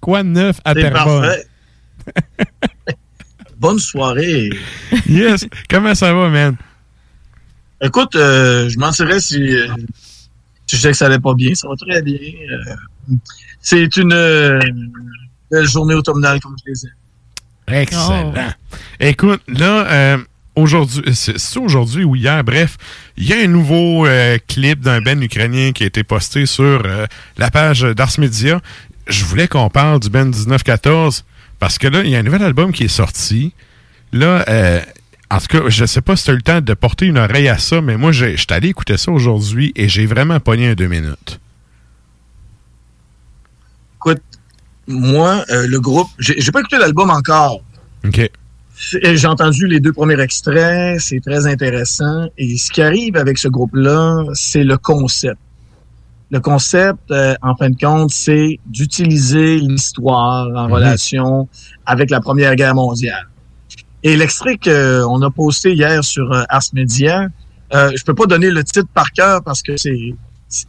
[0.00, 1.30] Quoi de neuf à C'est Terrebonne?
[3.64, 4.50] Bonne soirée.
[5.08, 5.46] Yes!
[5.70, 6.54] Comment ça va, man?
[7.80, 9.68] Écoute, euh, je mentirais si, euh,
[10.66, 11.54] si je disais que ça allait pas bien.
[11.54, 12.18] Ça va très bien.
[12.18, 13.14] Euh,
[13.62, 14.10] c'est une
[15.50, 17.80] belle journée automnale, comme je les ai.
[17.80, 18.34] Excellent.
[19.00, 20.18] Écoute, là,
[20.54, 22.76] aujourd'hui, c'est aujourd'hui ou hier, bref,
[23.16, 24.06] il y a un nouveau
[24.46, 26.82] clip d'un band ukrainien qui a été posté sur
[27.38, 28.60] la page d'Ars Media.
[29.06, 31.24] Je voulais qu'on parle du band 1914
[31.64, 33.54] parce que là, il y a un nouvel album qui est sorti.
[34.12, 34.80] Là, euh,
[35.30, 37.16] en tout cas, je sais pas si tu as eu le temps de porter une
[37.16, 40.68] oreille à ça, mais moi, j'ai- j'étais allé écouter ça aujourd'hui et j'ai vraiment pogné
[40.68, 41.40] un deux minutes.
[43.96, 44.20] Écoute,
[44.86, 47.62] moi, euh, le groupe, j'ai pas écouté l'album encore.
[48.06, 48.30] OK.
[48.76, 52.26] J'ai entendu les deux premiers extraits, c'est très intéressant.
[52.36, 55.38] Et ce qui arrive avec ce groupe-là, c'est le concept.
[56.34, 60.72] Le concept, euh, en fin de compte, c'est d'utiliser l'histoire en Mhm.
[60.72, 61.48] relation
[61.86, 63.26] avec la Première Guerre mondiale.
[64.02, 67.28] Et l'extrait qu'on a posté hier sur euh, Ars Media,
[67.72, 70.14] euh, je peux pas donner le titre par cœur parce que c'est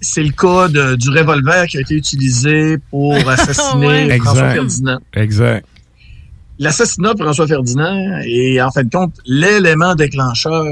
[0.02, 4.54] c'est le cas de- du revolver qui a été utilisé pour assassiner François Exact.
[4.54, 5.66] Ferdinand Exact.
[6.60, 10.64] l'assassinat de François Ferdinand est en fin de compte l'élément déclencheur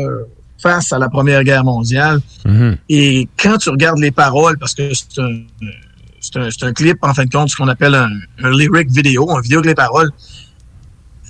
[0.64, 2.20] face à la Première Guerre mondiale.
[2.46, 2.78] Mhm.
[2.90, 5.22] Et quand tu regardes les paroles, parce que c'est
[6.66, 8.10] un, clip, en fin de compte, ce qu'on appelle un,
[8.42, 10.10] un lyric vidéo, un vidéo avec les paroles,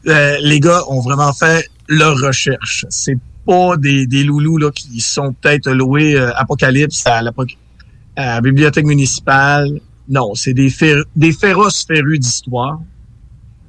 [0.07, 2.85] euh, les gars ont vraiment fait leur recherche.
[2.89, 8.85] C'est pas des, des loulous là, qui sont peut-être loués euh, Apocalypse à, la bibliothèque
[8.85, 9.79] municipale.
[10.07, 12.79] Non, c'est des, fér- des féroces férus d'histoire.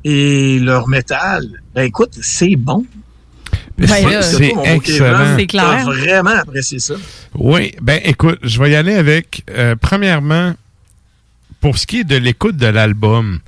[0.04, 2.84] Et leur métal, ben écoute, c'est bon.
[3.76, 3.86] Ben,
[4.22, 5.36] c'est- excellent.
[5.36, 5.84] C'est clair.
[5.86, 6.94] vraiment apprécié ça.
[7.34, 10.54] Oui, ben écoute, je vais y aller avec, euh, premièrement,
[11.60, 13.40] pour ce qui est de l'écoute de l'album,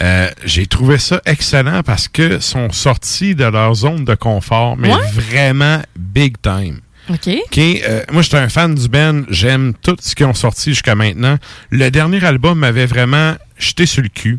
[0.00, 4.92] euh, j'ai trouvé ça excellent parce que sont sortis de leur zone de confort, mais
[4.94, 5.00] Ouais?
[5.12, 6.80] vraiment big time.
[7.08, 7.28] OK.
[7.46, 9.22] OK, euh, moi, j'étais un fan du band.
[9.28, 11.36] J'aime tout ce qu'ils ont sorti jusqu'à maintenant.
[11.70, 14.38] Le dernier album m'avait vraiment jeté sur le cul.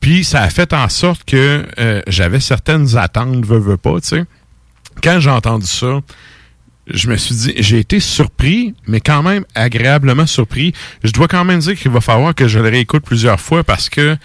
[0.00, 4.08] Puis, ça a fait en sorte que euh, j'avais certaines attentes, veux, veux pas, tu
[4.08, 4.24] sais.
[5.02, 6.00] Quand j'ai entendu ça,
[6.88, 10.72] je me suis dit, j'ai été surpris, mais quand même agréablement surpris.
[11.04, 13.88] Je dois quand même dire qu'il va falloir que je le réécoute plusieurs fois parce
[13.88, 14.16] que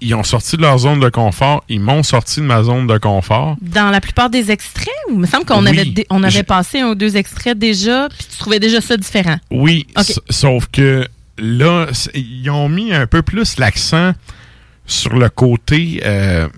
[0.00, 2.96] ils ont sorti de leur zone de confort, ils m'ont sorti de ma zone de
[2.96, 3.56] confort.
[3.60, 5.68] Dans la plupart des extraits, il me semble qu'on Oui.
[5.78, 8.96] avait, on avait Je- passé un ou deux extraits déjà, puis tu trouvais déjà ça
[8.96, 9.36] différent.
[9.50, 9.86] Oui,
[10.30, 11.06] sauf que
[11.36, 14.14] là, ils ont mis un peu plus l'accent
[14.86, 16.48] sur le côté euh,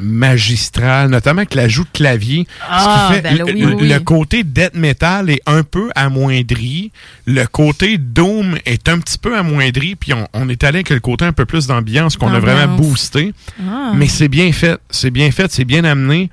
[0.00, 2.46] magistral, notamment avec l'ajout de clavier.
[2.68, 3.88] Ah, ce qui fait ben là, le, oui, le- oui.
[3.88, 6.92] le côté death metal est un peu amoindri.
[7.26, 9.96] Le côté doom est un petit peu amoindri.
[9.96, 12.76] Puis on, on est allé avec le côté un peu plus d'ambiance qu'on a vraiment
[12.76, 13.32] boosté.
[13.60, 13.92] Ah.
[13.94, 14.78] Mais c'est bien fait.
[14.90, 15.50] C'est bien fait.
[15.52, 16.30] C'est bien amené.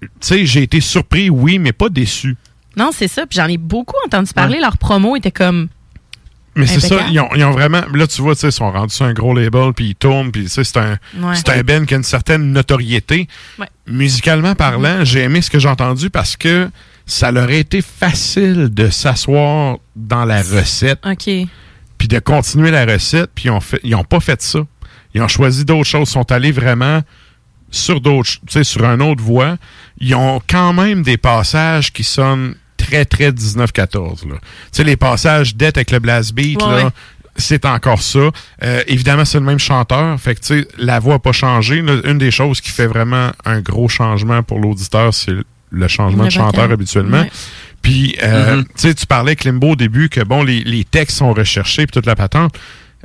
[0.00, 2.36] Tu sais, j'ai été surpris, oui, mais pas déçu.
[2.76, 3.26] Non, c'est ça.
[3.26, 4.58] Puis j'en ai beaucoup entendu parler.
[4.60, 5.68] Leur promo était comme.
[6.56, 7.82] Mais c'est ça, ils ont, ils ont vraiment.
[7.94, 10.32] Là, tu vois, tu sais, ils sont rendus sur un gros label, puis ils tournent,
[10.32, 11.34] puis tu sais, c'est un, Ouais.
[11.36, 13.28] c'est un band qui a une certaine notoriété.
[13.58, 13.68] Ouais.
[13.86, 16.68] Musicalement parlant, j'ai aimé ce que j'ai entendu parce que
[17.06, 21.30] ça leur a été facile de s'asseoir dans la recette, OK.
[21.98, 24.60] puis de continuer la recette, puis ils ont, fait, ils ont pas fait ça.
[25.14, 27.00] Ils ont choisi d'autres choses, sont allés vraiment
[27.70, 29.56] sur d'autres, tu sais, sur un autre voie.
[29.98, 32.54] Ils ont quand même des passages qui sonnent
[32.90, 34.34] très, très 19-14, là.
[34.36, 34.38] Tu
[34.72, 36.90] sais, les passages d'être avec le blast beat, Ouais, là, ouais.
[37.36, 38.30] c'est encore ça.
[38.62, 40.18] Euh, évidemment, c'est le même chanteur.
[40.20, 41.80] Fait que, tu sais, la voix n'a pas changé.
[41.82, 45.32] Là, une des choses qui fait vraiment un gros changement pour l'auditeur, c'est
[45.70, 46.72] le- changement Le de chanteur vocal.
[46.72, 47.20] habituellement.
[47.20, 47.30] Ouais.
[47.82, 48.64] Puis, euh, Mhm.
[48.64, 51.92] tu sais, tu parlais, Klimbo, au début, que bon, les, les textes sont recherchés, puis
[51.92, 52.54] toute la patente.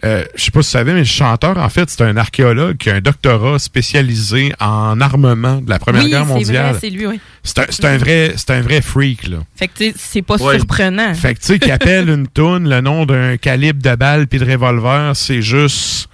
[0.04, 2.76] Euh, je sais pas si tu savais, mais le chanteur, en fait, c'est un archéologue
[2.76, 6.70] qui a un doctorat spécialisé en armement de la Première oui, Guerre c'est mondiale.
[6.72, 7.20] vrai, c'est lui, oui.
[7.44, 9.38] C'est un, c'est un vrai, c'est un vrai freak, là.
[9.56, 10.58] Fait que tu sais, c'est pas Ouais.
[10.58, 11.14] surprenant.
[11.14, 14.38] Fait que tu sais, qui appelle une toune le nom d'un calibre de balle puis
[14.40, 16.10] de revolver, c'est juste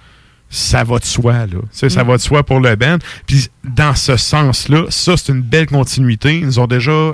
[0.48, 1.58] ça va de soi là.
[1.72, 2.06] Ça Mm.
[2.06, 2.98] va de soi pour le band.
[3.26, 6.38] Puis dans ce sens-là, ça c'est une belle continuité.
[6.38, 7.12] Ils nous ont déjà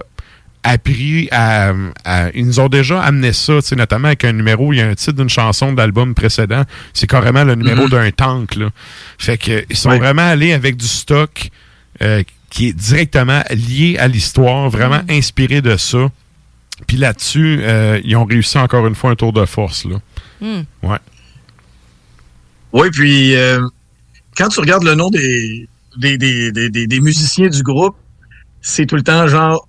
[0.69, 1.73] appris à,
[2.05, 4.81] à- ils nous ont déjà amené ça, tu sais, notamment avec un numéro, il y
[4.81, 6.63] a un titre d'une chanson de l'album précédent,
[6.93, 7.91] c'est carrément le numéro Mhm.
[7.91, 8.71] d'un tank là.
[9.19, 11.51] Fait que ils sont vraiment allés avec du stock
[12.03, 16.11] euh, qui est directement lié à l'histoire, vraiment inspiré de ça.
[16.87, 19.85] Puis là-dessus, euh, ils ont réussi encore une fois un tour de force.
[19.85, 19.97] Là.
[20.41, 20.63] Hmm.
[20.83, 20.99] Ouais.
[22.73, 23.61] Oui, puis euh,
[24.37, 27.97] quand tu regardes le nom des, des, des, des, des- des musiciens du groupe,
[28.61, 29.68] c'est tout le temps genre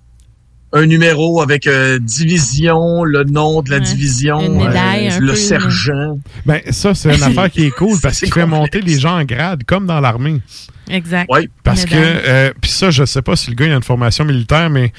[0.72, 5.36] un numéro avec euh, division, le nom de la division, Une médaille, euh, le peu,
[5.36, 6.18] sergent.
[6.46, 9.24] Ben, ça, c'est une affaire qui est cool parce qu'il fait monter les gens en
[9.24, 10.40] grade, comme dans l'armée.
[10.88, 11.28] Exact.
[11.64, 14.24] Parce que, euh, puis ça, je sais pas si le gars il a une formation
[14.24, 14.92] militaire, mais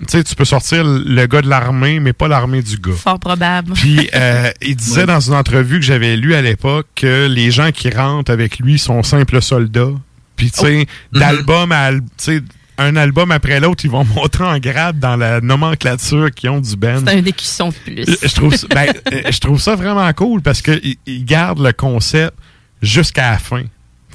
[0.00, 2.92] tu sais, tu peux sortir le gars de l'armée, mais pas l'armée du gars.
[2.92, 3.72] Fort probable.
[3.72, 5.06] Puis euh, il disait Ouais.
[5.06, 8.78] dans une entrevue que j'avais lue à l'époque que les gens qui rentrent avec lui
[8.78, 9.90] sont simples soldats.
[10.36, 11.18] Puis tu sais, Oh.
[11.18, 12.40] d'album à al- tu sais,
[12.78, 16.76] un album après l'autre, ils vont monter en grade dans la nomenclature qu'ils ont du
[16.76, 17.00] band.
[17.04, 18.18] C'est un décusson de plus.
[18.22, 21.72] Je trouve, ça- ben, euh, je trouve ça vraiment cool parce qu'ils ils gardent le
[21.72, 22.34] concept
[22.82, 23.62] jusqu'à la fin.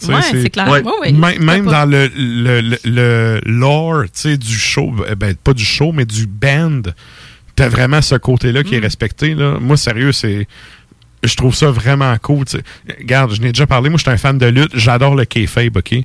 [0.08, 0.68] Ouais, c'est clair.
[0.70, 5.64] Ouais, ouais, Même, dans le, le, le, le lore du show, euh, ben, pas du
[5.64, 6.82] show, mais du band,
[7.56, 8.84] t'as vraiment ce côté-là qui est Mm.
[8.84, 9.36] respecté.
[9.36, 9.60] Là.
[9.62, 10.48] Moi, sérieux, c'est.
[11.24, 12.44] Je trouve ça vraiment cool.
[13.00, 15.78] Regarde, je n'ai déjà parlé, moi, je suis un fan de lutte, j'adore le kayfabe,
[15.78, 15.96] OK?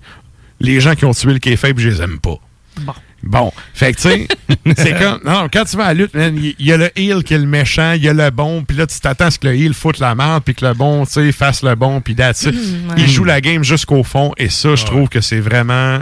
[0.61, 2.37] Les gens qui ont tué le kayfabe, je les aime pas.
[2.81, 2.95] Bon.
[3.21, 4.29] Bon, fait que tu sais,
[4.77, 7.35] c'est comme non, quand tu vas à la lutte, il y, a le heel qui
[7.35, 9.49] est le méchant, il y a le bon, puis là tu t'attends à ce que
[9.49, 12.13] le heel foute la merde, puis que le bon, tu sais, fasse le bon, puis
[12.15, 12.47] it.
[12.47, 12.95] Mm, ouais.
[12.97, 15.99] Il joue la game jusqu'au fond et ça, je trouve que c'est vraiment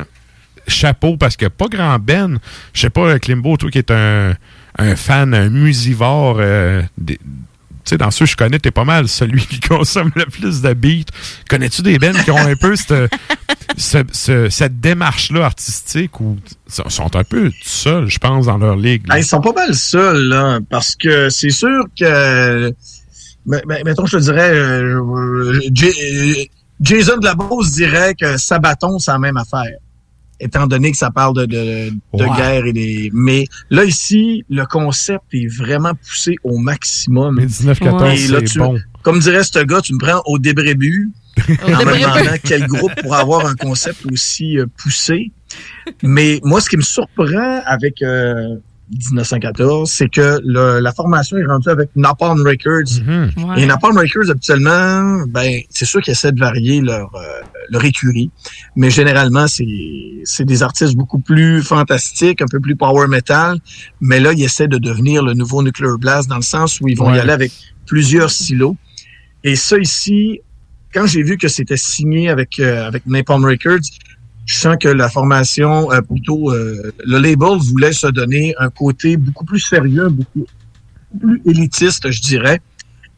[0.69, 2.39] chapeau parce que pas grand Ben,
[2.75, 4.35] je sais pas Klimbo, toi qui est un,
[4.79, 7.19] un fan, un musivore euh, des-
[7.91, 10.73] sais, dans ceux que je connais, t'es pas mal celui qui consomme le plus de
[10.75, 11.05] beats.
[11.49, 13.11] Connais-tu des bands qui ont un peu cette,
[13.77, 16.37] ce- ce- cette démarche-là artistique ou
[16.69, 19.07] sont un peu seuls, je pense, dans leur ligue?
[19.07, 22.73] Ben, ils sont pas mal seuls, là, parce que c'est sûr que,
[23.47, 26.51] ben, ben, mettons, je te dirais, euh, J-
[26.81, 29.71] Jason de la Beauce dirait que Sabaton, c'est la même affaire,
[30.41, 33.11] étant donné que ça parle de, de, guerre et des...
[33.13, 37.37] Mais là, ici, le concept est vraiment poussé au maximum.
[37.37, 38.77] Mais 19-14, Et là, c'est tu- bon.
[39.03, 43.21] Comme dirait ce gars, tu me prends au début en me demandant quel groupe pourrait
[43.21, 45.31] avoir un concept aussi euh, poussé.
[46.03, 48.57] Mais moi, ce qui me surprend avec euh,
[48.91, 53.03] 1914, c'est que le- la formation est rendue avec Napalm Records.
[53.49, 53.63] Ouais.
[53.63, 57.41] Et Napalm Records, habituellement, ben, c'est sûr qu'ils essaient de varier leur, euh,
[57.71, 58.31] leur écurie.
[58.77, 59.65] Mais généralement, c'est
[60.25, 63.59] c'est des artistes beaucoup plus fantastiques, un peu plus power metal.
[64.01, 66.97] Mais là, ils essaient de devenir le nouveau Nuclear Blast dans le sens où ils
[66.97, 67.53] vont y aller avec
[67.87, 68.77] plusieurs silos.
[69.45, 70.41] Et ça ici,
[70.93, 73.81] quand j'ai vu que c'était signé avec, euh, avec Napalm Records,
[74.47, 79.17] je sens que la formation, euh, plutôt, euh, le label voulait se donner un côté
[79.17, 80.47] beaucoup plus sérieux, beaucoup
[81.21, 82.61] plus élitiste, je dirais.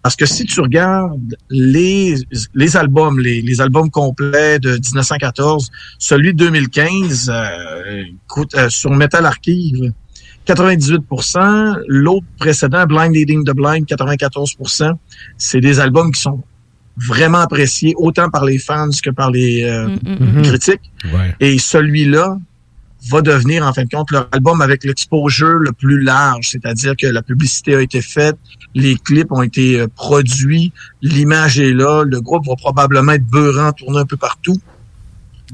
[0.02, 2.14] Parce que si tu regardes les,
[2.54, 8.90] les albums, les, les albums complets de 1914, celui de 2015, euh, écoute, euh, sur
[8.92, 9.92] Metal Archive,
[10.46, 14.92] 98% l'autre précédent, Blind Leading the Blind, 94%
[15.36, 16.42] c'est des albums qui sont
[17.06, 20.42] vraiment appréciés, autant par les fans que par les euh, Mhm.
[20.42, 20.90] critiques.
[21.12, 21.34] Ouais.
[21.40, 22.38] Et celui-là
[23.10, 27.06] va devenir, en fin de compte, leur album avec l'exposure le plus large, c'est-à-dire que
[27.06, 28.36] la publicité a été faite,
[28.74, 33.72] les clips ont été euh, produits, l'image est là, le groupe va probablement être beurrant,
[33.72, 34.60] tourner un peu partout.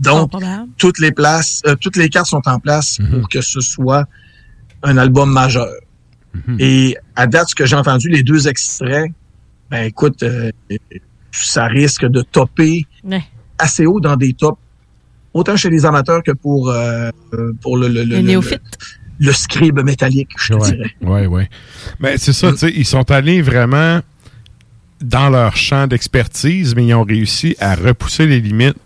[0.01, 0.33] Donc,
[0.79, 4.07] toutes les places, euh, toutes les cartes sont en place pour que ce soit
[4.83, 5.71] un album majeur.
[6.59, 9.13] Et à date, ce que j'ai entendu, les deux extraits,
[9.71, 10.51] ben écoute, euh,
[11.43, 13.23] ça risque de topper Ouais.
[13.59, 14.59] assez haut dans des tops,
[15.33, 17.11] autant chez les amateurs que pour euh,
[17.61, 18.35] pour le, le, le, Les
[19.19, 20.91] le- scribe métallique, je te dirais.
[21.03, 21.49] Ouais, ouais.
[22.01, 24.01] Mais c'est ça, tu sais, ils sont allés vraiment
[25.01, 28.77] dans leur champ d'expertise, mais ils ont réussi à repousser les limites,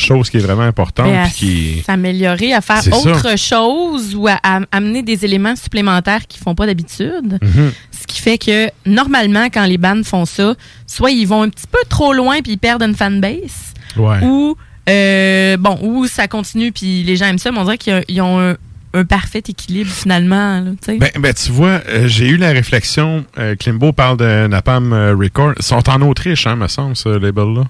[0.00, 1.12] chose qui est vraiment importante.
[1.14, 2.96] À qui s'améliorer, à faire ça.
[2.96, 7.38] autre chose ou à, à amener des éléments supplémentaires qu'ils font pas d'habitude.
[7.42, 7.72] Mhm.
[8.00, 10.54] Ce qui fait que normalement, quand les bandes font ça,
[10.86, 14.18] soit ils vont un petit peu trop loin puis ils perdent une fanbase, Ouais.
[14.22, 14.56] ou
[14.88, 18.40] euh, bon, ou ça continue puis les gens aiment ça, mais on dirait qu'ils ont
[18.40, 18.56] un-
[18.94, 20.60] un parfait équilibre finalement.
[20.60, 20.70] là.
[20.98, 23.26] Ben, ben, tu vois, euh, j'ai eu la réflexion.
[23.38, 25.52] euh, Klimbo parle de Napalm Record.
[25.58, 27.64] Ils sont en Autriche, hein, me semble, ce label-là.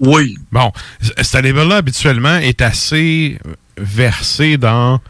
[0.00, 0.36] Oui.
[0.50, 5.00] Bon, ce label-là, habituellement, est assez euh, versé dans.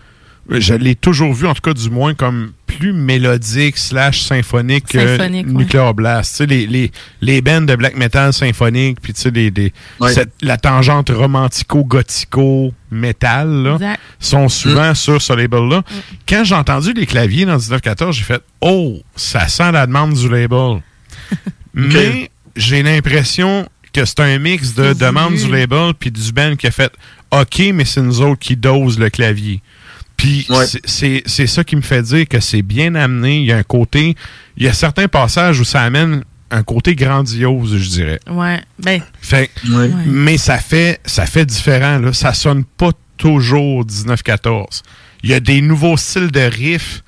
[0.49, 4.99] Je l'ai toujours vu, en tout cas, du moins, comme plus mélodique slash symphonique que
[5.17, 5.53] Symphonique, ouais.
[5.53, 6.33] Nuclear Blast.
[6.33, 6.91] Tu sais, les, les,
[7.21, 10.13] les bands de black metal symphonique, puis tu sais, les, les- Ouais.
[10.13, 14.01] cette- la tangente romantico-gothico-metal, là, Exact.
[14.19, 15.83] sont souvent sur ce label-là.
[16.29, 20.29] Quand j'ai entendu les claviers dans 1914, j'ai fait «Oh, ça sent la demande du
[20.29, 20.81] label.»
[21.75, 26.67] Mais j'ai l'impression que c'est un mix de demande du label puis du band qui
[26.67, 26.93] a fait
[27.31, 29.63] «OK, mais c'est nous autres qui dose le clavier.»
[30.17, 30.47] Puis
[30.85, 33.39] c'est ça qui me fait dire que c'est bien amené.
[33.39, 34.17] Il y a un côté...
[34.57, 38.21] Il y a certains passages où ça amène un côté grandiose, je dirais.
[38.31, 38.61] Ouais.
[38.79, 39.51] Ben, Fait,
[40.07, 41.99] Mais ça fait, ça fait différent.
[41.99, 42.13] Là.
[42.13, 44.83] Ça sonne pas toujours 1914.
[45.23, 47.03] Il y a des nouveaux styles de riffs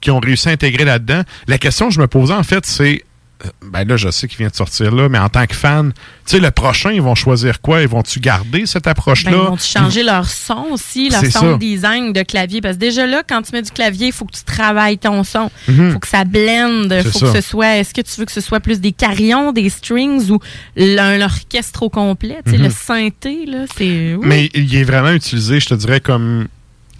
[0.00, 1.22] qui ont réussi à intégrer là-dedans.
[1.48, 3.04] La question que je me posais, en fait, c'est...
[3.44, 5.92] euh, Ben là, je sais qu'il vient de sortir là, mais en tant que fan,
[5.92, 7.82] tu sais, le prochain, ils vont choisir quoi?
[7.82, 9.30] Ils vont-tu garder cette approche-là?
[9.32, 12.60] ben, ils vont changer leur son aussi, leur son design de clavier?
[12.60, 15.24] Parce que déjà là, quand tu mets du clavier, il faut que tu travailles ton
[15.24, 15.50] son.
[15.68, 15.92] Il Mhm.
[15.92, 16.94] faut que ça blende.
[17.04, 17.26] Il faut ça.
[17.32, 17.76] que ce soit.
[17.78, 20.38] Est-ce que tu veux que ce soit plus des carillons, des strings ou
[20.76, 22.38] l'orchestre au complet?
[22.44, 22.64] Tu sais, Mhm.
[22.64, 24.16] Le synthé, là, c'est.
[24.22, 26.46] Mais il est vraiment utilisé, je te dirais, comme...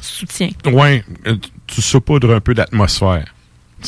[0.01, 0.51] Soutien.
[0.67, 1.37] Ouais, euh,
[1.69, 3.27] tu saupoudres un peu d'atmosphère.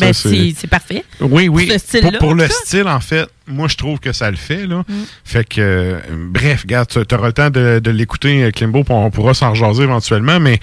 [0.01, 1.05] Ben, c'est parfait.
[1.21, 1.71] Oui, oui.
[2.03, 4.67] Pour Pour, le style, en fait, moi, je trouve que ça le fait.
[4.67, 4.85] Là.
[4.89, 4.93] Mm.
[5.25, 5.99] Fait que, euh,
[6.31, 9.51] bref, regarde, tu auras le temps de, de l'écouter, euh, Klimbo, puis on pourra s'en
[9.51, 10.59] rejaser éventuellement, mais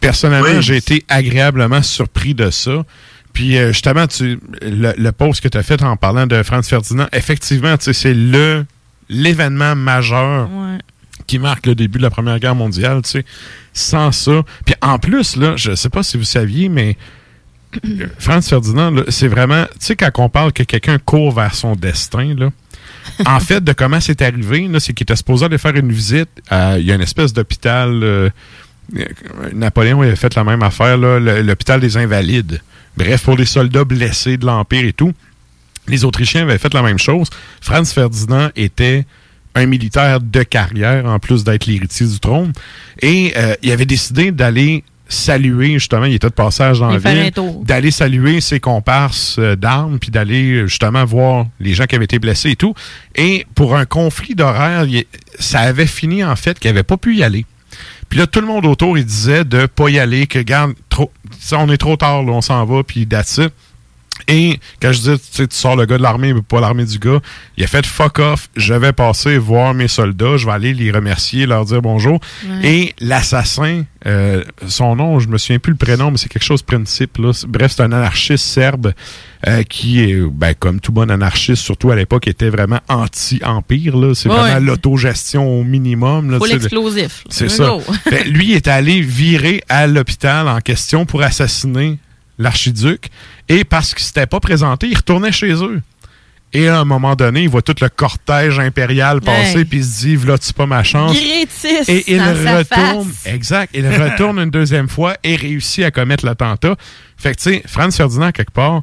[0.00, 0.62] personnellement, Oui.
[0.62, 2.84] j'ai été agréablement surpris de ça.
[3.32, 6.68] Puis, euh, justement, tu, le, le post que tu as fait en parlant de Franz
[6.68, 8.64] Ferdinand, effectivement, tu sais, c'est le
[9.08, 10.78] l'événement majeur Ouais.
[11.26, 13.24] qui marque le début de la Première Guerre mondiale, tu sais.
[13.72, 14.42] Sans ça.
[14.64, 16.96] Puis en plus, là, je sais pas si vous saviez, mais
[18.18, 22.34] Franz Ferdinand, c'est vraiment, tu sais, quand on parle que quelqu'un court vers son destin,
[22.36, 22.50] là,
[23.26, 26.28] en fait, de comment c'est arrivé, c'est qu'il était supposé aller faire une visite.
[26.48, 27.90] à- Il y a une espèce d'hôpital.
[28.02, 28.30] euh,
[28.96, 29.04] euh,
[29.52, 32.60] Napoléon avait fait la même affaire, l'hôpital des Invalides.
[32.96, 35.12] Bref, pour les soldats blessés de l'Empire et tout.
[35.86, 37.28] Les Autrichiens avaient fait la même chose.
[37.60, 39.06] Franz Ferdinand était
[39.54, 42.52] un militaire de carrière, en plus d'être l'héritier du trône.
[43.00, 47.32] Et euh, il avait décidé d'aller saluer, justement, il était de passage dans la ville,
[47.62, 52.04] d'aller saluer ses comparses euh, d'armes, puis d'aller euh, justement voir les gens qui avaient
[52.04, 52.74] été blessés et tout.
[53.16, 54.86] Et pour un conflit d'horaire,
[55.38, 57.44] ça avait fini en fait qu'il n'avait pas pu y aller.
[58.08, 61.12] Puis là, tout le monde autour, il disait de pas y aller, que garde, trop,
[61.52, 63.52] on est trop tard, là, on s'en va, puis that's it.
[64.28, 66.84] Et quand je dis, tu sais, tu sors le gars de l'armée, mais pas l'armée
[66.84, 67.20] du gars,
[67.56, 70.90] il a fait fuck off, je vais passer voir mes soldats, je vais aller les
[70.90, 72.20] remercier, leur dire bonjour.
[72.48, 72.68] Ouais.
[72.68, 76.60] Et l'assassin, euh, son nom, je me souviens plus le prénom, mais c'est quelque chose
[76.60, 77.18] de principe.
[77.18, 77.32] Là.
[77.48, 78.92] Bref, c'est un anarchiste serbe
[79.46, 83.96] euh, qui est, ben, comme tout bon anarchiste, surtout à l'époque, était vraiment anti-empire.
[83.96, 84.14] là.
[84.14, 84.36] C'est Ouais.
[84.36, 86.30] vraiment l'autogestion au minimum.
[86.30, 87.24] Là, le- l'explosif.
[87.30, 87.72] c'est ça.
[88.26, 91.98] lui est allé virer à l'hôpital en question pour assassiner
[92.40, 93.10] l'archiduc.
[93.48, 95.80] Et parce qu'il s'était pas présenté, il retournait chez eux.
[96.52, 100.00] Et à un moment donné, il voit tout le cortège impérial passer, puis il se
[100.00, 101.16] dit, là-tu pas ma chance?
[101.16, 106.74] Et il retourne, exact, il retourne une deuxième fois et réussit à commettre l'attentat.
[107.16, 108.82] Fait que, tu sais, Franz Ferdinand, quelque part,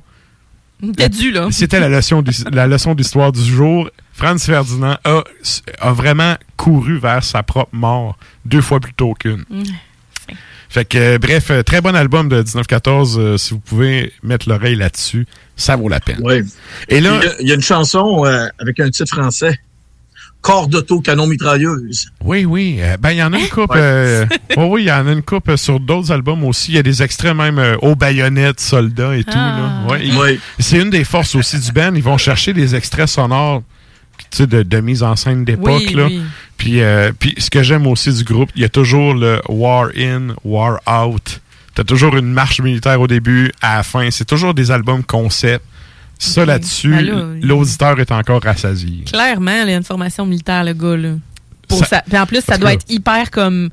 [0.96, 1.48] T'es dû, là.
[1.52, 3.90] c'était la leçon la leçon d'histoire du jour.
[4.14, 5.24] Franz Ferdinand a,
[5.80, 8.16] a vraiment couru vers sa propre mort
[8.46, 9.44] deux fois plus tôt qu'une.
[9.50, 9.64] Mm.
[10.70, 13.18] Fait que, euh, bref, euh, très bon album de 1914.
[13.20, 15.26] euh, si vous pouvez mettre l'oreille là-dessus,
[15.56, 16.20] ça vaut la peine.
[16.22, 16.42] Oui.
[16.90, 19.58] Et là, il y a- il y, a une chanson euh, avec un titre français.
[20.42, 22.10] Corps d'auto, canon mitrailleuse.
[22.24, 22.78] Oui, oui.
[22.80, 23.74] euh, ben, il y en a une coupe.
[23.76, 24.26] euh,
[24.56, 26.72] oh oui, il y en a une coupe euh, sur d'autres albums aussi.
[26.72, 29.32] Il y a des extraits même euh, aux baïonnettes, soldats et tout.
[29.36, 29.84] là.
[29.90, 30.40] Ouais, il- Oui.
[30.60, 31.94] C'est une des forces aussi du band.
[31.96, 33.64] Ils vont chercher des extraits sonores
[34.40, 35.84] de, de mise en scène d'époque.
[35.88, 36.06] Oui, là.
[36.08, 36.22] oui.
[36.58, 39.90] Puis, euh, puis ce que j'aime aussi du groupe, il y a toujours le War
[39.98, 41.40] In, War Out.
[41.76, 44.10] T'as toujours une marche militaire au début, à la fin.
[44.12, 45.64] C'est toujours des albums concept.
[46.20, 49.04] Ça, là-dessus, Ben là, l'auditeur est encore rassasié.
[49.06, 51.10] Clairement, il y a une formation militaire, le gars, là.
[51.68, 53.70] Pour Ça- ça- puis en plus, ça doit que- être hyper comme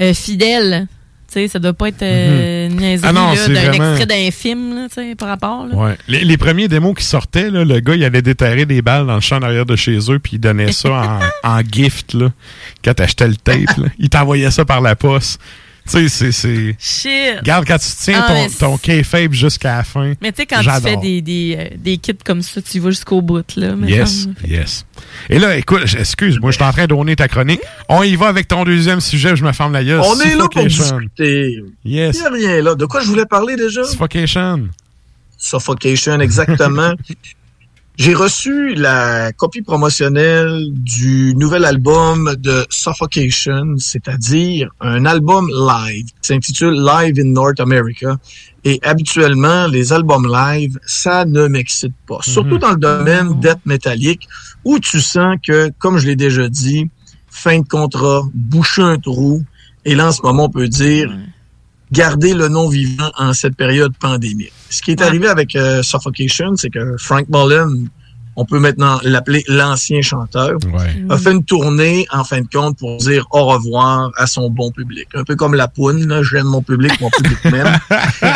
[0.00, 0.88] euh, fidèle.
[1.34, 3.34] Sais, ça doit pas être euh, niaiserie Ah d'un
[3.70, 5.66] vraiment- extrait d'un film, là, par rapport.
[5.66, 5.74] Là.
[5.74, 5.96] Ouais.
[6.06, 9.16] Les, les premiers démos qui sortaient, là, le gars, il allait déterrer des balles dans
[9.16, 12.30] le champ derrière de chez eux, puis il donnait ça en, en gift, là,
[12.84, 13.76] quand t'achetais le tape.
[13.78, 13.88] là.
[13.98, 15.40] Il t'envoyait ça par la poste.
[15.86, 16.76] Tu sais, c'est- c'est.
[16.78, 17.38] Shit.
[17.40, 20.14] Regarde, quand tu tiens Ah, ton, kayfabe jusqu'à la fin.
[20.22, 22.80] Mais tu sais, quand tu fais des, des, euh, des kits comme ça, tu y
[22.80, 23.74] vas jusqu'au bout, là.
[23.86, 24.86] Yes, yes.
[25.28, 27.60] Et là, écoute, excuse-moi, je suis en train de donner ta chronique.
[27.90, 30.00] On y va avec ton deuxième sujet, je me ferme la gueule.
[30.02, 30.98] On est là pour Suffocation.
[31.00, 31.62] discuter.
[31.84, 32.16] Yes.
[32.16, 32.74] Il n'y a rien là.
[32.74, 33.84] De quoi je voulais parler déjà?
[33.84, 34.68] Suffocation.
[35.36, 36.92] Suffocation, exactement.
[37.96, 46.12] J'ai reçu la copie promotionnelle du nouvel album de Suffocation, c'est-à-dire un album live qui
[46.28, 48.16] s'intitule Live in North America.
[48.64, 52.18] Et habituellement, les albums live, ça ne m'excite pas.
[52.22, 54.28] Surtout dans le domaine death métallique,
[54.64, 56.90] où tu sens que, comme je l'ai déjà dit,
[57.28, 59.44] fin de contrat, boucher un trou.
[59.84, 61.16] Et là, en ce moment, on peut dire,
[61.94, 64.52] garder le nom vivant en cette période pandémique.
[64.68, 67.88] Ce qui est arrivé avec euh, Suffocation, c'est que Frank Mullen,
[68.36, 70.58] on peut maintenant l'appeler l'ancien chanteur,
[71.08, 74.70] a fait une tournée en fin de compte pour dire au revoir à son bon
[74.70, 75.08] public.
[75.14, 77.78] Un peu comme la poune, là, j'aime mon public, mon public m'aime.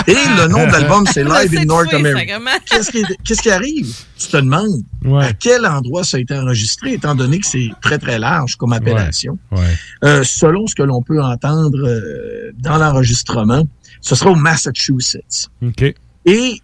[0.07, 2.39] Et le nom de l'album, c'est Live in North America.
[2.67, 3.95] Qu'est-ce qui, qu'est-ce qui arrive?
[4.19, 4.83] Tu te demandes
[5.21, 8.73] à quel endroit ça a été enregistré, étant donné que c'est très, très large comme
[8.73, 9.39] appellation.
[9.53, 9.77] Ouais.
[10.05, 13.65] Euh, selon ce que l'on peut entendre euh, dans l'enregistrement,
[14.01, 15.49] ce sera au Massachusetts.
[15.63, 15.95] OK.
[16.25, 16.63] Et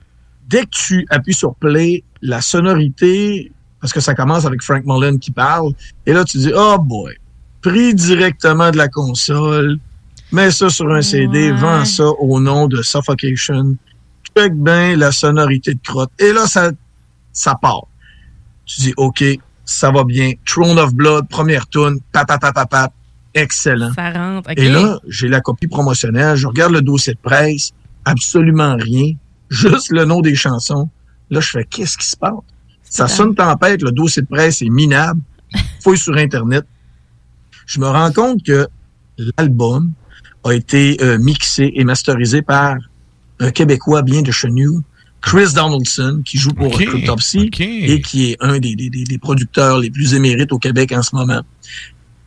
[0.49, 5.21] dès que tu appuies sur play, la sonorité, parce que ça commence avec Frank Mullen
[5.21, 5.73] qui parle,
[6.07, 7.15] et là tu dis, oh boy,
[7.61, 9.79] pris directement de la console,
[10.33, 13.77] mets ça sur un CD, vends ça au nom de Suffocation,
[14.37, 16.11] check bien la sonorité de crotte.
[16.19, 16.73] Et là, ça,
[17.33, 17.87] ça part.
[18.67, 19.23] Tu dis, OK,
[19.65, 20.33] ça va bien.
[20.45, 22.93] Throne of Blood, première tune, papapapapap,
[23.35, 23.93] excellent.
[23.95, 24.51] Ça rentre.
[24.51, 24.59] OK.
[24.59, 27.73] Et là, j'ai la copie promotionnelle, je regarde le dossier de presse,
[28.05, 29.13] absolument rien,
[29.51, 30.89] juste le nom des chansons.
[31.31, 32.33] Là, je fais, qu'est-ce qui se passe?
[32.83, 35.21] Ça sonne tempête, le dossier de presse est minable.
[35.83, 36.65] Fouille sur Internet.
[37.67, 38.67] Je me rends compte que
[39.39, 39.93] l'album
[40.45, 42.77] a été euh, mixé et masterisé par
[43.41, 44.83] un Québécois bien de chez nous,
[45.23, 47.49] Chris Donaldson, qui joue pour Ok, Cryptopsy
[47.87, 51.17] et qui est un des, des- des- producteurs les plus émérites au Québec en ce
[51.17, 51.41] moment.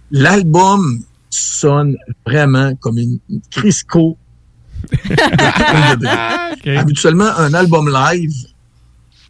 [0.10, 1.96] L'album sonne
[2.26, 3.20] vraiment comme une
[3.52, 4.18] Crisco.
[6.66, 8.34] Habituellement, un album live,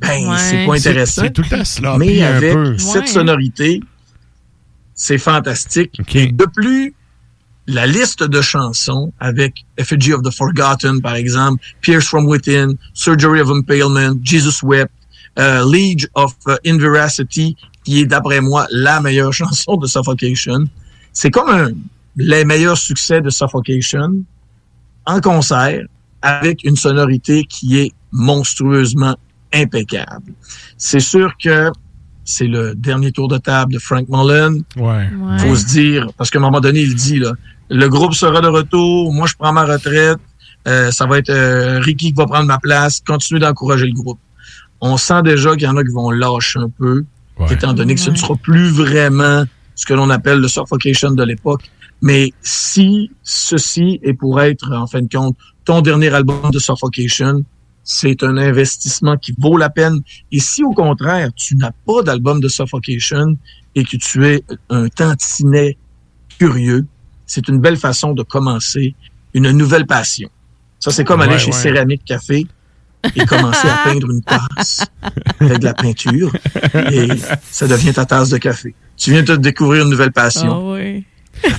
[0.02, 0.38] ben, Ouais.
[0.38, 1.22] c'est pas intéressant.
[1.24, 2.78] c'est tout le temps sloppy Mais un avec peu.
[2.78, 3.08] cette Ouais.
[3.08, 3.82] sonorité,
[4.94, 5.92] c'est fantastique.
[6.36, 6.94] De plus,
[7.68, 13.42] la liste de chansons avec Effigy of the Forgotten, par exemple, Pierce from Within, Surgery
[13.42, 14.92] of Impalement, Jesus Wept,
[15.40, 20.66] euh, League of uh, Inveracity, qui est d'après moi la meilleure chanson de Suffocation.
[21.14, 21.70] C'est comme un,
[22.16, 24.24] les meilleurs succès de Suffocation
[25.06, 25.82] en concert
[26.22, 29.16] avec une sonorité qui est monstrueusement
[29.54, 30.34] impeccable.
[30.78, 31.72] C'est sûr que
[32.24, 34.64] c'est le dernier tour de table de Frank Mullen.
[34.76, 35.10] Ouais.
[35.40, 37.32] Faut se dire, parce qu'à un moment donné, il dit, là,
[37.70, 40.20] le groupe sera de retour, moi je prends ma retraite,
[40.68, 44.20] euh, ça va être euh, Ricky qui va prendre ma place, continuez d'encourager le groupe.
[44.82, 47.06] On sent déjà qu'il y en a qui vont lâcher un peu,
[47.50, 49.46] étant donné que ce ne sera plus vraiment
[49.76, 51.70] ce que l'on appelle le suffocation de l'époque.
[52.02, 57.44] Mais si ceci est pour être, en fin de compte, ton dernier album de suffocation,
[57.90, 60.02] c'est un investissement qui vaut la peine.
[60.34, 63.38] Et si au contraire, tu n'as pas d'album de suffocation
[63.76, 65.78] et que tu es un tantinet
[66.38, 66.86] curieux,
[67.26, 68.94] c'est une belle façon de commencer
[69.34, 70.30] une nouvelle passion.
[70.80, 71.54] Ça, c'est comme aller Ouais, chez ouais.
[71.54, 72.46] Céramique Café
[73.16, 74.86] et commencer à peindre une tasse
[75.40, 76.34] avec de la peinture
[76.92, 77.08] et
[77.50, 78.76] ça devient ta tasse de café.
[78.98, 80.52] Tu viens de découvrir une nouvelle passion.
[80.52, 81.06] Ah oui.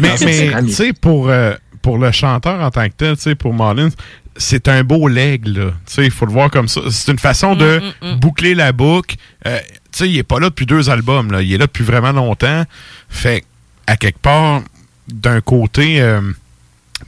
[0.01, 3.55] Mais, tu sais, pour, euh, pour le chanteur en tant que tel, tu sais, pour
[3.55, 3.91] Marlins,
[4.39, 5.67] c'est un beau leg, là.
[5.87, 6.81] Tu sais, il faut le voir comme ça.
[6.91, 7.83] C'est une façon de
[8.17, 9.17] boucler la boucle.
[9.47, 9.59] Euh,
[9.93, 11.43] tu sais, il est pas là depuis deux albums, là.
[11.43, 12.65] Il est là depuis vraiment longtemps.
[13.11, 13.45] Fait,
[13.87, 14.63] à quelque part,
[15.09, 16.21] d'un côté, euh,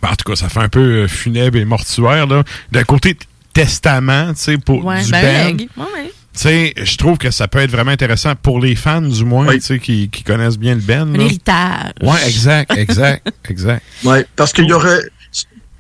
[0.03, 2.43] ben, en tout cas, ça fait un peu euh, funèbre et mortuaire, là.
[2.73, 3.17] D'un côté,
[3.53, 5.45] testament, tu sais, pour Ouais, du ben, band.
[5.59, 5.69] leg.
[5.77, 6.13] Ouais, ouais.
[6.33, 9.53] Tu sais, je trouve que ça peut être vraiment intéressant pour les fans, du moins,
[9.55, 11.13] tu sais, qui, qui connaissent bien le band.
[11.15, 11.25] Un là.
[11.25, 11.93] héritage.
[12.03, 13.83] Ouais, exact, exact, exact.
[14.05, 15.01] Ouais, parce qu'il y aurait.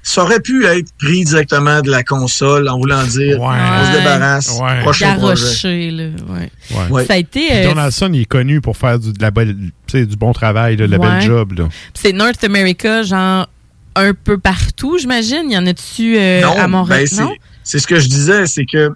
[0.03, 4.59] Ça aurait pu être pris directement de la console en voulant dire on se débarrasse,
[4.61, 4.81] Ouais.
[4.81, 5.91] prochain projet.
[5.91, 6.05] Là.
[6.29, 6.89] Ouais.
[6.91, 7.05] Ouais.
[7.05, 7.53] Ça a été.
[7.53, 9.55] Euh, Donaldson, il est connu pour faire du, de la belle,
[9.93, 11.07] du bon travail, là, de la Ouais.
[11.07, 11.69] belle job.
[11.95, 13.47] C'est North America, genre
[13.95, 15.43] un peu partout, j'imagine.
[15.47, 17.01] Il y en a-tu euh, non, à Montréal?
[17.01, 17.35] ben, c'est- non?
[17.63, 18.91] c'est ce que je disais, c'est que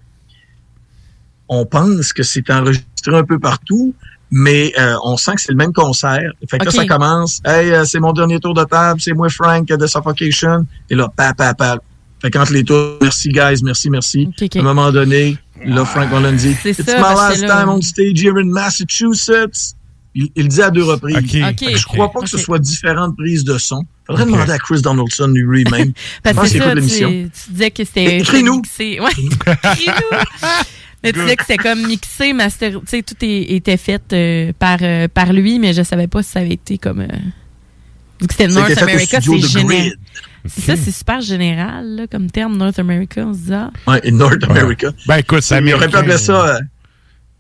[1.49, 3.95] on pense que c'est enregistré un peu partout,
[4.31, 6.31] mais euh, on sent que c'est le même concert.
[6.49, 7.41] Fait que là, ça commence.
[7.45, 10.67] Hey, euh, c'est mon dernier tour de table, c'est moi Frank de Suffocation.
[10.91, 11.79] Et là, pa, pa, pa.
[12.21, 14.29] Fait qu'entre les tours, merci guys, merci, merci.
[14.41, 17.69] À un moment donné, là, Frank Holland dit C'est It's ça, my parce last time
[17.69, 19.75] on stage here in Massachusetts.
[20.17, 21.17] Il, dit à deux reprises.
[21.17, 23.85] Que Je crois pas que ce soit différentes prises de son.
[24.07, 25.93] Faudrait demander à Chris Donaldson lui-même.
[26.23, 28.63] Parce Je pense que tu, tu disais que c'était Écris-nous.
[28.79, 28.99] Ouais.
[29.01, 30.19] Écris-nous.
[31.05, 34.53] Mais tu disais que c'était comme mixé, master, tu sais, tout est- était fait euh,
[34.59, 37.01] par, euh, par lui, mais je savais pas si ça avait été comme.
[37.01, 37.07] euh,
[38.21, 39.65] vu que c'était North America, c'est.
[39.65, 39.95] Grid.
[40.47, 43.71] C'est ça, c'est super général là, comme terme, North America, on se dit ah.
[43.87, 44.89] Ouais, et North America.
[45.07, 46.59] Ben écoute, c'est Il aurait pu appeler ça euh,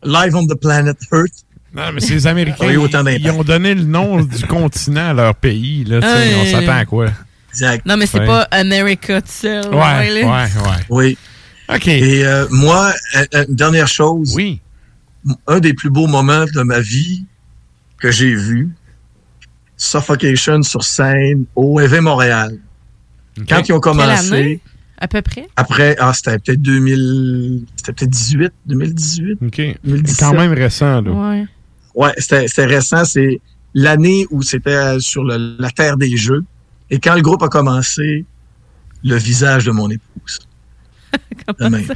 [0.04, 1.44] Live on the Planet Earth.
[1.74, 2.66] Non, mais c'est les Américains.
[2.66, 5.84] Ça ils, ont donné le nom du continent à leur pays.
[5.84, 6.34] Là, tu sais, Ouais.
[6.40, 7.06] On s'attend à quoi?
[7.50, 7.84] Exact.
[7.84, 8.26] Non, mais c'est Ouais.
[8.26, 9.66] pas America tout seul.
[9.74, 10.48] Ouais, ouais, ouais.
[10.88, 11.18] Oui.
[11.68, 11.88] OK.
[11.88, 12.92] Et euh, moi,
[13.32, 14.32] une dernière chose.
[14.34, 14.60] Oui.
[15.46, 17.24] Un des plus beaux moments de ma vie
[17.98, 18.70] que j'ai vu,
[19.76, 22.58] Suffocation sur scène au EV Montréal.
[23.48, 24.60] Quand ils ont commencé,
[24.98, 25.48] à peu près?
[25.56, 29.38] après, ah, c'était peut-être 2000, c'était peut-être 18, 2018.
[29.42, 29.60] OK.
[29.84, 30.20] 2017.
[30.20, 31.10] Quand même récent, là.
[31.10, 31.46] Ouais.
[31.94, 33.04] Ouais, c'était c'était récent.
[33.04, 33.40] C'est
[33.74, 36.44] l'année où c'était euh, sur le- la terre des jeux.
[36.90, 38.24] Et quand le groupe a commencé,
[39.02, 40.38] le visage de mon épouse.
[41.60, 41.86] Même.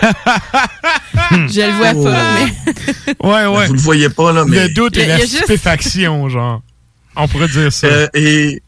[1.48, 2.04] Je le vois Oh.
[2.04, 2.48] pas, mais.
[3.28, 3.66] Ouais, ouais.
[3.66, 4.68] Vous le voyez pas, là, mais.
[4.68, 6.62] Le doute et la juste- stupéfaction, genre.
[7.16, 7.86] On pourrait dire ça.
[7.88, 8.62] Euh, et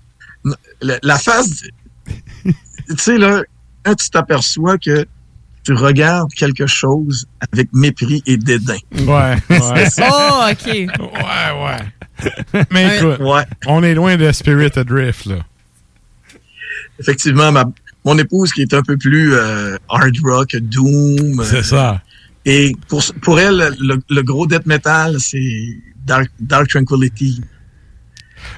[0.83, 1.63] la, la face,
[2.45, 2.53] tu
[2.99, 3.43] sais, là,
[3.85, 5.07] quand tu t'aperçois que
[5.65, 8.79] tu regardes quelque chose avec mépris et dédain.
[8.93, 9.89] Ouais, ouais.
[10.01, 10.67] Oh, OK.
[10.67, 10.89] Ouais,
[11.65, 12.65] ouais.
[12.71, 13.45] Mais écoute, Ouais.
[13.67, 15.37] on est loin de Spirit Adrift, là.
[16.99, 17.65] Effectivement, ma,
[18.05, 21.43] mon épouse qui est un peu plus euh, hard rock, doom.
[21.45, 22.03] C'est euh, ça.
[22.47, 27.41] Et pour, pour elle, le, le gros death metal, c'est Dark, Dark Tranquility.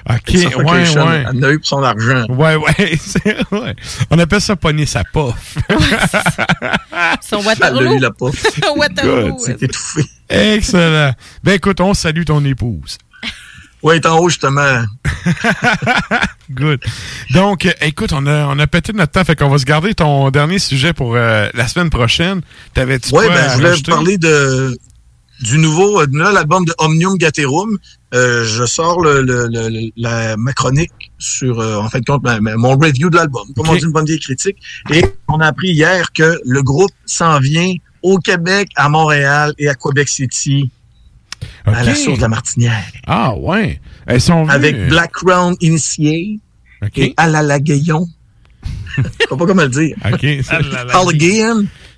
[0.09, 0.83] OK, ouais, ouais.
[0.95, 2.25] Elle en a eu pour son argent.
[2.29, 2.97] Ouais, ouais.
[4.09, 5.57] On appelle ça pogner sa pof.
[7.21, 7.95] Son Elle a Waterloo.
[7.95, 8.35] eu la pof.
[8.77, 9.37] Waterloo.
[9.39, 10.03] C'est étouffé.
[10.29, 11.13] Excellent.
[11.43, 12.97] Ben écoute, on salue ton épouse.
[13.83, 14.83] Ouais, est en haut, justement.
[16.51, 16.79] Good.
[17.31, 19.93] Donc, euh, écoute, on a, on a pété notre temps, fait qu'on va se garder
[19.93, 22.41] ton dernier sujet pour euh, la semaine prochaine.
[22.73, 24.77] T'avais-tu Oui, ben, je voulais vous parler de,
[25.41, 27.77] du nouveau, euh, de l'album de Omnium Gaterum.
[28.13, 32.23] Euh, je sors le, le- le- la, ma chronique sur, euh, en fin de compte,
[32.23, 34.57] ma- ma- mon review de l'album, comme on dit une bonne vieille critique.
[34.91, 37.73] Et on a appris hier que le groupe s'en vient
[38.03, 40.69] au Québec, à Montréal et à Québec City,
[41.65, 42.83] à la source de la Martinière.
[43.07, 43.79] Ah, ouais.
[44.05, 44.53] Elles sont venues.
[44.55, 46.39] Avec Black Crown Initié
[46.95, 48.07] et Alalagayon.
[48.97, 49.95] je sais pas comment le dire.
[50.05, 50.25] OK.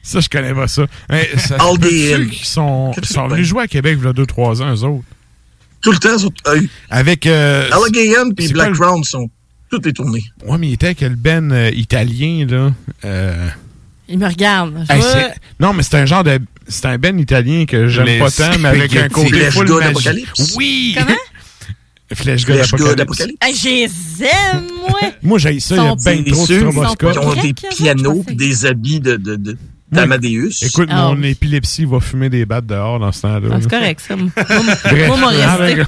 [0.03, 0.85] Ça, je connais pas ça.
[1.09, 2.91] Hey, ça qu'ils sont,
[3.27, 5.03] venus jouer à Québec il y a 2-3 ans, eux autres?
[5.81, 7.25] Tout le temps, sont, euh, Avec.
[7.25, 7.67] Euh,
[8.37, 9.29] et Black le- Crown sont
[9.69, 10.23] toutes les tournées.
[10.45, 12.71] Ouais, mais il était avec le Ben euh, italien, là.
[13.03, 13.47] Euh,
[14.07, 14.85] Il me regarde.
[14.89, 16.39] Hey, vois- non, mais c'est un genre de.
[16.67, 20.27] C'est un Ben italien que j'aime pas tant, mais avec un côté Flèche full magique.
[20.57, 20.95] Oui!
[20.97, 21.15] Comment?
[22.13, 23.01] Flèche God Flèche God Apocalypse.
[23.01, 23.37] Apocalypse.
[23.41, 23.67] Hey, je
[24.21, 24.99] les aime, moi.
[25.23, 27.11] Moi, j'ai ça, il y a bien trop de stroboscopes.
[27.13, 29.57] qui ont des pianos des habits de, de, de,
[29.91, 30.51] d'Amadeus.
[30.61, 31.07] Écoute, Ah.
[31.13, 33.49] mon épilepsie va fumer des battes dehors dans ce temps-là.
[33.51, 34.15] Ah, c'est correct, ça.
[34.15, 35.07] Moi, Bref.
[35.07, 35.81] moi, mon Ah, resté.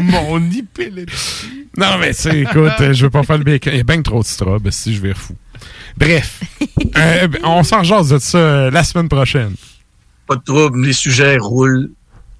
[0.00, 1.46] mon épilepsie.
[1.78, 3.72] Non, mais tu sais, écoute, je veux pas faire le bacon.
[3.72, 5.34] Il y a bien trop de strobe, si je vais fou.
[5.96, 6.40] Bref,
[6.96, 9.54] Euh, on s'en jase de ça euh, la semaine prochaine.
[10.26, 11.90] Pas de trouble, les sujets roulent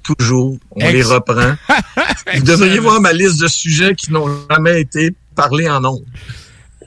[0.02, 0.56] toujours.
[0.70, 1.54] On Ex- les reprend.
[2.34, 6.04] Vous devriez voir ma liste de sujets qui n'ont jamais été parlés en ondes.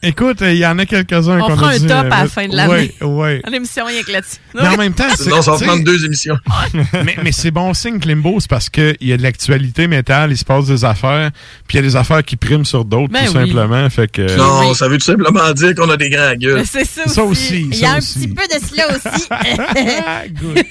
[0.03, 2.09] Écoute, euh, il y en a quelques-uns On qu'on fera a un dit, top euh,
[2.11, 2.93] à la fin de l'année.
[3.01, 3.41] Ouais, ouais.
[3.51, 4.37] L'émission, rien que là-dessus.
[4.55, 6.37] Mais en même temps, c'est- Sinon, ça va prendre deux émissions.
[7.05, 10.37] mais, mais c'est bon signe, Klimbo, c'est parce qu'il y a de l'actualité métal, il
[10.37, 11.31] se passe des affaires,
[11.67, 13.47] puis il y a des affaires qui priment sur d'autres, Ben tout oui.
[13.49, 13.89] simplement.
[13.89, 16.63] Fait que, Non, ça veut tout simplement dire qu'on a des grands gueules.
[16.65, 17.13] C'est ça aussi.
[17.15, 18.19] Ça aussi, Il y a un aussi.
[18.19, 19.27] petit peu de cela aussi.
[20.41, 20.63] Good.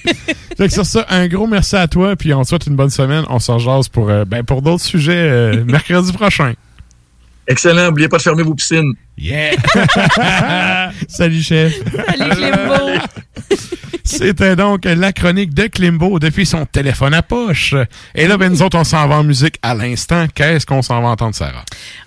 [0.57, 2.91] Fait que sur ça, un gros merci à toi, puis on te souhaite une bonne
[2.91, 3.25] semaine.
[3.29, 6.55] On s'en jase pour, euh, ben, pour d'autres sujets euh, mercredi prochain.
[7.49, 7.87] Excellent.
[7.87, 8.95] N'oubliez pas de fermer vos piscines.
[9.17, 9.57] Yeah!
[11.09, 11.75] Salut, chef.
[11.75, 13.01] Salut, Clément.
[14.07, 17.75] C'était donc la chronique de Klimbo depuis son téléphone à poche.
[18.15, 20.27] Et là, ben, nous autres, on s'en va en musique à l'instant.
[20.33, 21.65] Qu'est-ce qu'on s'en va entendre, Sarah?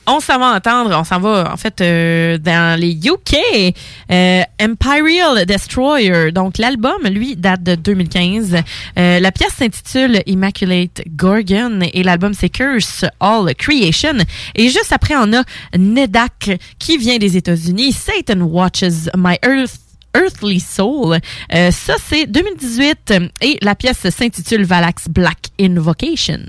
[0.08, 3.76] On s'en va entendre, on s'en va en fait euh, dans les UK,
[4.12, 6.32] euh, Imperial Destroyer.
[6.32, 8.56] Donc l'album, lui, date de 2015.
[8.98, 14.16] Euh, la pièce s'intitule Immaculate Gorgon et l'album c'est Curse All Creation.
[14.56, 15.44] Et juste après, on a
[15.78, 17.94] Nedak qui vient des États-Unis.
[17.94, 19.80] Satan Watches My Earth.
[20.16, 21.20] Earthly Soul.
[21.54, 26.40] Euh, ça, c'est 2018 et la pièce s'intitule Valax Black Invocation.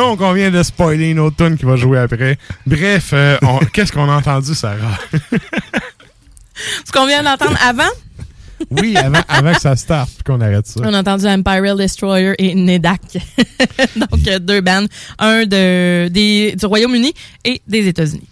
[0.00, 2.38] Donc, on vient de spoiler une autre tune qui va jouer après.
[2.66, 3.36] Bref, euh,
[3.74, 4.98] qu'est-ce qu'on a entendu, Sarah?
[6.86, 7.90] Ce qu'on vient d'entendre avant,
[8.70, 10.80] oui, avant, avant que ça starte, puis qu'on arrête ça.
[10.82, 13.02] on a entendu Empire Destroyer et Nedak.
[13.96, 14.86] Donc, euh, deux bands.
[15.18, 17.12] Un de, des, du Royaume-Uni
[17.44, 18.28] et des États-Unis.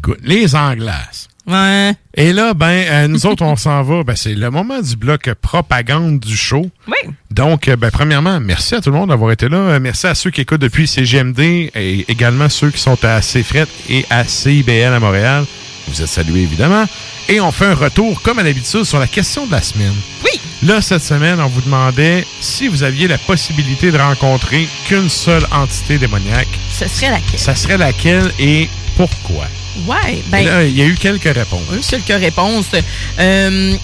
[0.00, 0.20] Good.
[0.22, 1.28] Les Anglas.
[1.46, 1.92] Ouais.
[2.16, 4.02] Et là, ben, euh, nous autres, on s'en va.
[4.02, 6.70] Ben, c'est le moment du bloc propagande du show.
[6.88, 7.10] Oui.
[7.30, 9.56] Donc, euh, ben, premièrement, merci à tout le monde d'avoir été là.
[9.58, 11.40] Euh, Merci à ceux qui écoutent depuis CGMD
[11.74, 15.44] et également ceux qui sont à CFRET et à CIBL à Montréal.
[15.88, 16.86] Vous êtes salués, évidemment.
[17.28, 19.94] Et on fait un retour, comme à l'habitude, sur la question de la semaine.
[20.24, 20.40] Oui.
[20.62, 25.46] Là, cette semaine, on vous demandait si vous aviez la possibilité de rencontrer qu'une seule
[25.52, 26.48] entité démoniaque.
[26.70, 27.38] Ce serait laquelle?
[27.38, 29.44] Ça serait laquelle et pourquoi?
[29.86, 30.62] Ouais, ben.
[30.62, 31.62] il y a eu quelques réponses.
[31.70, 32.70] eu quelques réponses.
[33.18, 33.76] Euh,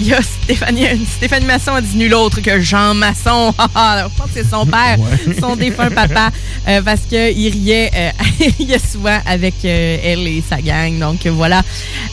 [0.00, 3.52] Il y a Stéphanie, Stéphanie Masson a dit nul autre que Jean Masson.
[3.74, 4.96] Ah, Je pense que c'est son père,
[5.40, 6.30] son défunt papa,
[6.68, 8.10] euh, parce qu'il riait, euh,
[8.40, 10.98] il riait souvent avec euh, elle et sa gang.
[10.98, 11.62] Donc voilà.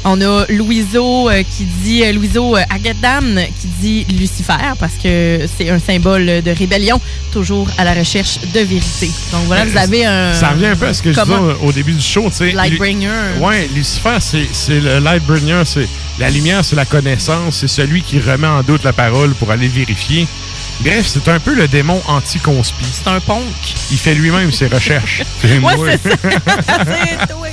[0.04, 5.70] On a Louiseau euh, qui dit, euh, Louiseau Agadam qui dit Lucifer, parce que c'est
[5.70, 7.00] un symbole de rébellion,
[7.32, 9.10] toujours à la recherche de vérité.
[9.32, 10.34] Donc voilà, vous avez un.
[10.34, 11.34] Ça revient un peu à ce que je disais
[11.64, 12.26] au début du show.
[12.30, 12.52] tu sais.
[12.52, 13.08] Lightbringer.
[13.38, 15.62] Lu- Ouais, Lucifer, c'est c'est le Lightbringer.
[15.66, 15.88] c'est
[16.20, 17.56] La lumière, c'est la connaissance.
[17.68, 20.28] C'est celui qui remet en doute la parole pour aller vérifier.
[20.80, 22.86] Bref, c'est un peu le démon anti-conspi.
[22.90, 23.44] C'est un punk.
[23.92, 25.24] Il fait lui-même ses recherches.
[25.62, 26.18] Ouais, c'est ça.
[26.86, 27.48] C'est toi.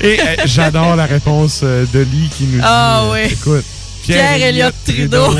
[0.00, 3.32] Et euh, j'adore la réponse euh, de Lee qui nous dit Ah euh, oui.
[3.32, 3.64] Écoute,
[4.02, 5.34] Pierre Elliott Trudeau.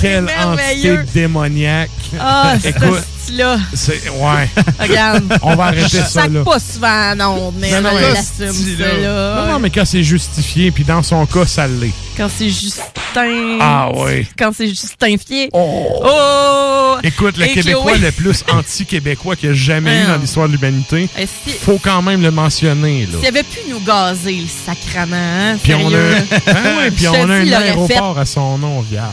[0.00, 1.90] Quelle entité démoniaque.
[2.20, 3.02] Ah, c'est Écoute,
[3.34, 4.08] là c'est.
[4.10, 4.48] Ouais.
[4.80, 5.38] Regarde.
[5.42, 6.42] On va arrêter ça là.
[6.44, 9.34] pas souvent en ondes, mais Non, non, on mais ça, là.
[9.46, 11.92] Non, non, mais quand c'est justifié, puis dans son cas, ça l'est.
[12.16, 13.58] Quand c'est Justin.
[13.60, 14.26] Ah oui.
[14.38, 15.48] Quand c'est Justin Fier.
[15.52, 16.96] Oh!
[17.02, 17.98] Écoute, le Et Québécois Chloé.
[17.98, 21.08] le plus anti-québécois qu'il y a jamais eu dans l'histoire de l'humanité.
[21.18, 23.18] Eh, si- Faut quand même le mentionner, là.
[23.18, 25.90] S'il avait pu nous gazer, le sacrament, hein, Puis on a,
[26.82, 29.06] ouais, puis on a un aéroport à son nom, vierge.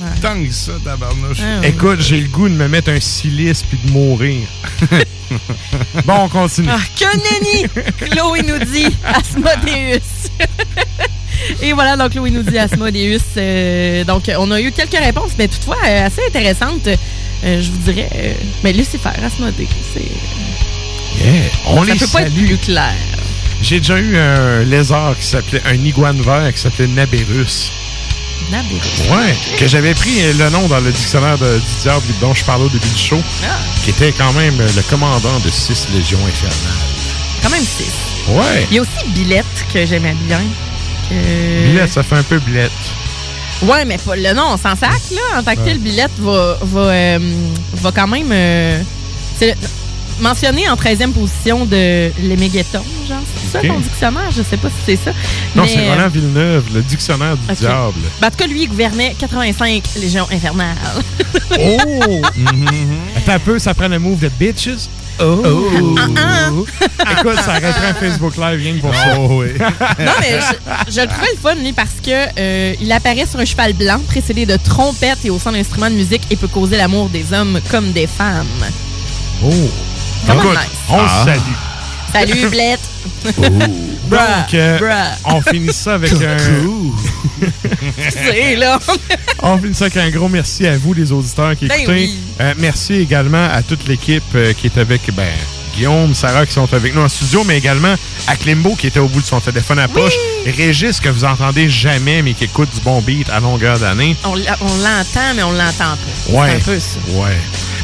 [0.00, 0.20] Ouais.
[0.22, 1.38] Tant que ça, tabarnouche.
[1.40, 1.70] Ouais.
[1.70, 4.46] Écoute, j'ai le goût de me mettre un silice puis de mourir.
[6.04, 6.68] bon, on continue.
[6.70, 7.68] Ah, que nenni!
[7.98, 10.30] Chloé nous dit Asmodeus.
[11.62, 13.20] Et voilà, donc Chloé nous dit Asmodeus.
[13.36, 16.86] Euh, donc, on a eu quelques réponses, mais toutefois euh, assez intéressantes.
[16.86, 20.00] Euh, je vous dirais, euh, mais Lucifer, Asmodeus, c'est.
[21.24, 22.94] Yeah, on ça les peut pas être plus clair.
[23.62, 27.72] J'ai déjà eu un lézard qui s'appelait, un iguane vert qui s'appelait Naberus.
[29.10, 32.64] Ouais, que j'avais pris le nom dans le dictionnaire de, du diable dont je parlais
[32.64, 36.78] au début du show, Ah, qui était quand même le commandant de six légions infernales.
[37.42, 37.92] quand même six.
[38.28, 38.66] Ouais.
[38.70, 40.40] Il y a aussi Billette que j'aimais bien.
[41.08, 42.70] que- Billette, ça fait un peu billette.
[43.62, 45.38] Ouais, mais pas le nom, on s'en sac, là.
[45.38, 45.78] En tant que tel.
[45.78, 47.18] Billette va, va, euh,
[47.74, 48.28] va quand même.
[48.30, 48.80] euh,
[49.38, 49.56] c'est
[50.20, 53.18] mentionné en 13e position de l'Emégueton, genre.
[53.50, 54.30] C'est ça ton dictionnaire?
[54.30, 55.10] Je sais pas si c'est ça.
[55.54, 57.94] Non, Mais, c'est Roland Villeneuve, le dictionnaire du diable.
[58.20, 60.76] ben, en tout cas, lui, il gouvernait 85 légions infernales.
[61.58, 62.22] Oh!
[63.16, 64.88] Attends un peu, ça prend le move de bitches?
[65.20, 65.96] Oh!
[66.16, 66.50] Ah,
[67.20, 69.16] Écoute, ça arrêterait un Facebook Live rien que pour ça.
[69.18, 69.48] Oh, oui.
[69.58, 70.38] non, mais
[70.86, 73.72] je, je le trouvais le fun, lui, parce que euh, il apparaît sur un cheval
[73.72, 77.32] blanc, précédé de trompettes et au son d'instruments de musique et peut causer l'amour des
[77.32, 78.46] hommes comme des femmes.
[79.44, 79.50] Oh!
[80.26, 80.78] Comment Écoute, nice.
[80.90, 81.24] on Ah.
[81.24, 81.40] salue.
[82.12, 82.80] Salut, Blette!
[84.10, 84.78] Donc, euh,
[85.26, 86.36] on finit ça avec un...
[88.10, 88.78] C'est là!
[89.42, 91.92] On finit ça avec un gros merci à vous, les auditeurs qui Ben écoutez.
[91.92, 92.18] oui.
[92.40, 95.26] Euh, merci également à toute l'équipe euh, qui est avec ben,
[95.76, 97.94] Guillaume, Sarah qui sont avec nous en studio, mais également
[98.26, 100.14] à Klimbo qui était au bout de son téléphone à poche.
[100.46, 104.16] Régis que vous entendez jamais, mais qui écoute du bon beat à longueur d'année.
[104.24, 106.32] On l'entend, mais on l'entend pas.
[106.32, 106.48] Ouais.
[106.50, 106.98] C'est un peu ça.
[107.10, 107.36] Ouais.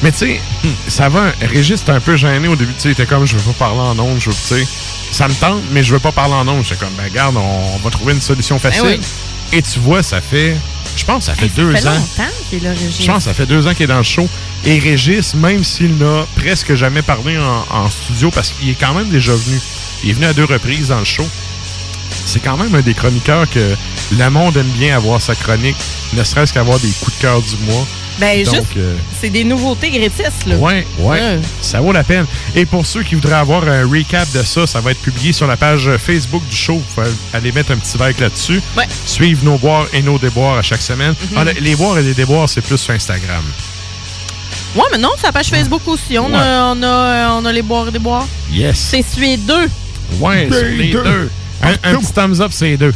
[0.04, 0.40] Mais tu sais,
[0.86, 1.32] ça va.
[1.40, 2.72] Régis était un peu gêné au début.
[2.74, 4.20] Tu sais, il était comme, je veux pas parler en ondes.
[4.20, 4.66] Je veux, tu sais,
[5.10, 6.62] ça me tente, mais je veux pas parler en ondes.
[6.62, 8.82] J'étais comme, ben, regarde, on, on va trouver une solution facile.
[8.82, 9.58] Ben oui.
[9.58, 10.56] Et tu vois, ça fait,
[10.96, 12.24] je pense, ça fait deux Ça fait ans.
[12.50, 13.00] qu'il est là, Régis.
[13.02, 14.28] Je pense que ça fait deux ans qu'il est dans le show.
[14.66, 18.92] Et Régis, même s'il n'a presque jamais parlé en, en studio, parce qu'il est quand
[18.94, 19.58] même déjà venu.
[20.02, 21.26] Il est venu à deux reprises dans le show.
[22.26, 23.74] C'est quand même un des chroniqueurs que
[24.18, 25.76] le monde aime bien avoir sa chronique,
[26.14, 27.86] ne serait-ce qu'avoir des coups de cœur du mois.
[28.18, 30.54] Ben, Donc, juste, euh, c'est des nouveautés gratistes, là.
[30.56, 32.26] Ouais, ouais, Ça vaut la peine.
[32.54, 35.46] Et pour ceux qui voudraient avoir un recap de ça, ça va être publié sur
[35.48, 36.74] la page Facebook du show.
[36.74, 38.60] Vous pouvez aller mettre un petit like là-dessus.
[38.76, 38.84] Ouais.
[39.06, 41.14] Suivre nos boires et nos déboires à chaque semaine.
[41.30, 41.36] Mhm.
[41.38, 43.42] Ah, le- les boires et les déboires, c'est plus sur Instagram.
[44.76, 46.18] Ouais, mais non, sur la page Facebook aussi.
[46.18, 48.26] On, a, on, a, on a les boires et des boires.
[48.52, 48.76] Yes.
[48.90, 49.68] C'est celui deux.
[50.20, 51.02] Ouais, Des sur les deux.
[51.02, 51.30] deux.
[51.62, 52.92] Un, un petit thumbs up, c'est les deux.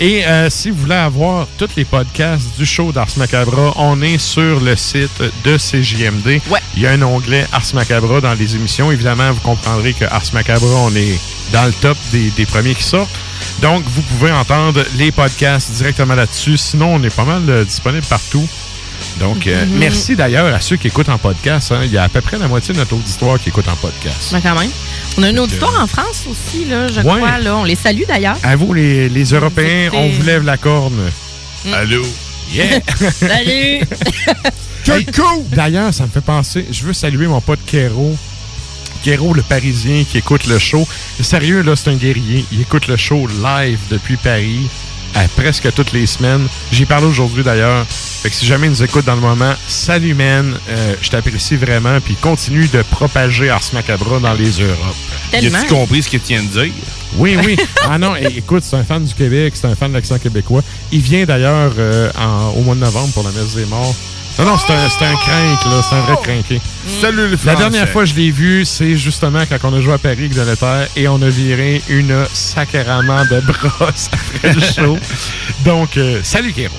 [0.00, 4.18] Et euh, si vous voulez avoir tous les podcasts du show d'Ars Macabra, on est
[4.18, 6.40] sur le site de CJMD.
[6.76, 8.90] Il y a un onglet Ars Macabra dans les émissions.
[8.90, 11.18] Évidemment, vous comprendrez que Ars Macabra, on est
[11.52, 13.10] dans le top des, des premiers qui sortent.
[13.60, 16.56] Donc, vous pouvez entendre les podcasts directement là-dessus.
[16.56, 18.46] Sinon, on est pas mal euh, disponible partout.
[19.20, 19.78] Donc, euh, Mhm.
[19.78, 21.72] merci d'ailleurs à ceux qui écoutent en podcast.
[21.72, 21.80] hein.
[21.84, 24.30] Il y a à peu près la moitié de notre auditoire qui écoute en podcast.
[24.32, 24.70] Ben, quand même.
[25.18, 27.16] On a une auditoire en France aussi, là, je Ouais.
[27.16, 27.38] crois.
[27.38, 27.56] Là.
[27.56, 28.36] On les salue d'ailleurs.
[28.42, 30.94] À vous, les, les Européens, on vous lève la corne.
[31.64, 31.72] Mm.
[31.74, 32.02] Allô?
[32.52, 32.80] Yeah!
[33.12, 33.80] Salut!
[34.84, 35.46] Quel coup!
[35.52, 38.16] D'ailleurs, ça me fait penser, je veux saluer mon pote Kero.
[39.04, 40.86] Kero, le Parisien, qui écoute le show.
[41.20, 42.44] Sérieux, là, c'est un guerrier.
[42.52, 44.68] Il écoute le show live depuis Paris,
[45.14, 46.46] à presque toutes les semaines.
[46.70, 47.84] J'y parle aujourd'hui, d'ailleurs.
[47.88, 50.54] Fait que si jamais il nous écoute dans le moment, salut, man.
[50.70, 52.00] Euh, je t'apprécie vraiment.
[52.00, 54.96] Puis continue de propager Ars Macabra dans les Europes.
[55.30, 55.58] Tellement.
[55.58, 56.72] As-tu compris ce qu'il tient de dire?
[57.16, 57.56] Oui, oui.
[57.88, 60.62] Ah non, écoute, c'est un fan du Québec, c'est un fan de l'accent québécois.
[60.92, 63.94] Il vient d'ailleurs euh, en- au mois de novembre pour la messe des morts.
[64.38, 65.82] Non, non, c'est un, c'est un crank, là.
[65.88, 66.60] C'est un vrai cranké.
[67.00, 67.56] Salut le La Français.
[67.58, 70.58] dernière fois que je l'ai vu, c'est justement quand on a joué à Paris avec
[70.58, 74.98] Terre et on a viré une sacrément de brosse après le show.
[75.64, 76.74] Donc, euh, salut Kéro.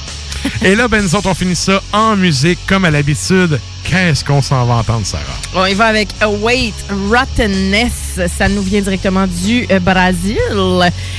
[0.61, 3.59] Et là, ben, nous autres, on finit ça en musique, comme à l'habitude.
[3.85, 5.23] Qu'est-ce qu'on s'en va entendre, Sarah?
[5.55, 6.73] On y va avec Await
[7.09, 8.19] Rottenness.
[8.37, 10.37] Ça nous vient directement du euh, Brésil.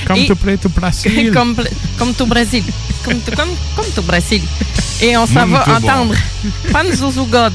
[0.05, 1.31] Comme Et- to play to Brésil.
[1.33, 1.55] comme,
[1.97, 2.63] comme tout Brésil.
[3.05, 4.41] Comme, tout- comme, comme tout Brésil.
[5.01, 6.15] Et on s'en va entendre
[6.71, 7.53] Panzuzu God.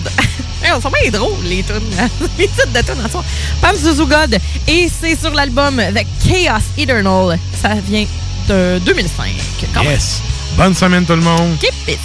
[0.62, 2.08] Hey, on s'en bien drôle, les, tunes, hein.
[2.38, 3.24] les titres de tunes en soi.
[3.60, 4.38] Panzuzu God.
[4.68, 7.38] Et c'est sur l'album The Chaos Eternal.
[7.60, 8.06] Ça vient
[8.48, 9.26] de 2005.
[9.74, 9.92] Quand même.
[9.92, 10.20] Yes.
[10.56, 11.56] Bonne semaine, tout le monde.
[11.58, 11.98] Keep it.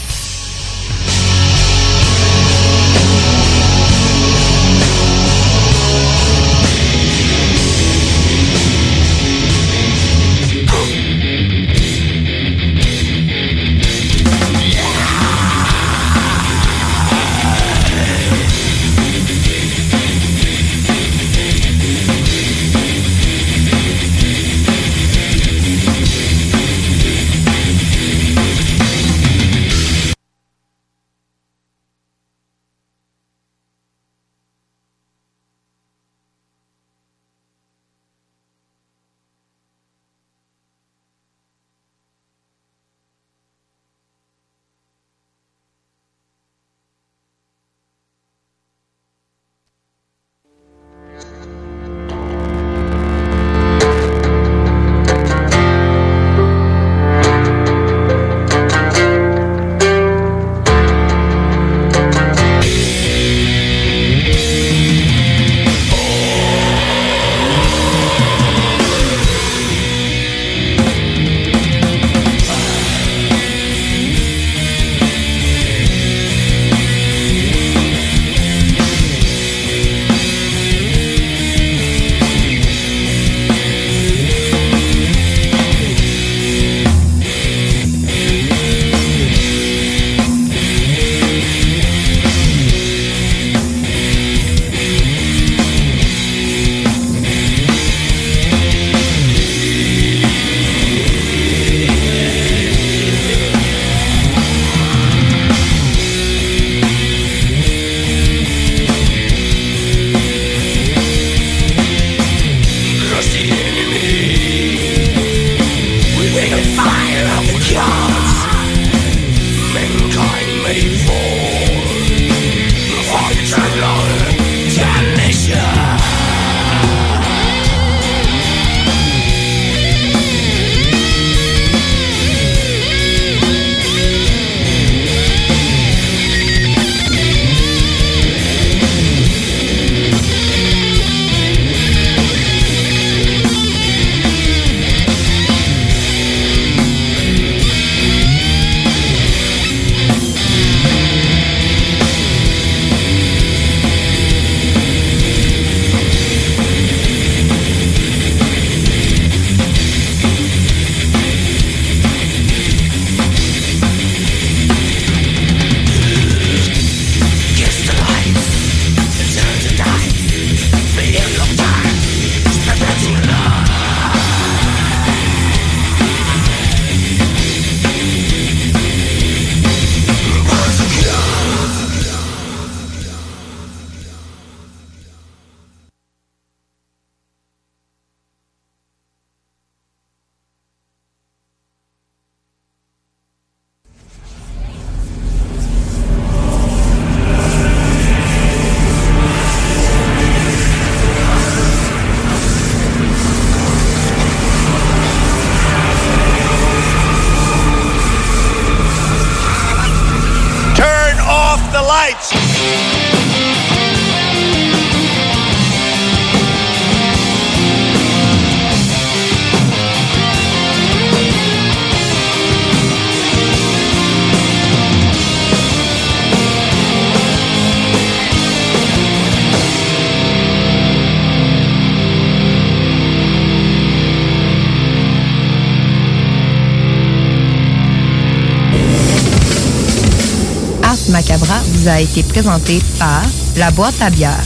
[241.87, 243.21] A été présenté par
[243.57, 244.43] La Boîte à bière,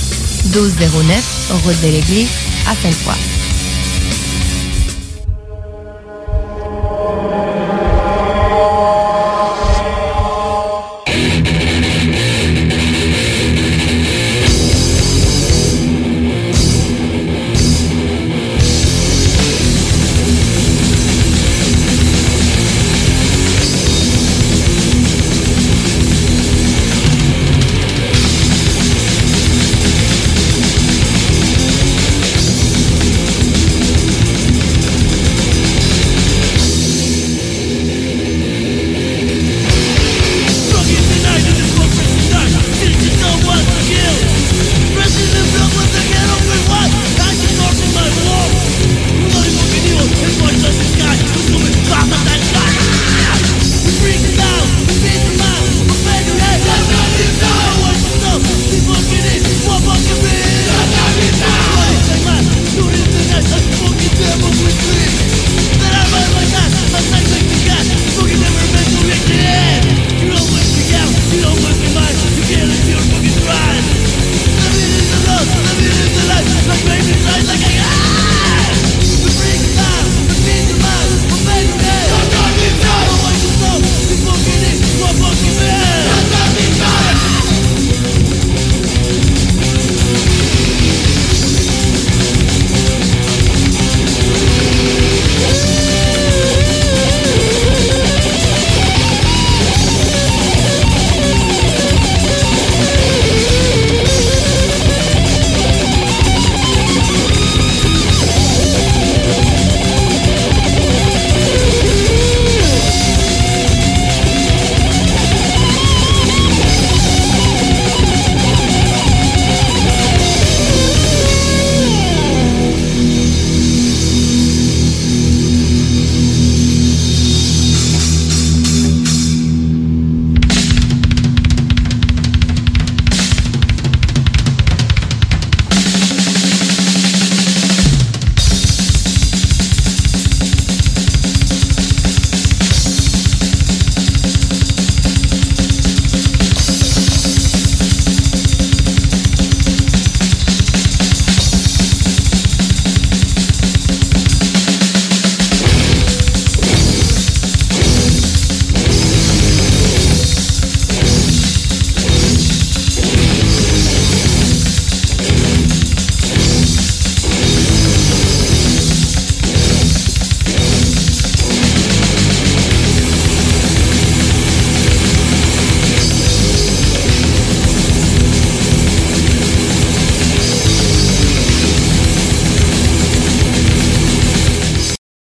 [0.54, 2.30] 1209, route de l'église,
[2.68, 3.39] à Sainte-Foy.